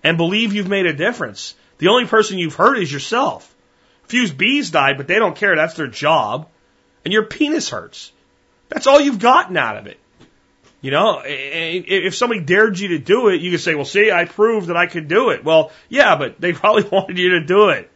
[0.03, 1.55] and believe you've made a difference.
[1.79, 3.55] The only person you've hurt is yourself.
[4.05, 5.55] A few bees died, but they don't care.
[5.57, 6.49] That's their job.
[7.05, 8.13] And your penis hurts.
[8.69, 9.99] That's all you've gotten out of it.
[10.83, 14.25] You know, if somebody dared you to do it, you could say, well, see, I
[14.25, 15.45] proved that I could do it.
[15.45, 17.90] Well, yeah, but they probably wanted you to do it.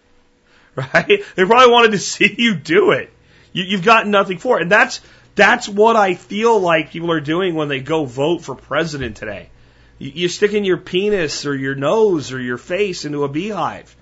[0.95, 1.23] Right?
[1.37, 3.13] They probably wanted to see you do it.
[3.53, 4.63] You, you've gotten nothing for it.
[4.63, 5.01] And that's,
[5.37, 9.51] that's what I feel like people are doing when they go vote for president today.
[9.99, 13.95] You're sticking your penis or your nose or your face into a beehive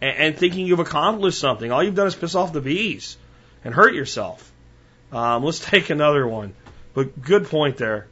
[0.00, 1.70] and, and thinking you've accomplished something.
[1.70, 3.16] All you've done is piss off the bees
[3.64, 4.50] and hurt yourself.
[5.12, 6.54] Um, let's take another one.
[6.94, 8.08] But good point there.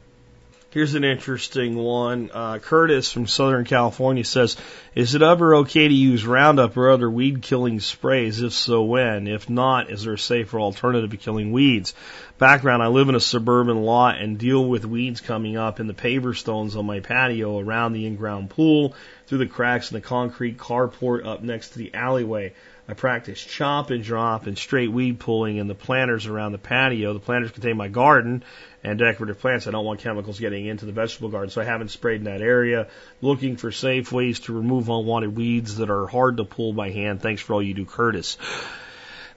[0.77, 2.29] Here's an interesting one.
[2.31, 4.57] Uh, Curtis from Southern California says,
[4.93, 8.43] "Is it ever okay to use Roundup or other weed killing sprays?
[8.43, 9.25] If so, when?
[9.25, 11.95] If not, is there a safer alternative to killing weeds?"
[12.37, 15.95] Background: I live in a suburban lot and deal with weeds coming up in the
[15.95, 18.93] paver stones on my patio, around the in-ground pool,
[19.25, 22.53] through the cracks in the concrete carport up next to the alleyway.
[22.89, 27.11] I practice chop and drop and straight weed pulling in the planters around the patio.
[27.13, 28.43] The planters contain my garden
[28.81, 29.67] and decorative plants.
[29.67, 32.41] I don't want chemicals getting into the vegetable garden, so I haven't sprayed in that
[32.41, 32.87] area.
[33.21, 37.21] Looking for safe ways to remove unwanted weeds that are hard to pull by hand.
[37.21, 38.37] Thanks for all you do, Curtis.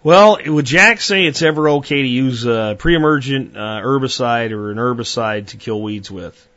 [0.03, 4.79] Well, would Jack say it's ever okay to use a pre-emergent uh, herbicide or an
[4.79, 6.49] herbicide to kill weeds with?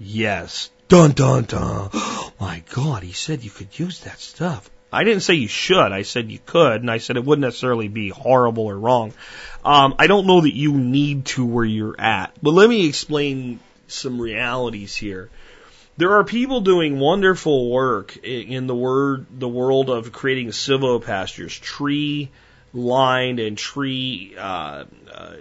[0.00, 0.70] Yes.
[0.88, 1.90] Dun dun dun.
[2.40, 4.68] my God, he said you could use that stuff.
[4.92, 5.92] I didn't say you should.
[5.92, 9.14] I said you could, and I said it wouldn't necessarily be horrible or wrong.
[9.64, 13.60] Um, I don't know that you need to where you're at, but let me explain
[13.86, 15.30] some realities here.
[15.96, 22.30] There are people doing wonderful work in the word, the world of creating silvopastures, tree
[22.74, 25.34] lined and tree uh, uh,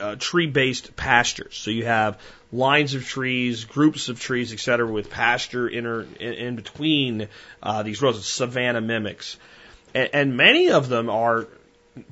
[0.00, 1.56] uh, tree based pastures.
[1.56, 2.18] So you have
[2.52, 7.28] lines of trees, groups of trees, etc., with pasture in, in, in between
[7.62, 9.36] uh, these rows, of savanna mimics,
[9.94, 11.46] and, and many of them are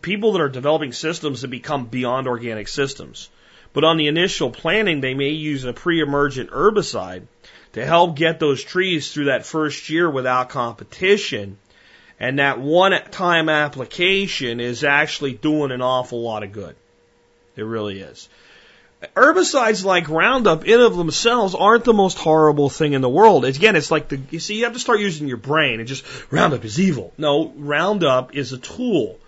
[0.03, 3.31] people that are developing systems that become beyond organic systems.
[3.73, 7.27] But on the initial planting, they may use a pre-emergent herbicide
[7.73, 11.59] to help get those trees through that first year without competition
[12.19, 16.77] and that one time application is actually doing an awful lot of good.
[17.57, 18.29] It really is.
[19.15, 23.45] Herbicides like Roundup in of themselves aren't the most horrible thing in the world.
[23.45, 26.05] Again, it's like the, you see, you have to start using your brain and just,
[26.33, 27.13] Roundup is evil.
[27.19, 29.19] No, Roundup is a tool.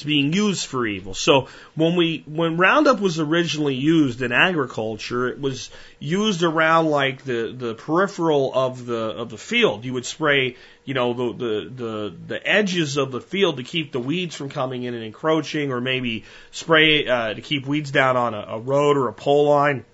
[0.00, 1.12] It's being used for evil.
[1.12, 5.68] So when we, when Roundup was originally used in agriculture, it was
[5.98, 9.84] used around like the, the peripheral of the, of the field.
[9.84, 10.56] You would spray,
[10.86, 14.48] you know, the, the, the, the edges of the field to keep the weeds from
[14.48, 18.58] coming in and encroaching or maybe spray, uh, to keep weeds down on a, a
[18.58, 19.84] road or a pole line.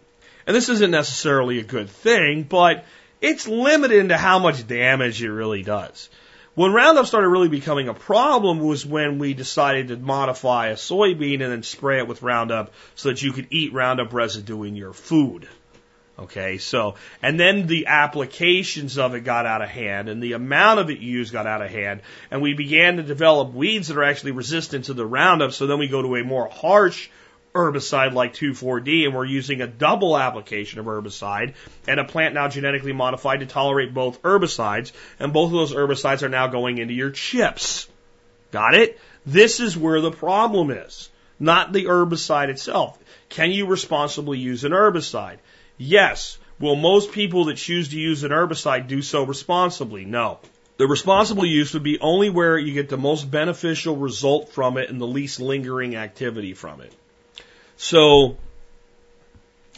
[0.47, 2.85] And this isn't necessarily a good thing, but
[3.21, 6.09] it's limited into how much damage it really does.
[6.57, 11.43] When Roundup started really becoming a problem was when we decided to modify a soybean
[11.43, 14.95] and then spray it with Roundup so that you could eat Roundup residue in your
[14.95, 15.47] food.
[16.19, 20.81] Okay, so, and then the applications of it got out of hand and the amount
[20.81, 22.01] of it used got out of hand
[22.31, 25.79] and we began to develop weeds that are actually resistant to the Roundup so then
[25.79, 27.11] we go to a more harsh
[27.57, 31.55] herbicide like 2,4-D, and we're using a double application of herbicide
[31.89, 36.23] and a plant now genetically modified to tolerate both herbicides, and both of those herbicides
[36.23, 37.89] are now going into your chips.
[38.53, 38.99] Got it?
[39.25, 41.11] This is where the problem is,
[41.41, 42.99] not the herbicide itself.
[43.29, 45.39] Can you responsibly use an herbicide?
[45.79, 46.39] Yes.
[46.59, 50.05] Will most people that choose to use an herbicide do so responsibly?
[50.05, 50.39] No.
[50.79, 54.91] The responsible use would be only where you get the most beneficial result from it
[54.91, 56.93] and the least lingering activity from it.
[57.77, 58.37] So,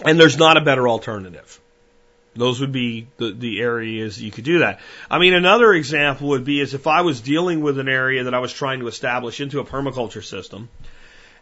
[0.04, 1.60] and there's not a better alternative.
[2.34, 4.80] Those would be the, the areas you could do that.
[5.10, 8.34] I mean, another example would be is if I was dealing with an area that
[8.34, 10.68] I was trying to establish into a permaculture system,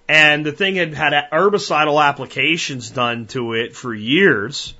[0.08, 4.74] and the thing had had herbicidal applications done to it for years,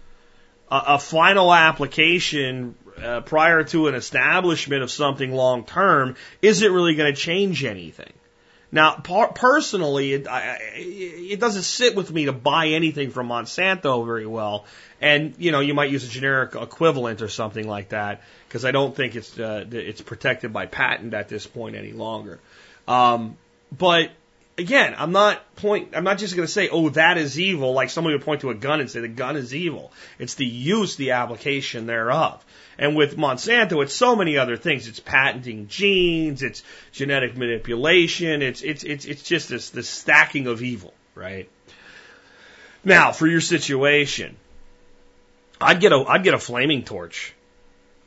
[0.71, 6.95] a, a final application uh, prior to an establishment of something long term isn't really
[6.95, 8.13] going to change anything.
[8.73, 14.27] Now, personally, it, I, it doesn't sit with me to buy anything from Monsanto very
[14.27, 14.65] well.
[15.01, 18.73] And, you know, you might use a generic equivalent or something like that because I
[18.73, 22.41] don't think it's, uh, it's protected by patent at this point any longer.
[22.89, 23.37] Um,
[23.77, 24.11] but
[24.59, 27.91] again, I'm not point, I'm not just going to say, oh, that is evil, like
[27.91, 29.93] somebody would point to a gun and say the gun is evil.
[30.19, 32.45] It's the use, the application thereof.
[32.79, 34.87] And with Monsanto, it's so many other things.
[34.87, 36.63] It's patenting genes, it's
[36.93, 41.49] genetic manipulation, it's it's it's it's just this this stacking of evil, right?
[42.85, 44.37] Now, for your situation,
[45.61, 47.35] I'd get a I'd get a flaming torch.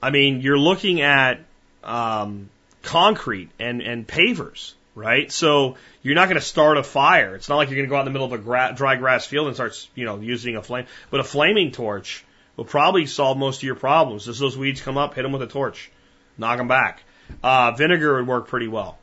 [0.02, 1.40] I mean, you're looking at
[1.84, 2.50] um,
[2.84, 5.32] concrete and and pavers, right?
[5.32, 7.36] So you're not going to start a fire.
[7.36, 8.96] It's not like you're going to go out in the middle of a gra- dry
[8.96, 10.86] grass field and start, you know, using a flame.
[11.10, 12.24] But a flaming torch
[12.60, 14.28] will probably solve most of your problems.
[14.28, 15.90] As those weeds come up, hit them with a torch,
[16.38, 17.02] knock them back.
[17.42, 18.98] Uh, vinegar would work pretty well.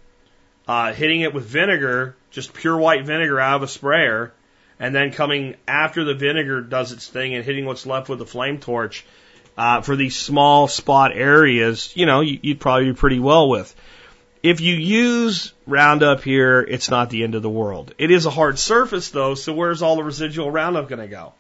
[0.69, 4.35] Uh, hitting it with vinegar, just pure white vinegar out of a sprayer,
[4.79, 8.27] and then coming after the vinegar does its thing and hitting what's left with a
[8.27, 9.07] flame torch
[9.57, 13.75] uh, for these small spot areas, you know, you, you'd probably be pretty well with.
[14.43, 17.95] If you use Roundup here, it's not the end of the world.
[17.97, 21.33] It is a hard surface though, so where's all the residual Roundup going to go?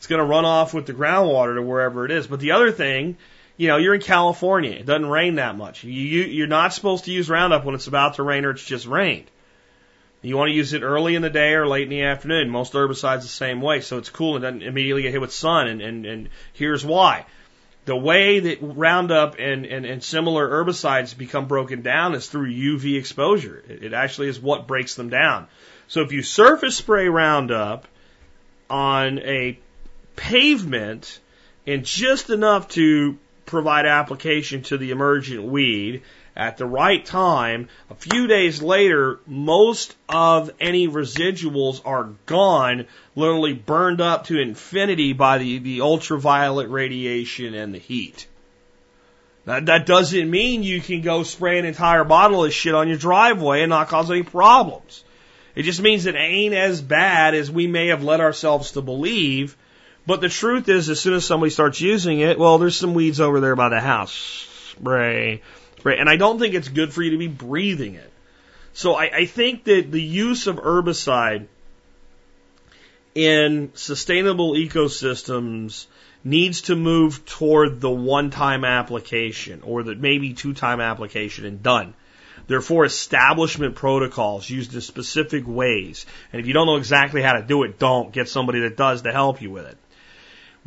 [0.00, 2.26] It's going to run off with the groundwater to wherever it is.
[2.26, 3.18] But the other thing,
[3.58, 4.70] you know, you're in California.
[4.70, 5.84] It doesn't rain that much.
[5.84, 8.64] You, you, you're not supposed to use Roundup when it's about to rain or it's
[8.64, 9.30] just rained.
[10.22, 12.48] You want to use it early in the day or late in the afternoon.
[12.48, 15.68] Most herbicides the same way, so it's cool and doesn't immediately get hit with sun.
[15.68, 17.26] And, and, and here's why.
[17.84, 22.96] The way that Roundup and, and, and similar herbicides become broken down is through UV
[22.96, 23.62] exposure.
[23.68, 25.46] It, it actually is what breaks them down.
[25.88, 27.86] So if you surface spray Roundup
[28.70, 29.58] on a
[30.20, 31.18] pavement
[31.66, 36.02] and just enough to provide application to the emergent weed
[36.36, 42.86] at the right time, a few days later, most of any residuals are gone,
[43.16, 48.26] literally burned up to infinity by the, the ultraviolet radiation and the heat.
[49.46, 52.98] Now, that doesn't mean you can go spray an entire bottle of shit on your
[52.98, 55.02] driveway and not cause any problems.
[55.54, 59.56] It just means it ain't as bad as we may have led ourselves to believe
[60.10, 63.20] but the truth is, as soon as somebody starts using it, well, there's some weeds
[63.20, 64.10] over there by the house.
[64.72, 65.40] Spray,
[65.78, 65.98] spray.
[66.00, 68.10] And I don't think it's good for you to be breathing it.
[68.72, 71.46] So I, I think that the use of herbicide
[73.14, 75.86] in sustainable ecosystems
[76.24, 81.62] needs to move toward the one time application or the maybe two time application and
[81.62, 81.94] done.
[82.48, 86.04] Therefore, establishment protocols used in specific ways.
[86.32, 89.02] And if you don't know exactly how to do it, don't get somebody that does
[89.02, 89.78] to help you with it.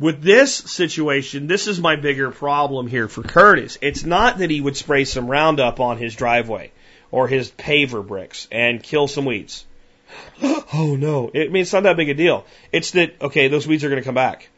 [0.00, 3.78] With this situation, this is my bigger problem here for Curtis.
[3.80, 6.72] It's not that he would spray some Roundup on his driveway
[7.12, 9.64] or his paver bricks and kill some weeds.
[10.42, 11.30] oh no.
[11.32, 12.44] It, I it's not that big a deal.
[12.72, 14.48] It's that, okay, those weeds are going to come back.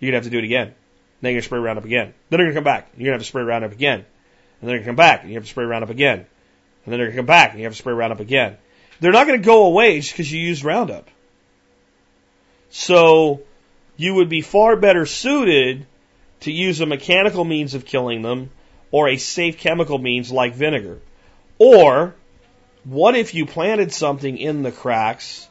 [0.00, 0.74] You're going to have to do it again.
[1.20, 2.14] Then you're going to spray Roundup again.
[2.30, 2.88] Then they're going to come back.
[2.96, 3.98] You're going to have to spray Roundup again.
[4.00, 4.06] And
[4.62, 5.20] then they're going to come back.
[5.20, 6.18] And you have to spray Roundup again.
[6.20, 7.50] And then they're going to come back.
[7.50, 8.56] And you have to spray Roundup again.
[9.00, 11.08] They're not going to go away just because you used Roundup.
[12.70, 13.42] So,
[13.98, 15.84] you would be far better suited
[16.40, 18.50] to use a mechanical means of killing them
[18.90, 21.00] or a safe chemical means like vinegar.
[21.58, 22.14] Or,
[22.84, 25.46] what if you planted something in the cracks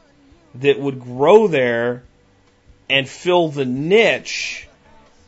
[0.56, 2.02] that would grow there
[2.88, 4.66] and fill the niche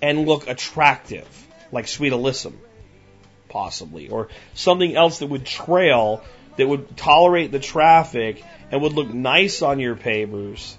[0.01, 1.29] and look attractive,
[1.71, 2.55] like sweet alyssum,
[3.51, 6.25] possibly, or something else that would trail,
[6.57, 10.75] that would tolerate the traffic and would look nice on your pavers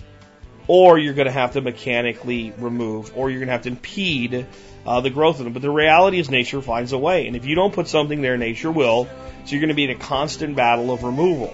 [0.74, 4.48] or you're going to have to mechanically remove, or you're going to have to impede
[4.86, 5.52] uh, the growth of them.
[5.52, 8.38] But the reality is, nature finds a way, and if you don't put something there,
[8.38, 9.04] nature will.
[9.44, 11.54] So you're going to be in a constant battle of removal.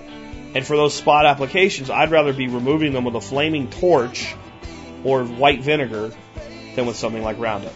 [0.53, 4.35] And for those spot applications, I'd rather be removing them with a flaming torch
[5.03, 6.11] or white vinegar
[6.75, 7.73] than with something like Roundup.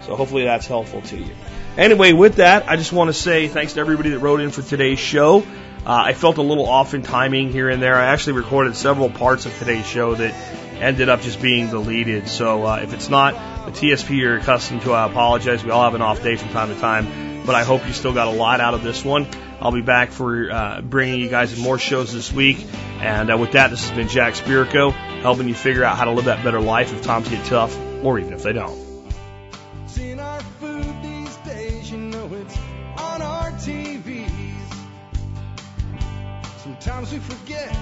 [0.00, 1.32] So hopefully that's helpful to you.
[1.76, 4.62] Anyway, with that, I just want to say thanks to everybody that wrote in for
[4.62, 5.46] today's show.
[5.84, 7.94] Uh, I felt a little off in timing here and there.
[7.94, 10.32] I actually recorded several parts of today's show that
[10.80, 12.28] ended up just being deleted.
[12.28, 13.34] So uh, if it's not
[13.66, 15.64] the TSP you're accustomed to, I apologize.
[15.64, 18.12] We all have an off day from time to time, but I hope you still
[18.12, 19.26] got a lot out of this one.
[19.60, 22.66] I'll be back for uh, bringing you guys more shows this week.
[23.00, 26.10] And uh, with that, this has been Jack Spirko helping you figure out how to
[26.10, 28.82] live that better life if times get tough, or even if they don't.
[36.62, 37.81] Sometimes we forget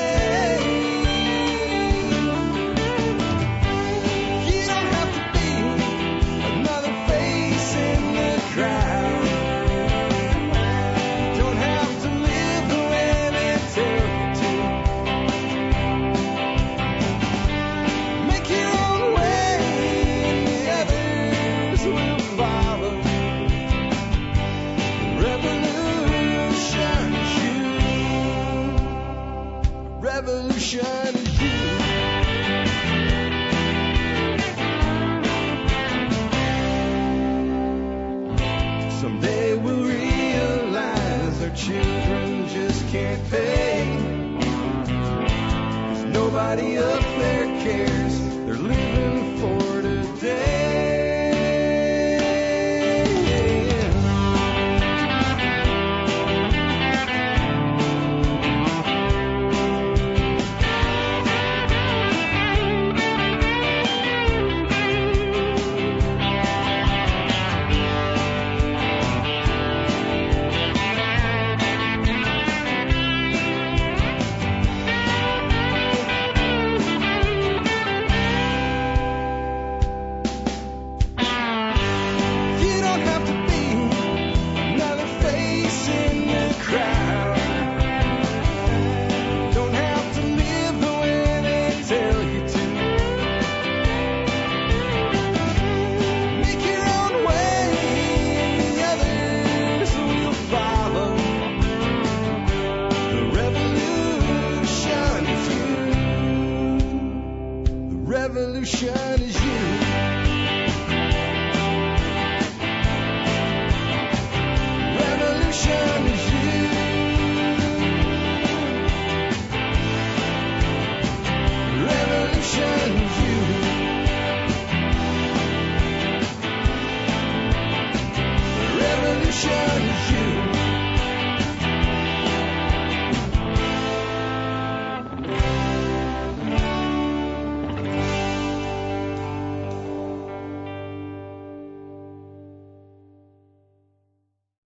[46.55, 47.10] body up.